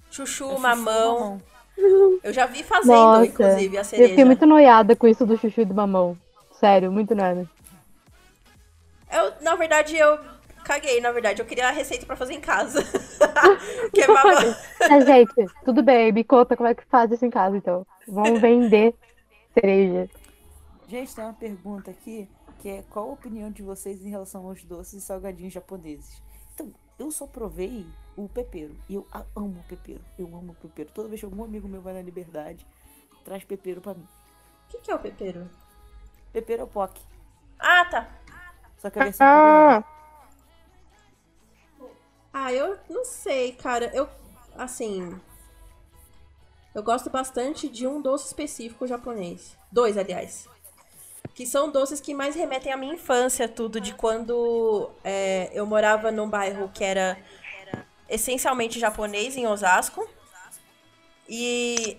Chuchu, 0.09 0.43
É 0.45 0.47
chuchu, 0.49 0.59
mamão. 0.61 1.19
mamão. 1.19 1.41
Eu 1.77 2.33
já 2.33 2.45
vi 2.45 2.63
fazendo, 2.63 2.95
Nossa, 2.95 3.25
inclusive, 3.25 3.77
a 3.77 3.81
Eu 3.81 3.85
fiquei 3.85 4.07
cereja. 4.07 4.25
muito 4.25 4.45
noiada 4.45 4.95
com 4.95 5.07
isso 5.07 5.25
do 5.25 5.37
chuchu 5.37 5.61
e 5.61 5.65
do 5.65 5.73
mamão. 5.73 6.17
Sério, 6.59 6.91
muito 6.91 7.13
nada. 7.13 7.49
Eu, 9.11 9.33
na 9.41 9.55
verdade, 9.55 9.95
eu 9.95 10.17
caguei, 10.63 10.99
na 10.99 11.11
verdade. 11.11 11.41
Eu 11.41 11.45
queria 11.45 11.67
a 11.67 11.71
receita 11.71 12.05
pra 12.05 12.15
fazer 12.15 12.33
em 12.33 12.41
casa. 12.41 12.83
que 13.93 14.01
é 14.01 14.07
mamão. 14.07 14.55
Mas, 14.89 15.05
gente, 15.05 15.45
tudo 15.63 15.83
bem, 15.83 16.11
me 16.11 16.23
conta 16.23 16.55
como 16.55 16.69
é 16.69 16.75
que 16.75 16.85
faz 16.85 17.11
isso 17.11 17.25
em 17.25 17.29
casa, 17.29 17.57
então. 17.57 17.85
Vamos 18.07 18.39
vender 18.39 18.95
cereja. 19.53 20.09
Gente, 20.87 21.15
tem 21.15 21.23
uma 21.23 21.33
pergunta 21.33 21.91
aqui, 21.91 22.27
que 22.59 22.69
é 22.69 22.83
qual 22.89 23.09
a 23.09 23.13
opinião 23.13 23.51
de 23.51 23.63
vocês 23.63 24.03
em 24.03 24.09
relação 24.09 24.45
aos 24.47 24.63
doces 24.63 24.93
e 24.93 25.05
salgadinhos 25.05 25.53
japoneses? 25.53 26.21
Então, 26.53 26.71
eu 26.97 27.11
só 27.11 27.27
provei 27.27 27.85
o 28.15 28.29
pepero. 28.29 28.75
E 28.89 28.95
eu 28.95 29.05
amo 29.35 29.59
o 29.59 29.63
pepero. 29.63 30.01
Eu 30.17 30.27
amo 30.27 30.51
o 30.51 30.55
pepero. 30.55 30.89
Toda 30.93 31.07
vez 31.07 31.19
que 31.19 31.25
algum 31.25 31.43
amigo 31.43 31.67
meu 31.67 31.81
vai 31.81 31.93
na 31.93 32.01
liberdade, 32.01 32.65
traz 33.23 33.43
pepero 33.43 33.81
pra 33.81 33.93
mim. 33.93 34.07
O 34.65 34.69
que, 34.69 34.79
que 34.79 34.91
é 34.91 34.95
o 34.95 34.99
pepero? 34.99 35.49
Pepero 36.33 36.61
é 36.61 36.65
o 36.65 36.67
POC. 36.67 36.99
Ah, 37.59 37.85
tá. 37.85 38.09
Só 38.77 38.89
que 38.89 38.99
a 38.99 39.03
versão 39.05 39.25
Ah, 39.27 39.83
Ah, 42.33 42.53
eu 42.53 42.77
não 42.89 43.05
sei, 43.05 43.53
cara. 43.53 43.89
Eu, 43.93 44.09
assim. 44.57 45.19
Eu 46.73 46.83
gosto 46.83 47.09
bastante 47.09 47.69
de 47.69 47.87
um 47.87 48.01
doce 48.01 48.27
específico 48.27 48.85
japonês. 48.85 49.57
Dois, 49.71 49.97
aliás. 49.97 50.47
Que 51.33 51.45
são 51.45 51.71
doces 51.71 52.01
que 52.01 52.13
mais 52.13 52.35
remetem 52.35 52.71
à 52.71 52.77
minha 52.77 52.93
infância, 52.93 53.47
tudo, 53.47 53.79
de 53.79 53.93
quando 53.93 54.89
é, 55.03 55.49
eu 55.53 55.65
morava 55.65 56.11
num 56.11 56.29
bairro 56.29 56.69
que 56.73 56.83
era 56.83 57.17
essencialmente 58.09 58.79
japonês, 58.79 59.35
em 59.37 59.47
Osasco. 59.47 60.07
E 61.27 61.97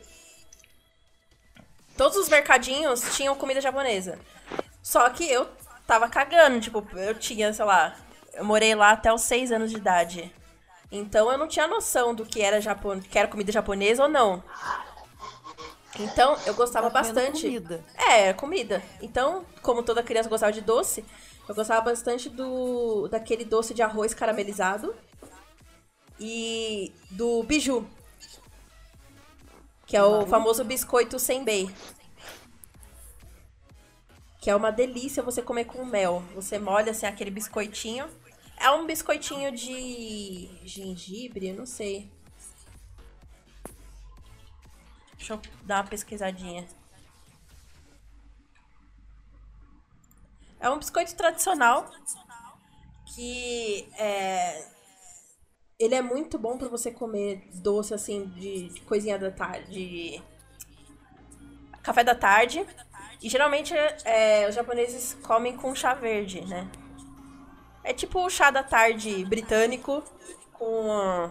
todos 1.96 2.16
os 2.16 2.28
mercadinhos 2.28 3.16
tinham 3.16 3.34
comida 3.34 3.60
japonesa. 3.60 4.18
Só 4.82 5.08
que 5.10 5.28
eu 5.28 5.48
tava 5.86 6.08
cagando, 6.08 6.60
tipo, 6.60 6.86
eu 6.96 7.14
tinha, 7.14 7.52
sei 7.52 7.64
lá, 7.64 7.96
eu 8.34 8.44
morei 8.44 8.74
lá 8.74 8.90
até 8.90 9.12
os 9.12 9.22
seis 9.22 9.50
anos 9.50 9.70
de 9.70 9.76
idade. 9.76 10.32
Então 10.92 11.30
eu 11.32 11.36
não 11.38 11.48
tinha 11.48 11.66
noção 11.66 12.14
do 12.14 12.24
que 12.24 12.40
era, 12.40 12.60
japon... 12.60 13.00
que 13.00 13.18
era 13.18 13.26
comida 13.26 13.50
japonesa 13.50 14.04
ou 14.04 14.08
não. 14.08 14.42
Então 15.98 16.36
eu 16.46 16.54
gostava 16.54 16.88
Tá 16.90 17.00
bastante. 17.00 17.42
comida. 17.42 17.84
É, 17.96 18.32
comida. 18.32 18.82
Então, 19.00 19.44
como 19.62 19.82
toda 19.82 20.02
criança 20.02 20.28
gostava 20.28 20.52
de 20.52 20.60
doce, 20.60 21.04
eu 21.48 21.54
gostava 21.54 21.80
bastante 21.80 22.28
do 22.28 23.08
daquele 23.08 23.44
doce 23.44 23.72
de 23.74 23.82
arroz 23.82 24.12
caramelizado 24.14 24.94
e 26.18 26.92
do 27.10 27.42
biju, 27.42 27.88
que 29.86 29.96
é 29.96 30.02
o 30.02 30.26
famoso 30.26 30.64
biscoito 30.64 31.18
senbei. 31.18 31.70
Que 34.40 34.50
é 34.50 34.56
uma 34.56 34.70
delícia 34.70 35.22
você 35.22 35.42
comer 35.42 35.64
com 35.64 35.84
mel. 35.84 36.22
Você 36.34 36.58
molha 36.58 36.92
assim 36.92 37.06
aquele 37.06 37.30
biscoitinho. 37.30 38.08
É 38.56 38.70
um 38.70 38.86
biscoitinho 38.86 39.52
de 39.52 40.48
gengibre, 40.64 41.52
não 41.52 41.66
sei. 41.66 42.10
Deixa 45.16 45.34
eu 45.34 45.40
dar 45.64 45.82
uma 45.82 45.90
pesquisadinha. 45.90 46.66
É 50.60 50.70
um 50.70 50.78
biscoito 50.78 51.14
tradicional 51.14 51.90
que 53.14 53.88
é, 53.98 54.75
ele 55.78 55.94
é 55.94 56.02
muito 56.02 56.38
bom 56.38 56.56
pra 56.56 56.68
você 56.68 56.90
comer 56.90 57.46
doce 57.54 57.92
assim 57.92 58.26
de, 58.28 58.80
coisinha 58.86 59.18
da 59.18 59.30
tarde, 59.30 59.70
de 59.70 60.22
café 61.82 62.02
da 62.02 62.14
tarde. 62.14 62.64
E 63.22 63.28
geralmente 63.28 63.74
é, 64.04 64.46
os 64.48 64.54
japoneses 64.54 65.14
comem 65.22 65.56
com 65.56 65.74
chá 65.74 65.94
verde, 65.94 66.42
né? 66.42 66.70
É 67.82 67.92
tipo 67.92 68.24
o 68.24 68.30
chá 68.30 68.50
da 68.50 68.62
tarde 68.62 69.24
britânico 69.24 70.02
com 70.52 71.30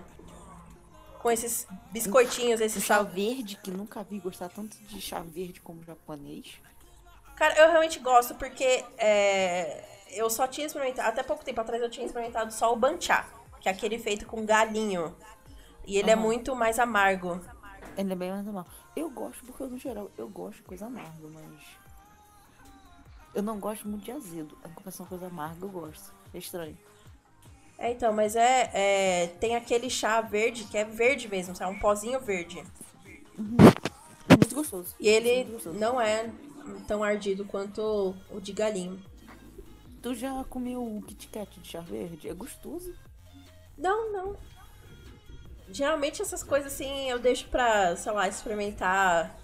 com 1.20 1.32
esses 1.32 1.68
biscoitinhos, 1.92 2.62
esse 2.62 2.80
chá 2.80 2.98
chá 2.98 3.04
verde, 3.04 3.56
que 3.56 3.72
nunca 3.72 4.04
vi 4.04 4.20
gostar 4.20 4.48
tanto 4.48 4.78
de 4.78 5.02
chá 5.02 5.22
verde 5.22 5.60
como 5.60 5.84
japonês. 5.84 6.62
Cara, 7.36 7.58
eu 7.58 7.72
realmente 7.72 7.98
gosto 7.98 8.36
porque 8.36 8.86
é, 8.96 9.84
eu 10.12 10.30
só 10.30 10.48
tinha 10.48 10.68
experimentado, 10.68 11.10
até 11.10 11.24
pouco 11.24 11.44
tempo 11.44 11.60
atrás 11.60 11.82
eu 11.82 11.90
tinha 11.90 12.06
experimentado 12.06 12.54
só 12.54 12.72
o 12.72 12.76
banchá, 12.76 13.28
que 13.66 13.70
é 13.70 13.72
aquele 13.72 13.98
feito 13.98 14.28
com 14.28 14.46
galinho. 14.46 15.16
E 15.88 15.98
ele 15.98 16.12
é 16.12 16.14
Aham. 16.14 16.22
muito 16.22 16.56
mais 16.56 16.78
amargo. 16.78 17.42
Ele 17.98 18.14
é 18.14 18.16
bem 18.16 18.30
mais 18.30 18.46
normal. 18.46 18.68
Eu 18.96 19.10
gosto 19.10 19.44
porque, 19.44 19.64
no 19.64 19.76
geral, 19.80 20.12
eu 20.20 20.30
gosto 20.30 20.58
de 20.58 20.64
coisa 20.64 20.86
amarga, 20.86 21.28
mas. 21.34 21.64
Eu 23.34 23.42
não 23.42 23.60
gosto 23.60 23.88
muito 23.88 24.04
de 24.06 24.12
azedo. 24.12 24.56
A 24.64 24.70
compensação 24.70 25.08
coisa 25.08 25.26
amarga 25.26 25.66
eu 25.66 25.70
gosto. 25.70 26.14
É 26.32 26.38
estranho. 26.38 26.78
É, 27.80 27.92
então, 27.92 28.14
mas 28.14 28.36
é, 28.36 28.70
é, 28.72 29.28
Tem 29.40 29.56
aquele 29.56 29.90
chá 29.90 30.22
verde, 30.22 30.66
que 30.66 30.78
é 30.78 30.86
verde 30.86 31.28
mesmo, 31.28 31.56
é 31.60 31.66
um 31.66 31.80
pozinho 31.80 32.20
verde. 32.20 32.60
É 32.60 34.36
muito 34.38 34.54
gostoso. 34.54 34.96
E 35.00 35.08
ele 35.10 35.38
Muito 35.46 35.54
gostoso. 35.54 35.80
não 35.80 36.00
é 36.00 36.30
tão 36.88 37.04
ardido 37.04 37.44
quanto 37.46 38.16
o 38.30 38.40
de 38.40 38.54
galinho. 38.54 39.04
Tu 40.04 40.14
já 40.14 40.44
comeu 40.44 40.84
o 40.84 41.02
Kit 41.02 41.28
Kat 41.30 41.60
de 41.60 41.68
chá 41.68 41.80
verde? 41.82 42.30
É 42.30 42.34
gostoso. 42.34 42.94
Não, 43.78 44.12
não. 44.12 44.38
Geralmente 45.70 46.22
essas 46.22 46.44
coisas 46.44 46.74
assim 46.74 47.10
eu 47.10 47.20
deixo 47.20 47.48
pra, 47.48 47.96
sei 47.96 48.12
lá, 48.12 48.28
experimentar, 48.28 49.36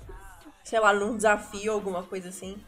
sei 0.63 0.79
lá, 0.79 0.93
num 0.93 1.15
desafio, 1.17 1.73
alguma 1.73 2.03
coisa 2.03 2.29
assim. 2.29 2.61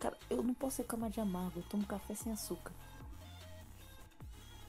Cara, 0.00 0.16
eu 0.30 0.42
não 0.42 0.54
posso 0.54 0.80
reclamar 0.80 1.10
de 1.10 1.20
amargo. 1.20 1.60
Eu 1.60 1.64
tomo 1.68 1.86
café 1.86 2.14
sem 2.14 2.32
açúcar. 2.32 2.72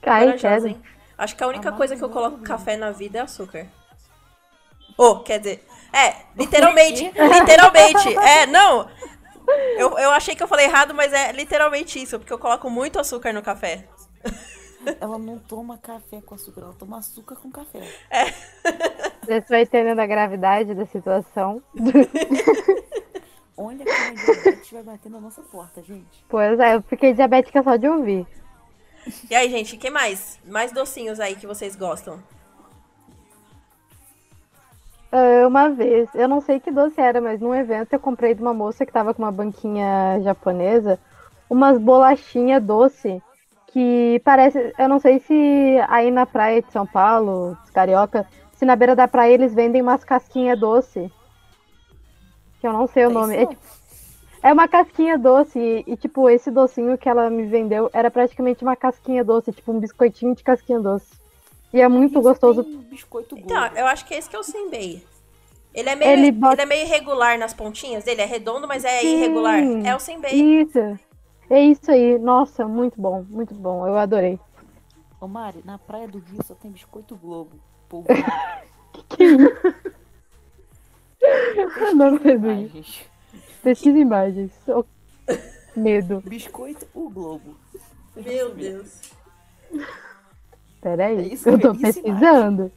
Ai, 0.04 0.26
Corajosa, 0.26 0.48
queda. 0.48 0.70
hein? 0.70 0.84
Acho 1.18 1.36
que 1.36 1.44
a 1.44 1.48
única 1.48 1.70
Amargo 1.70 1.78
coisa 1.78 1.96
que 1.96 2.04
eu 2.04 2.10
é 2.10 2.12
coloco 2.12 2.40
café 2.42 2.76
na 2.76 2.92
vida 2.92 3.20
é 3.20 3.22
açúcar. 3.22 3.68
Oh, 4.98 5.20
quer 5.20 5.40
dizer. 5.40 5.66
É, 5.94 6.26
literalmente. 6.36 7.04
literalmente. 7.06 8.18
É, 8.18 8.46
não. 8.46 8.90
Eu, 9.78 9.98
eu 9.98 10.12
achei 10.12 10.36
que 10.36 10.44
eu 10.44 10.48
falei 10.48 10.66
errado, 10.66 10.94
mas 10.94 11.14
é 11.14 11.32
literalmente 11.32 12.02
isso, 12.02 12.20
porque 12.20 12.32
eu 12.32 12.40
coloco 12.40 12.70
muito 12.70 13.00
açúcar 13.00 13.34
no 13.34 13.42
café. 13.42 13.88
Ela 15.00 15.18
não 15.18 15.38
toma 15.40 15.78
café 15.78 16.22
com 16.22 16.36
açúcar, 16.36 16.62
ela 16.62 16.74
toma 16.74 16.98
açúcar 16.98 17.36
com 17.36 17.52
café. 17.52 17.82
Você 19.24 19.42
vai 19.50 19.62
entendendo 19.64 20.00
a 20.00 20.08
gravidade 20.08 20.74
da 20.74 20.86
situação. 20.86 21.62
Olha 23.58 23.86
como 23.86 24.10
a 24.10 24.14
diabetes 24.14 24.72
vai 24.72 24.84
bater 24.84 25.10
na 25.10 25.20
nossa 25.20 25.42
porta, 25.44 25.82
gente. 25.84 26.26
Pois 26.28 26.60
é, 26.60 26.76
eu 26.76 26.82
fiquei 26.82 27.14
diabética 27.14 27.62
só 27.64 27.76
de 27.76 27.88
ouvir. 27.88 28.26
E 29.30 29.36
aí, 29.36 29.50
gente, 29.50 29.78
que 29.78 29.90
mais? 29.90 30.40
Mais 30.46 30.72
docinhos 30.72 31.20
aí 31.20 31.36
que 31.36 31.48
vocês 31.48 31.76
gostam? 31.76 32.22
Ah, 35.12 35.48
Uma 35.48 35.70
vez, 35.70 36.10
eu 36.16 36.28
não 36.28 36.42
sei 36.42 36.60
que 36.60 36.72
doce 36.72 37.00
era, 37.00 37.20
mas 37.22 37.40
num 37.40 37.54
evento 37.54 37.94
eu 37.94 38.00
comprei 38.00 38.34
de 38.34 38.42
uma 38.42 38.54
moça 38.54 38.86
que 38.86 38.92
tava 38.92 39.14
com 39.14 39.22
uma 39.22 39.32
banquinha 39.32 40.20
japonesa 40.24 41.00
umas 41.50 41.78
bolachinhas 41.78 42.64
doce 42.64 43.22
que 43.72 44.22
parece. 44.24 44.74
Eu 44.78 44.88
não 44.90 45.00
sei 45.00 45.20
se 45.20 45.34
aí 45.88 46.12
na 46.12 46.26
praia 46.26 46.62
de 46.62 46.72
São 46.72 46.86
Paulo, 46.86 47.58
Carioca, 47.74 48.28
se 48.54 48.66
na 48.66 48.76
beira 48.76 48.96
da 48.96 49.08
praia 49.08 49.34
eles 49.34 49.54
vendem 49.54 49.82
umas 49.82 50.04
casquinhas 50.04 50.60
doce. 50.60 51.12
Que 52.60 52.68
eu 52.68 52.74
não 52.74 52.88
sei 52.88 53.06
o 53.06 53.10
É 53.10 53.14
nome. 53.14 53.36
É, 53.36 53.46
tipo- 53.46 53.62
é 54.44 54.54
uma 54.54 54.68
casquinha 54.68 55.18
doce 55.18 55.58
e, 55.60 55.84
e, 55.94 55.96
tipo, 55.98 56.30
esse 56.30 56.50
docinho 56.52 56.98
que 56.98 57.08
ela 57.10 57.30
me 57.30 57.46
vendeu 57.46 57.90
era 57.94 58.10
praticamente 58.12 58.64
uma 58.64 58.76
casquinha 58.76 59.24
doce, 59.24 59.52
tipo 59.52 59.72
um 59.72 59.80
biscoitinho 59.80 60.36
de 60.36 60.44
casquinha 60.44 60.80
doce. 60.80 61.08
E 61.74 61.80
é 61.82 61.88
muito 61.88 62.14
Isso 62.14 62.22
gostoso. 62.22 62.64
biscoito 62.90 63.38
Então, 63.38 63.66
eu 63.76 63.88
acho 63.88 64.06
que 64.06 64.14
esse 64.14 64.30
que 64.30 64.36
é 64.36 64.40
o 64.40 64.44
senbei. 64.44 65.04
Ele 65.74 65.90
é 65.90 65.96
meio, 65.96 66.12
Ele 66.12 66.22
ele, 66.24 66.32
bota- 66.34 66.62
é 66.62 66.66
meio 66.66 66.86
irregular 66.86 67.38
nas 67.40 67.54
pontinhas 67.54 68.04
dele, 68.04 68.22
é 68.22 68.26
redondo, 68.26 68.68
mas 68.68 68.84
é 68.84 69.00
Sim. 69.00 69.16
irregular. 69.16 69.60
É 69.86 69.96
o 69.96 70.00
senbei. 70.00 70.34
Isso. 70.34 71.00
É 71.52 71.60
isso 71.66 71.92
aí. 71.92 72.18
Nossa, 72.18 72.66
muito 72.66 73.00
bom, 73.00 73.26
muito 73.30 73.54
bom. 73.54 73.86
Eu 73.86 73.98
adorei. 73.98 74.40
Ô 75.20 75.28
Mari, 75.28 75.62
na 75.66 75.78
praia 75.78 76.08
do 76.08 76.20
Rio 76.20 76.42
só 76.46 76.56
tem 76.56 76.72
biscoito 76.72 77.18
Globo. 77.18 77.60
Povo. 77.90 78.08
Não 81.94 82.18
fez 82.20 82.42
isso. 82.42 82.46
imagens. 82.46 83.06
Pesquisa 83.62 83.98
imagens. 83.98 84.54
Oh, 84.70 84.86
medo. 85.76 86.24
Biscoito 86.26 86.88
o 86.94 87.10
Globo. 87.10 87.58
Meu 88.16 88.56
Deus. 88.56 89.12
Peraí. 90.80 91.18
É 91.18 91.34
isso 91.34 91.50
eu 91.50 91.60
tô 91.60 91.76
pesquisando. 91.76 92.72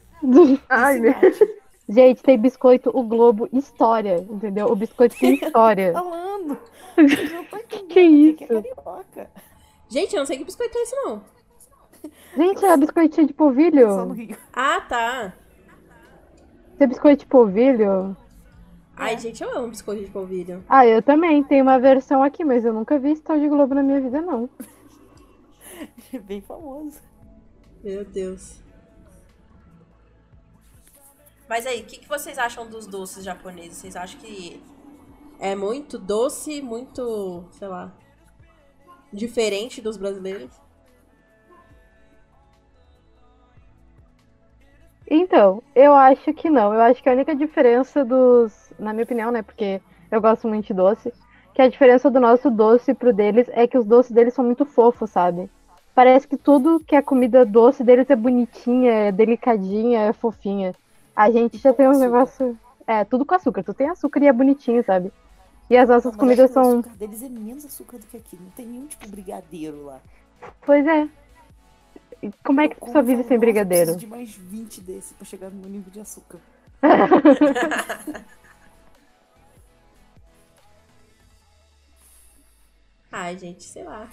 Ai, 0.67 0.99
meu. 0.99 1.13
imagem. 1.13 1.47
Gente, 1.87 2.23
tem 2.23 2.37
biscoito 2.37 2.89
o 2.93 3.03
Globo 3.03 3.47
História, 3.53 4.25
entendeu? 4.29 4.67
O 4.67 4.75
biscoito 4.75 5.15
tem 5.17 5.35
história. 5.41 5.93
Falando. 5.93 6.57
Estão 6.97 7.41
entendendo 7.59 7.67
Que 7.67 7.83
que 7.83 7.99
é 7.99 8.03
isso? 8.03 8.47
carioca. 8.47 9.29
Gente, 9.87 10.13
eu 10.15 10.19
não 10.19 10.25
sei 10.25 10.37
que 10.37 10.43
biscoito 10.45 10.77
é 10.77 10.81
esse, 10.81 10.95
não. 10.95 11.21
Gente, 12.35 12.65
é 12.65 12.77
biscoitinho 12.77 13.27
de 13.27 13.33
polvilho. 13.33 13.87
Ah, 14.51 14.81
tá. 14.81 15.33
Você 16.77 16.87
biscoito 16.87 17.19
de 17.21 17.25
polvilho? 17.27 18.17
Ai, 18.97 19.17
gente, 19.17 19.43
eu 19.43 19.57
amo 19.57 19.69
biscoito 19.69 20.03
de 20.03 20.11
polvilho. 20.11 20.63
Ah, 20.67 20.85
eu 20.85 21.01
também. 21.01 21.43
Tem 21.43 21.61
uma 21.61 21.79
versão 21.79 22.23
aqui, 22.23 22.43
mas 22.43 22.65
eu 22.65 22.73
nunca 22.73 22.97
vi 22.97 23.11
esse 23.11 23.21
tal 23.21 23.39
de 23.39 23.47
Globo 23.47 23.75
na 23.75 23.83
minha 23.83 24.01
vida, 24.01 24.21
não. 24.21 24.49
É 26.13 26.19
bem 26.19 26.41
famoso. 26.41 26.99
Meu 27.83 28.03
Deus. 28.05 28.61
Mas 31.47 31.65
aí, 31.65 31.81
o 31.81 31.85
que, 31.85 31.99
que 31.99 32.09
vocês 32.09 32.37
acham 32.37 32.67
dos 32.67 32.87
doces 32.87 33.23
japoneses? 33.23 33.77
Vocês 33.77 33.95
acham 33.95 34.19
que 34.19 34.61
é 35.39 35.55
muito 35.55 35.97
doce, 35.97 36.61
muito, 36.61 37.45
sei 37.51 37.67
lá, 37.67 37.93
diferente 39.13 39.81
dos 39.81 39.95
brasileiros? 39.95 40.51
Então, 45.07 45.61
eu 45.75 45.93
acho 45.93 46.33
que 46.33 46.49
não. 46.49 46.73
Eu 46.73 46.81
acho 46.81 47.01
que 47.01 47.09
a 47.09 47.13
única 47.13 47.35
diferença 47.35 48.03
dos. 48.03 48.73
Na 48.79 48.91
minha 48.91 49.03
opinião, 49.03 49.31
né? 49.31 49.43
Porque 49.43 49.79
eu 50.11 50.19
gosto 50.19 50.47
muito 50.47 50.65
de 50.65 50.73
doce. 50.73 51.13
Que 51.53 51.61
a 51.61 51.69
diferença 51.69 52.09
do 52.09 52.19
nosso 52.19 52.49
doce 52.49 52.93
pro 52.93 53.13
deles 53.13 53.47
é 53.51 53.67
que 53.67 53.77
os 53.77 53.85
doces 53.85 54.11
deles 54.11 54.33
são 54.33 54.43
muito 54.43 54.65
fofos, 54.65 55.11
sabe? 55.11 55.49
Parece 55.93 56.27
que 56.27 56.35
tudo 56.35 56.81
que 56.85 56.95
é 56.95 57.01
comida 57.01 57.45
doce 57.45 57.83
deles 57.83 58.09
é 58.09 58.15
bonitinha, 58.15 58.91
é 58.91 59.11
delicadinha, 59.11 60.01
é 60.01 60.11
fofinha. 60.11 60.73
A 61.15 61.31
gente 61.31 61.57
já 61.57 61.73
tem 61.73 61.87
um 61.87 61.91
açúcar. 61.91 62.05
negócio. 62.05 62.59
É, 62.87 63.03
tudo 63.05 63.25
com 63.25 63.33
açúcar. 63.35 63.63
Tu 63.63 63.73
tem 63.73 63.89
açúcar 63.89 64.21
e 64.23 64.27
é 64.27 64.33
bonitinho, 64.33 64.83
sabe? 64.83 65.11
E 65.69 65.75
as 65.77 65.89
nossas 65.89 66.11
Mas 66.11 66.19
comidas 66.19 66.51
que 66.51 66.59
O 66.59 66.63
são. 66.63 66.79
açúcar 66.79 66.95
deles 66.97 67.23
é 67.23 67.29
menos 67.29 67.65
açúcar 67.65 67.97
do 67.97 68.05
que 68.05 68.17
aqui. 68.17 68.35
Não 68.39 68.49
tem 68.51 68.65
nenhum 68.67 68.85
tipo 68.87 69.07
brigadeiro 69.07 69.85
lá. 69.85 69.99
Pois 70.65 70.85
é. 70.85 71.07
E 72.21 72.31
Como 72.43 72.61
é 72.61 72.67
que 72.67 72.75
Eu 72.75 72.79
pessoa 72.85 73.01
e 73.03 73.05
vive 73.07 73.23
sem 73.23 73.31
"Nossa, 73.37 73.39
brigadeiro? 73.39 73.85
preciso 73.93 73.99
de 73.99 74.07
mais 74.07 74.35
20 74.35 74.81
desse 74.81 75.13
pra 75.15 75.25
chegar 75.25 75.49
no 75.49 75.57
meu 75.59 75.69
nível 75.69 75.91
de 75.91 75.99
açúcar. 75.99 76.39
Ai, 83.11 83.37
gente, 83.37 83.63
sei 83.63 83.83
lá. 83.83 84.09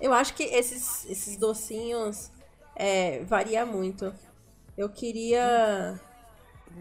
Eu 0.00 0.12
acho 0.12 0.34
que 0.34 0.42
esses, 0.42 1.06
esses 1.08 1.36
docinhos 1.36 2.30
é, 2.74 3.24
varia 3.24 3.64
muito. 3.64 4.12
Eu 4.76 4.88
queria. 4.90 5.98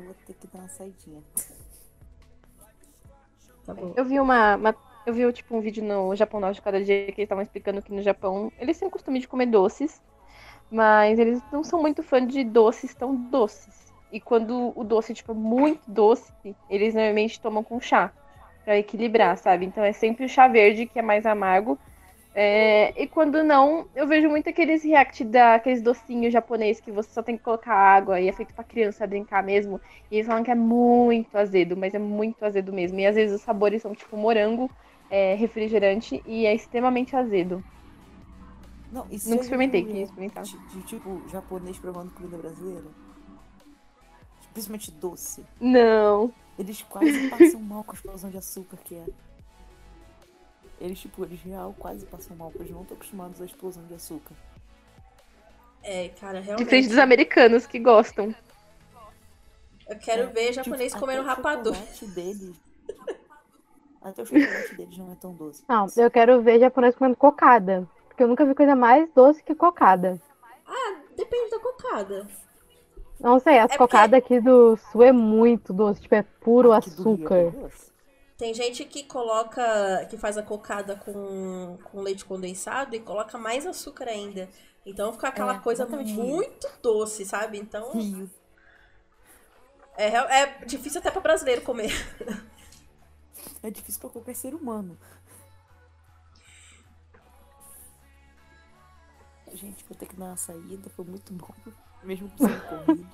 Vou 0.04 0.14
ter 0.26 0.34
que 0.34 0.48
dar 0.48 0.60
uma 0.60 0.70
saidinha. 0.70 1.22
Tá 3.66 3.74
bom. 3.74 3.94
Eu 3.96 4.06
vi 4.06 4.20
uma, 4.20 4.56
uma- 4.56 4.76
eu 5.06 5.14
vi 5.14 5.32
tipo 5.34 5.56
um 5.56 5.62
vídeo 5.62 5.84
no 5.84 6.16
Japão 6.16 6.40
Nosso 6.40 6.56
de 6.56 6.62
cada 6.62 6.84
dia 6.84 7.06
que 7.08 7.12
eles 7.22 7.26
estavam 7.26 7.42
explicando 7.42 7.82
que 7.82 7.92
no 7.92 8.02
Japão 8.02 8.52
eles 8.60 8.78
têm 8.78 8.90
costume 8.90 9.20
de 9.20 9.28
comer 9.28 9.48
doces, 9.48 10.02
mas 10.70 11.20
eles 11.20 11.42
não 11.52 11.64
são 11.64 11.82
muito 11.82 12.04
fã 12.04 12.26
de 12.26 12.44
doces 12.44 12.94
tão 12.96 13.16
doces. 13.16 13.94
E 14.12 14.20
quando 14.22 14.72
o 14.76 14.84
doce 14.84 15.14
tipo 15.14 15.32
é 15.32 15.36
muito 15.36 15.82
doce, 15.88 16.32
eles 16.70 16.94
normalmente 16.94 17.40
tomam 17.42 17.64
com 17.64 17.80
chá 17.80 18.12
pra 18.64 18.78
equilibrar, 18.78 19.38
sabe? 19.38 19.66
Então 19.66 19.84
é 19.84 19.94
sempre 19.94 20.26
o 20.26 20.30
chá 20.30 20.48
verde 20.48 20.86
que 20.86 21.00
é 21.00 21.02
mais 21.02 21.26
amargo. 21.26 21.80
É, 22.38 22.94
e 23.02 23.08
quando 23.08 23.42
não, 23.44 23.88
eu 23.96 24.06
vejo 24.06 24.28
muito 24.28 24.50
aqueles 24.50 24.84
react 24.84 25.24
daqueles 25.24 25.82
docinhos 25.82 26.34
japonês 26.34 26.82
que 26.82 26.92
você 26.92 27.10
só 27.10 27.24
tem 27.24 27.38
que 27.38 27.44
colocar 27.44 27.74
água 27.74 28.20
e 28.20 28.28
é 28.28 28.32
feito 28.34 28.54
pra 28.54 28.62
criança 28.62 29.08
brincar 29.08 29.42
mesmo. 29.42 29.80
E 30.12 30.18
eles 30.18 30.28
falam 30.28 30.44
que 30.44 30.52
é 30.52 30.56
muito 30.56 31.38
azedo, 31.38 31.78
mas 31.78 31.94
é 31.94 32.00
muito 32.00 32.44
azedo 32.44 32.74
mesmo. 32.74 33.00
E 33.00 33.06
às 33.06 33.16
vezes 33.16 33.38
os 33.38 33.42
sabores 33.42 33.82
são 33.82 33.96
tipo 33.96 34.18
morango, 34.18 34.70
é, 35.10 35.34
refrigerante 35.36 36.22
e 36.26 36.46
é 36.46 36.54
extremamente 36.54 37.16
azedo. 37.16 37.64
Não, 38.92 39.06
você 39.06 39.30
Nunca 39.30 39.44
experimentei, 39.44 39.86
queria 39.86 40.04
experimentar. 40.04 40.44
De, 40.44 40.58
de, 40.58 40.82
tipo, 40.82 41.22
japonês 41.30 41.80
provando 41.80 42.12
comida 42.12 42.38
brasileira? 42.38 42.86
Principalmente 44.52 44.92
doce. 44.92 45.46
Não. 45.60 46.34
Eles 46.60 46.82
quase 46.82 47.30
passam 47.30 47.62
mal 47.62 47.84
com 47.86 47.92
a 47.92 47.96
explosão 47.96 48.30
de 48.30 48.38
açúcar 48.38 48.78
que 48.84 48.96
é. 48.96 49.06
Eles, 50.80 51.00
tipo, 51.00 51.24
eles 51.24 51.42
real 51.42 51.74
quase 51.78 52.06
passam 52.06 52.36
mal, 52.36 52.50
porque 52.50 52.64
eles 52.64 52.74
não 52.74 52.82
estão 52.82 52.96
acostumados 52.98 53.42
à 53.42 53.46
explosão 53.46 53.84
de 53.86 53.94
açúcar. 53.94 54.34
É, 55.82 56.10
cara, 56.10 56.40
Diferente 56.42 56.66
realmente. 56.66 56.88
dos 56.90 56.98
americanos 56.98 57.66
que 57.66 57.80
gostam. 57.80 58.34
Eu 59.88 59.98
quero 60.00 60.24
É, 60.24 60.26
ver 60.28 60.42
tipo, 60.52 60.54
japonês 60.66 60.92
até 60.94 61.00
comendo 61.00 61.24
rapadura. 61.24 61.78
deles. 62.14 62.56
Até 64.02 64.22
o 64.22 64.26
chocolate 64.28 64.76
deles 64.76 64.98
não 65.00 65.12
é 65.12 65.16
tão 65.16 65.34
doce. 65.34 65.64
Não, 65.68 65.88
eu 65.98 66.12
quero 66.12 66.40
ver 66.40 66.60
japonês 66.60 66.96
comendo 66.96 67.16
cocada. 67.16 67.88
Porque 68.08 68.22
eu 68.22 68.28
nunca 68.28 68.46
vi 68.46 68.54
coisa 68.54 68.76
mais 68.76 69.10
doce 69.16 69.42
que 69.44 69.56
cocada. 69.56 70.22
Depende 71.18 71.50
da 71.50 71.60
cocada. 71.60 72.28
Não 73.20 73.40
sei, 73.40 73.58
as 73.58 73.66
porque- 73.68 73.78
cocadas 73.80 74.18
aqui 74.20 74.40
do 74.40 74.78
sul 74.78 75.02
é 75.02 75.12
muito 75.12 75.74
doce, 75.74 76.02
tipo, 76.02 76.14
é 76.14 76.22
puro 76.22 76.72
Aqui 76.72 76.90
do 76.92 76.96
Rio 76.96 77.12
é 77.12 77.16
açúcar. 77.48 77.52
doce. 77.62 77.92
Tem 78.38 78.54
gente 78.54 78.84
que 78.86 79.04
coloca, 79.04 80.06
que 80.10 80.18
faz 80.18 80.38
a 80.38 80.44
cocada 80.44 80.96
com, 80.98 81.78
com 81.86 82.02
leite 82.02 82.26
condensado 82.26 82.96
e 82.96 83.00
coloca 83.00 83.38
mais 83.38 83.66
açúcar 83.66 84.10
ainda. 84.10 84.50
Então 84.86 85.14
fica 85.14 85.30
aquela 85.30 85.56
É, 85.56 85.60
coisa 85.62 85.84
exatamente. 85.84 86.14
muito 86.18 86.68
doce, 86.82 87.26
sabe? 87.26 87.58
Então 87.58 87.94
Rio. 87.94 88.30
é, 89.98 90.42
é 90.42 90.66
difícil 90.66 91.00
até 91.00 91.12
pra 91.12 91.22
brasileiro 91.22 91.62
comer. 91.62 91.92
É 93.62 93.70
difícil 93.70 94.00
pra 94.00 94.10
qualquer 94.10 94.36
ser 94.36 94.54
humano. 94.56 94.98
Gente, 99.54 99.84
vou 99.88 99.98
ter 99.98 100.06
que 100.08 100.16
dar 100.16 100.26
uma 100.26 100.38
saída, 100.38 100.90
foi 100.90 101.06
muito 101.06 101.34
bom. 101.34 101.54
Mesmo 102.04 102.30
com 102.30 102.38
sendo 102.38 102.62
corrido. 102.62 103.10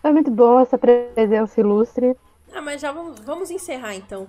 Foi 0.00 0.12
muito 0.12 0.30
bom 0.30 0.60
essa 0.60 0.78
presença 0.78 1.60
ilustre. 1.60 2.16
Ah, 2.52 2.62
mas 2.62 2.80
já 2.80 2.92
vamos, 2.92 3.20
vamos 3.20 3.50
encerrar 3.50 3.94
então. 3.94 4.26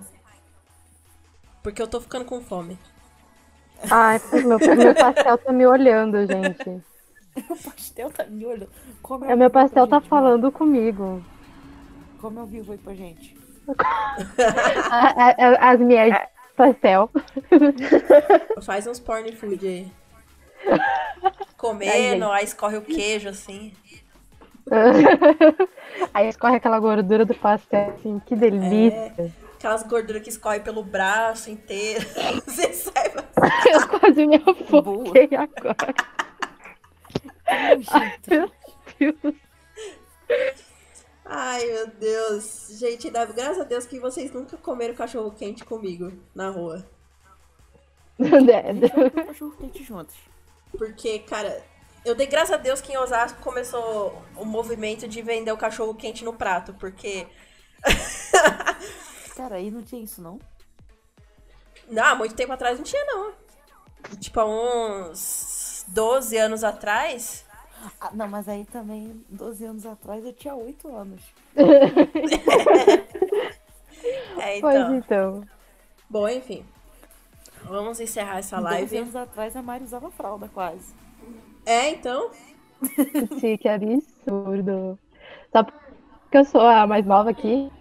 Porque 1.66 1.82
eu 1.82 1.88
tô 1.88 2.00
ficando 2.00 2.24
com 2.24 2.40
fome. 2.40 2.78
Ai, 3.90 4.20
meu, 4.32 4.56
meu 4.76 4.94
pastel 4.94 5.36
tá 5.36 5.52
me 5.52 5.66
olhando, 5.66 6.24
gente. 6.24 6.80
o 7.50 7.56
pastel 7.56 8.08
tá 8.08 8.24
me 8.24 8.46
olhando. 8.46 8.70
Come 9.02 9.26
É, 9.26 9.32
ao 9.32 9.36
meu 9.36 9.50
pastel 9.50 9.84
tá 9.88 9.98
gente, 9.98 10.08
falando 10.08 10.52
comigo. 10.52 11.02
mano. 11.02 11.24
Come 12.20 12.38
ao 12.38 12.46
vivo 12.46 12.70
aí 12.70 12.78
pra 12.78 12.94
gente. 12.94 13.36
A- 14.92 15.08
a- 15.10 15.34
a- 15.38 15.70
As 15.72 15.80
minhas 15.80 16.12
de 16.12 16.20
pastel. 16.56 17.10
Faz 18.62 18.86
uns 18.86 19.00
porn 19.00 19.32
food 19.32 19.66
aí. 19.66 19.92
Comendo, 21.56 22.30
aí 22.30 22.44
escorre 22.44 22.76
o 22.76 22.82
queijo 22.82 23.28
assim. 23.28 23.74
Aí 26.14 26.28
escorre 26.28 26.56
aquela 26.58 26.78
gordura 26.78 27.24
do 27.24 27.34
pastel, 27.34 27.90
assim, 27.98 28.20
que 28.24 28.36
delícia. 28.36 29.32
Aquelas 29.56 29.82
gorduras 29.84 30.22
que 30.22 30.28
escorrem 30.28 30.60
pelo 30.62 30.82
braço 30.84 31.50
inteiro. 31.50 32.04
Você 32.46 32.72
sai. 32.74 33.06
Eu 33.72 33.88
quase 33.88 34.26
me 34.26 34.36
afoguei 34.36 35.28
agora. 35.32 35.94
Gente, 37.78 38.30
Meu 38.30 39.14
Deus. 39.22 39.34
Ai, 41.24 41.64
meu 41.66 41.86
Deus. 41.88 42.68
Gente, 42.78 43.10
dá- 43.10 43.24
graças 43.24 43.60
a 43.60 43.64
Deus 43.64 43.86
que 43.86 43.98
vocês 43.98 44.30
nunca 44.32 44.56
comeram 44.56 44.94
cachorro 44.94 45.30
quente 45.32 45.64
comigo 45.64 46.12
na 46.34 46.50
rua. 46.50 46.84
cachorro 49.26 49.52
quente 49.58 49.82
juntos. 49.84 50.14
Porque, 50.76 51.18
cara, 51.20 51.64
eu 52.04 52.14
dei 52.14 52.26
graças 52.26 52.52
a 52.52 52.56
Deus 52.56 52.80
que 52.80 52.92
em 52.92 52.96
Osasco 52.96 53.40
começou 53.42 54.22
o 54.36 54.44
movimento 54.44 55.08
de 55.08 55.22
vender 55.22 55.52
o 55.52 55.56
cachorro 55.56 55.94
quente 55.94 56.24
no 56.24 56.32
prato. 56.32 56.74
Porque. 56.74 57.26
Cara, 59.36 59.56
aí 59.56 59.70
não 59.70 59.82
tinha 59.82 60.02
isso, 60.02 60.20
não? 60.22 60.38
Não, 61.88 62.02
há 62.04 62.14
muito 62.14 62.34
tempo 62.34 62.52
atrás 62.52 62.78
não 62.78 62.84
tinha, 62.84 63.04
não. 63.04 63.32
Tipo, 64.18 64.40
há 64.40 64.44
uns 64.46 65.84
12 65.88 66.36
anos 66.36 66.64
atrás. 66.64 67.44
Ah, 68.00 68.10
não, 68.12 68.26
mas 68.28 68.48
aí 68.48 68.64
também, 68.64 69.24
12 69.28 69.64
anos 69.66 69.86
atrás, 69.86 70.24
eu 70.24 70.32
tinha 70.32 70.54
8 70.54 70.96
anos. 70.96 71.20
É, 74.38 74.60
Pois 74.60 74.76
então. 74.76 74.94
então. 74.96 75.44
Bom, 76.08 76.28
enfim. 76.28 76.64
Vamos 77.64 77.98
encerrar 77.98 78.38
essa 78.38 78.56
12 78.60 78.64
live. 78.74 78.98
anos 78.98 79.16
atrás, 79.16 79.56
a 79.56 79.62
Mari 79.62 79.84
usava 79.84 80.10
fralda, 80.10 80.48
quase. 80.52 80.94
É, 81.64 81.90
então. 81.90 82.30
Sim, 83.40 83.56
que 83.56 83.68
absurdo. 83.68 84.98
Só 85.50 85.64
porque 85.64 85.78
eu 86.38 86.44
sou 86.44 86.60
a 86.60 86.86
mais 86.86 87.04
nova 87.06 87.30
aqui. 87.30 87.72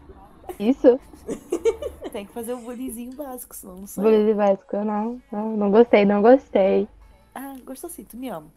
Isso? 0.57 0.99
Tem 2.11 2.25
que 2.25 2.33
fazer 2.33 2.53
o 2.53 2.57
bullyingzinho 2.57 3.13
básico, 3.13 3.55
senão 3.55 3.75
não 3.75 3.87
sai. 3.87 4.03
Bullying 4.03 4.33
básico, 4.33 4.77
não, 4.77 5.21
não. 5.31 5.57
Não 5.57 5.71
gostei, 5.71 6.05
não 6.05 6.21
gostei. 6.21 6.87
Ah, 7.33 7.55
gostou 7.65 7.89
sim, 7.89 8.03
tu 8.03 8.15
me 8.15 8.29
ama. 8.29 8.47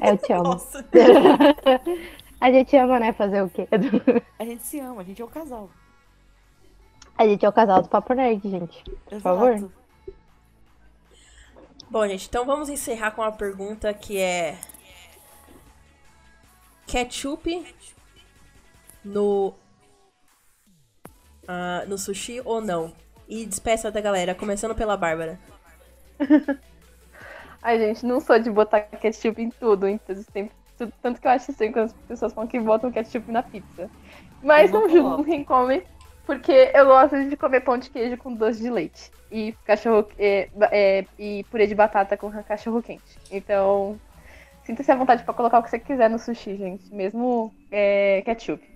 É, 0.00 0.10
eu 0.10 0.18
te 0.18 0.32
amo. 0.32 0.44
Nossa. 0.44 0.84
A 2.40 2.50
gente 2.50 2.76
ama, 2.76 2.98
né? 2.98 3.12
Fazer 3.12 3.42
o 3.42 3.48
quê? 3.48 3.68
A 4.38 4.44
gente 4.44 4.64
se 4.64 4.80
ama, 4.80 5.02
a 5.02 5.04
gente 5.04 5.22
é 5.22 5.24
o 5.24 5.28
casal. 5.28 5.70
A 7.16 7.24
gente 7.24 7.46
é 7.46 7.48
o 7.48 7.52
casal 7.52 7.82
do 7.82 7.88
Papo 7.88 8.14
Nerd, 8.14 8.50
gente. 8.50 8.82
Por 9.08 9.20
favor. 9.20 9.52
Exato. 9.52 9.72
Bom, 11.88 12.08
gente, 12.08 12.26
então 12.26 12.44
vamos 12.44 12.68
encerrar 12.68 13.12
com 13.12 13.22
uma 13.22 13.30
pergunta 13.30 13.94
que 13.94 14.18
é. 14.18 14.58
Ketchup 16.86 17.64
no 19.04 19.54
uh, 21.44 21.88
no 21.88 21.98
sushi 21.98 22.40
ou 22.44 22.60
não? 22.60 22.92
E 23.28 23.46
despeça 23.46 23.90
da 23.90 24.00
galera, 24.00 24.34
começando 24.34 24.74
pela 24.74 24.96
Bárbara. 24.96 25.38
Ai, 27.62 27.78
gente, 27.78 28.04
não 28.04 28.20
sou 28.20 28.38
de 28.38 28.50
botar 28.50 28.80
ketchup 28.80 29.40
em 29.40 29.50
tudo, 29.50 29.86
então 29.86 30.16
sempre, 30.32 30.52
tanto 31.00 31.20
que 31.20 31.26
eu 31.26 31.30
acho 31.30 31.50
estranho 31.50 31.72
quando 31.72 31.86
as 31.86 31.92
pessoas 31.92 32.32
falam 32.32 32.48
que 32.48 32.58
botam 32.58 32.90
ketchup 32.90 33.30
na 33.30 33.42
pizza. 33.42 33.88
Mas 34.42 34.72
não 34.72 34.88
julgo 34.88 35.24
quem 35.24 35.44
come, 35.44 35.84
porque 36.26 36.72
eu 36.74 36.86
gosto 36.86 37.28
de 37.28 37.36
comer 37.36 37.60
pão 37.60 37.78
de 37.78 37.88
queijo 37.88 38.16
com 38.16 38.34
doce 38.34 38.60
de 38.60 38.70
leite. 38.70 39.10
E 39.30 39.52
cachorro 39.64 40.08
é, 40.18 40.48
é, 40.70 41.06
e 41.18 41.44
purê 41.50 41.66
de 41.66 41.74
batata 41.74 42.16
com 42.16 42.30
cachorro 42.42 42.82
quente. 42.82 43.18
Então, 43.30 43.98
sinta-se 44.64 44.90
à 44.90 44.96
vontade 44.96 45.22
para 45.22 45.32
colocar 45.32 45.60
o 45.60 45.62
que 45.62 45.70
você 45.70 45.78
quiser 45.78 46.10
no 46.10 46.18
sushi, 46.18 46.56
gente. 46.56 46.92
Mesmo 46.92 47.54
é, 47.70 48.22
ketchup. 48.24 48.71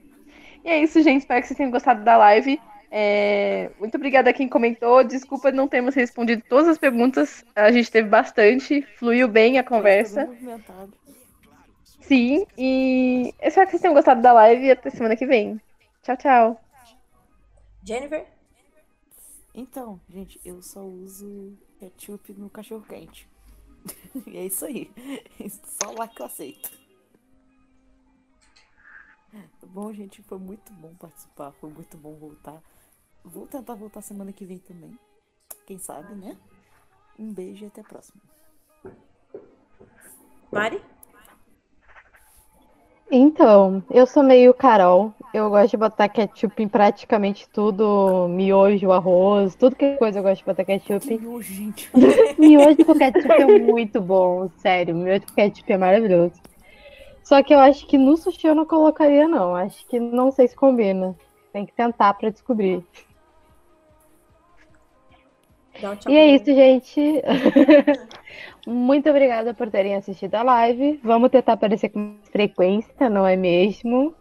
E 0.67 0.69
é 0.69 0.83
isso, 0.83 1.01
gente. 1.01 1.21
Espero 1.21 1.41
que 1.41 1.47
vocês 1.47 1.57
tenham 1.57 1.71
gostado 1.71 2.03
da 2.03 2.17
live. 2.17 2.61
É, 2.91 3.71
muito 3.79 3.95
obrigada 3.95 4.31
a 4.31 4.33
quem 4.33 4.49
comentou. 4.49 5.05
Desculpa 5.05 5.53
não 5.53 5.69
termos 5.69 5.95
respondido 5.95 6.43
todas 6.49 6.67
as 6.67 6.77
perguntas. 6.77 7.45
A 7.55 7.71
gente 7.71 7.89
teve 7.89 8.09
bastante, 8.09 8.83
fluiu 8.99 9.29
bem 9.29 9.61
a 9.61 9.63
conversa. 9.63 10.29
Sim, 12.01 12.45
e 12.59 13.33
espero 13.41 13.67
que 13.67 13.71
vocês 13.71 13.83
tenham 13.83 13.95
gostado 13.95 14.21
da 14.21 14.33
live 14.33 14.67
e 14.67 14.71
até 14.73 14.91
semana 14.91 15.15
que 15.15 15.25
vem. 15.25 15.61
Tchau, 16.03 16.17
tchau. 16.17 16.61
Jennifer? 17.85 18.27
Então, 19.55 20.01
gente, 20.09 20.41
eu 20.45 20.61
só 20.63 20.81
uso 20.81 21.57
ketchup 21.79 22.33
no 22.33 22.51
cachorro 22.51 22.85
quente. 22.89 23.29
e 24.27 24.37
é 24.37 24.47
isso 24.47 24.65
aí. 24.65 24.91
Só 25.63 25.93
lá 25.93 26.09
que 26.09 26.21
eu 26.21 26.27
aceito. 26.27 26.86
Tá 29.33 29.67
bom, 29.67 29.93
gente, 29.93 30.23
foi 30.23 30.39
muito 30.39 30.73
bom 30.75 30.95
participar, 30.95 31.53
foi 31.53 31.71
muito 31.71 31.97
bom 31.97 32.15
voltar. 32.15 32.63
Vou 33.25 33.47
tentar 33.47 33.75
voltar 33.75 34.01
semana 34.03 34.33
que 34.33 34.45
vem 34.45 34.59
também. 34.59 34.99
Quem 35.67 35.79
sabe, 35.79 36.15
né? 36.15 36.37
Um 37.19 37.33
beijo 37.33 37.65
e 37.65 37.69
até 37.69 37.81
a 37.81 37.85
próxima. 37.85 38.21
Mari? 40.53 40.81
Então, 43.11 43.83
eu 43.91 44.07
sou 44.07 44.23
meio 44.23 44.53
Carol. 44.53 45.13
Eu 45.33 45.51
gosto 45.51 45.71
de 45.73 45.77
botar 45.77 46.09
ketchup 46.09 46.63
em 46.63 46.69
praticamente 46.69 47.49
tudo. 47.49 48.27
Miojo, 48.29 48.91
arroz, 48.91 49.55
tudo 49.55 49.77
que 49.77 49.85
é 49.85 49.97
coisa 49.97 50.19
eu 50.19 50.23
gosto 50.23 50.39
de 50.39 50.45
botar 50.45 50.65
ketchup. 50.65 51.19
Miojo, 51.19 51.53
gente. 51.53 51.91
miojo 52.39 52.85
com 52.85 52.95
ketchup 52.95 53.31
é 53.31 53.59
muito 53.59 54.01
bom, 54.01 54.49
sério. 54.59 54.95
Miojo 54.95 55.27
com 55.27 55.35
ketchup 55.35 55.73
é 55.73 55.79
maravilhoso. 55.79 56.35
Só 57.27 57.43
que 57.43 57.53
eu 57.53 57.59
acho 57.59 57.89
que 57.89 57.99
no 57.99 58.17
sushi 58.17 58.47
eu 58.47 58.55
não 58.55 58.65
colocaria, 58.65 59.27
não. 59.27 59.57
Acho 59.57 59.85
que 59.89 59.99
não 59.99 60.31
sei 60.31 60.47
se 60.47 60.55
combina. 60.55 61.13
Tem 61.53 61.67
que 61.67 61.73
tentar 61.73 62.15
para 62.15 62.31
descobrir. 62.31 62.85
E 66.09 66.17
é 66.17 66.37
isso, 66.37 66.45
gente. 66.45 67.01
Muito 68.65 69.11
obrigada 69.11 69.53
por 69.53 69.69
terem 69.69 69.97
assistido 69.97 70.37
a 70.37 70.45
live. 70.45 71.01
Vamos 71.03 71.33
tentar 71.33 71.55
aparecer 71.55 71.89
com 71.89 72.15
frequência, 72.31 73.11
não 73.11 73.27
é 73.27 73.35
mesmo? 73.35 74.15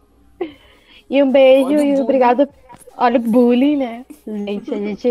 E 1.08 1.22
um 1.22 1.30
beijo 1.30 1.68
Olha 1.68 1.84
e 1.84 2.00
obrigado. 2.00 2.48
Olha 2.96 3.20
o 3.20 3.22
bullying, 3.22 3.76
né? 3.76 4.04
Gente, 4.26 4.74
a 4.74 4.78
gente, 4.78 5.08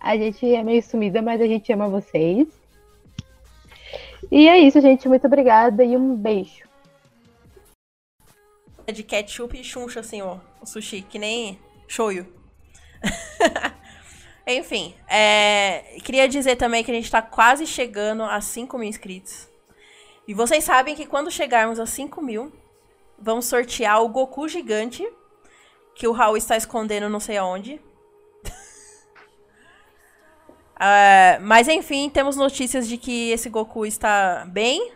a 0.00 0.16
gente 0.16 0.52
é 0.52 0.64
meio 0.64 0.82
sumida, 0.82 1.22
mas 1.22 1.40
a 1.40 1.46
gente 1.46 1.72
ama 1.72 1.88
vocês. 1.88 2.48
E 4.28 4.48
é 4.48 4.58
isso, 4.58 4.80
gente. 4.80 5.08
Muito 5.08 5.28
obrigada 5.28 5.84
e 5.84 5.96
um 5.96 6.16
beijo. 6.16 6.61
É 8.86 8.92
de 8.92 9.02
ketchup 9.02 9.58
e 9.58 9.64
chuncha, 9.64 10.00
assim, 10.00 10.22
ó. 10.22 10.38
O 10.60 10.66
sushi, 10.66 11.02
que 11.02 11.18
nem 11.18 11.58
shoyu. 11.86 12.26
Enfim, 14.46 14.94
é... 15.08 15.98
queria 16.04 16.28
dizer 16.28 16.56
também 16.56 16.82
que 16.82 16.90
a 16.90 16.94
gente 16.94 17.10
tá 17.10 17.22
quase 17.22 17.66
chegando 17.66 18.24
a 18.24 18.40
5 18.40 18.76
mil 18.76 18.88
inscritos. 18.88 19.48
E 20.26 20.34
vocês 20.34 20.64
sabem 20.64 20.94
que 20.94 21.06
quando 21.06 21.30
chegarmos 21.30 21.78
a 21.78 21.86
5 21.86 22.20
mil, 22.22 22.52
vamos 23.18 23.46
sortear 23.46 24.02
o 24.02 24.08
Goku 24.08 24.48
gigante, 24.48 25.08
que 25.94 26.06
o 26.06 26.12
Raul 26.12 26.36
está 26.36 26.56
escondendo 26.56 27.08
não 27.08 27.20
sei 27.20 27.36
aonde. 27.36 27.80
uh, 30.76 31.40
mas 31.42 31.68
enfim, 31.68 32.10
temos 32.10 32.36
notícias 32.36 32.88
de 32.88 32.96
que 32.96 33.30
esse 33.30 33.48
Goku 33.48 33.86
está 33.86 34.44
bem. 34.48 34.92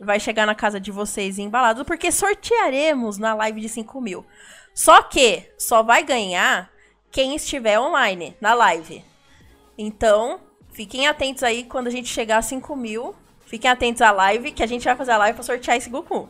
Vai 0.00 0.20
chegar 0.20 0.46
na 0.46 0.54
casa 0.54 0.78
de 0.78 0.92
vocês 0.92 1.38
embalado, 1.38 1.84
porque 1.84 2.12
sortearemos 2.12 3.18
na 3.18 3.34
live 3.34 3.60
de 3.60 3.68
5 3.68 4.00
mil. 4.00 4.24
Só 4.74 5.02
que 5.02 5.50
só 5.58 5.82
vai 5.82 6.04
ganhar 6.04 6.70
quem 7.10 7.34
estiver 7.34 7.80
online, 7.80 8.36
na 8.40 8.54
live. 8.54 9.04
Então, 9.76 10.40
fiquem 10.70 11.06
atentos 11.06 11.42
aí 11.42 11.64
quando 11.64 11.88
a 11.88 11.90
gente 11.90 12.08
chegar 12.08 12.38
a 12.38 12.42
5 12.42 12.76
mil. 12.76 13.14
Fiquem 13.46 13.70
atentos 13.70 14.02
à 14.02 14.10
live, 14.10 14.52
que 14.52 14.62
a 14.62 14.66
gente 14.66 14.84
vai 14.84 14.94
fazer 14.94 15.12
a 15.12 15.18
live 15.18 15.34
pra 15.34 15.42
sortear 15.42 15.76
esse 15.76 15.88
Goku. 15.88 16.28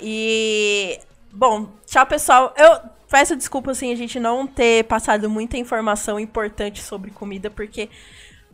E. 0.00 1.00
Bom, 1.32 1.68
tchau, 1.84 2.06
pessoal. 2.06 2.54
Eu 2.56 2.80
peço 3.10 3.36
desculpa, 3.36 3.72
assim, 3.72 3.92
a 3.92 3.96
gente 3.96 4.20
não 4.20 4.46
ter 4.46 4.84
passado 4.84 5.28
muita 5.28 5.56
informação 5.56 6.18
importante 6.18 6.82
sobre 6.82 7.10
comida, 7.10 7.50
porque 7.50 7.90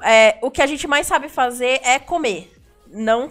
é, 0.03 0.39
o 0.43 0.51
que 0.51 0.63
a 0.63 0.67
gente 0.67 0.87
mais 0.87 1.07
sabe 1.07 1.29
fazer 1.29 1.81
é 1.83 1.99
comer. 1.99 2.51
Não. 2.89 3.31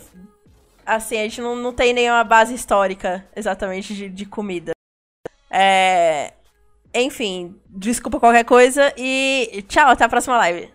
Assim, 0.85 1.17
a 1.17 1.23
gente 1.23 1.41
não, 1.41 1.55
não 1.55 1.73
tem 1.73 1.93
nenhuma 1.93 2.23
base 2.23 2.53
histórica 2.53 3.25
exatamente 3.35 3.93
de, 3.93 4.09
de 4.09 4.25
comida. 4.25 4.71
É, 5.49 6.33
enfim, 6.93 7.55
desculpa 7.69 8.19
qualquer 8.19 8.43
coisa 8.43 8.93
e 8.97 9.63
tchau, 9.67 9.89
até 9.89 10.03
a 10.03 10.09
próxima 10.09 10.37
live. 10.37 10.71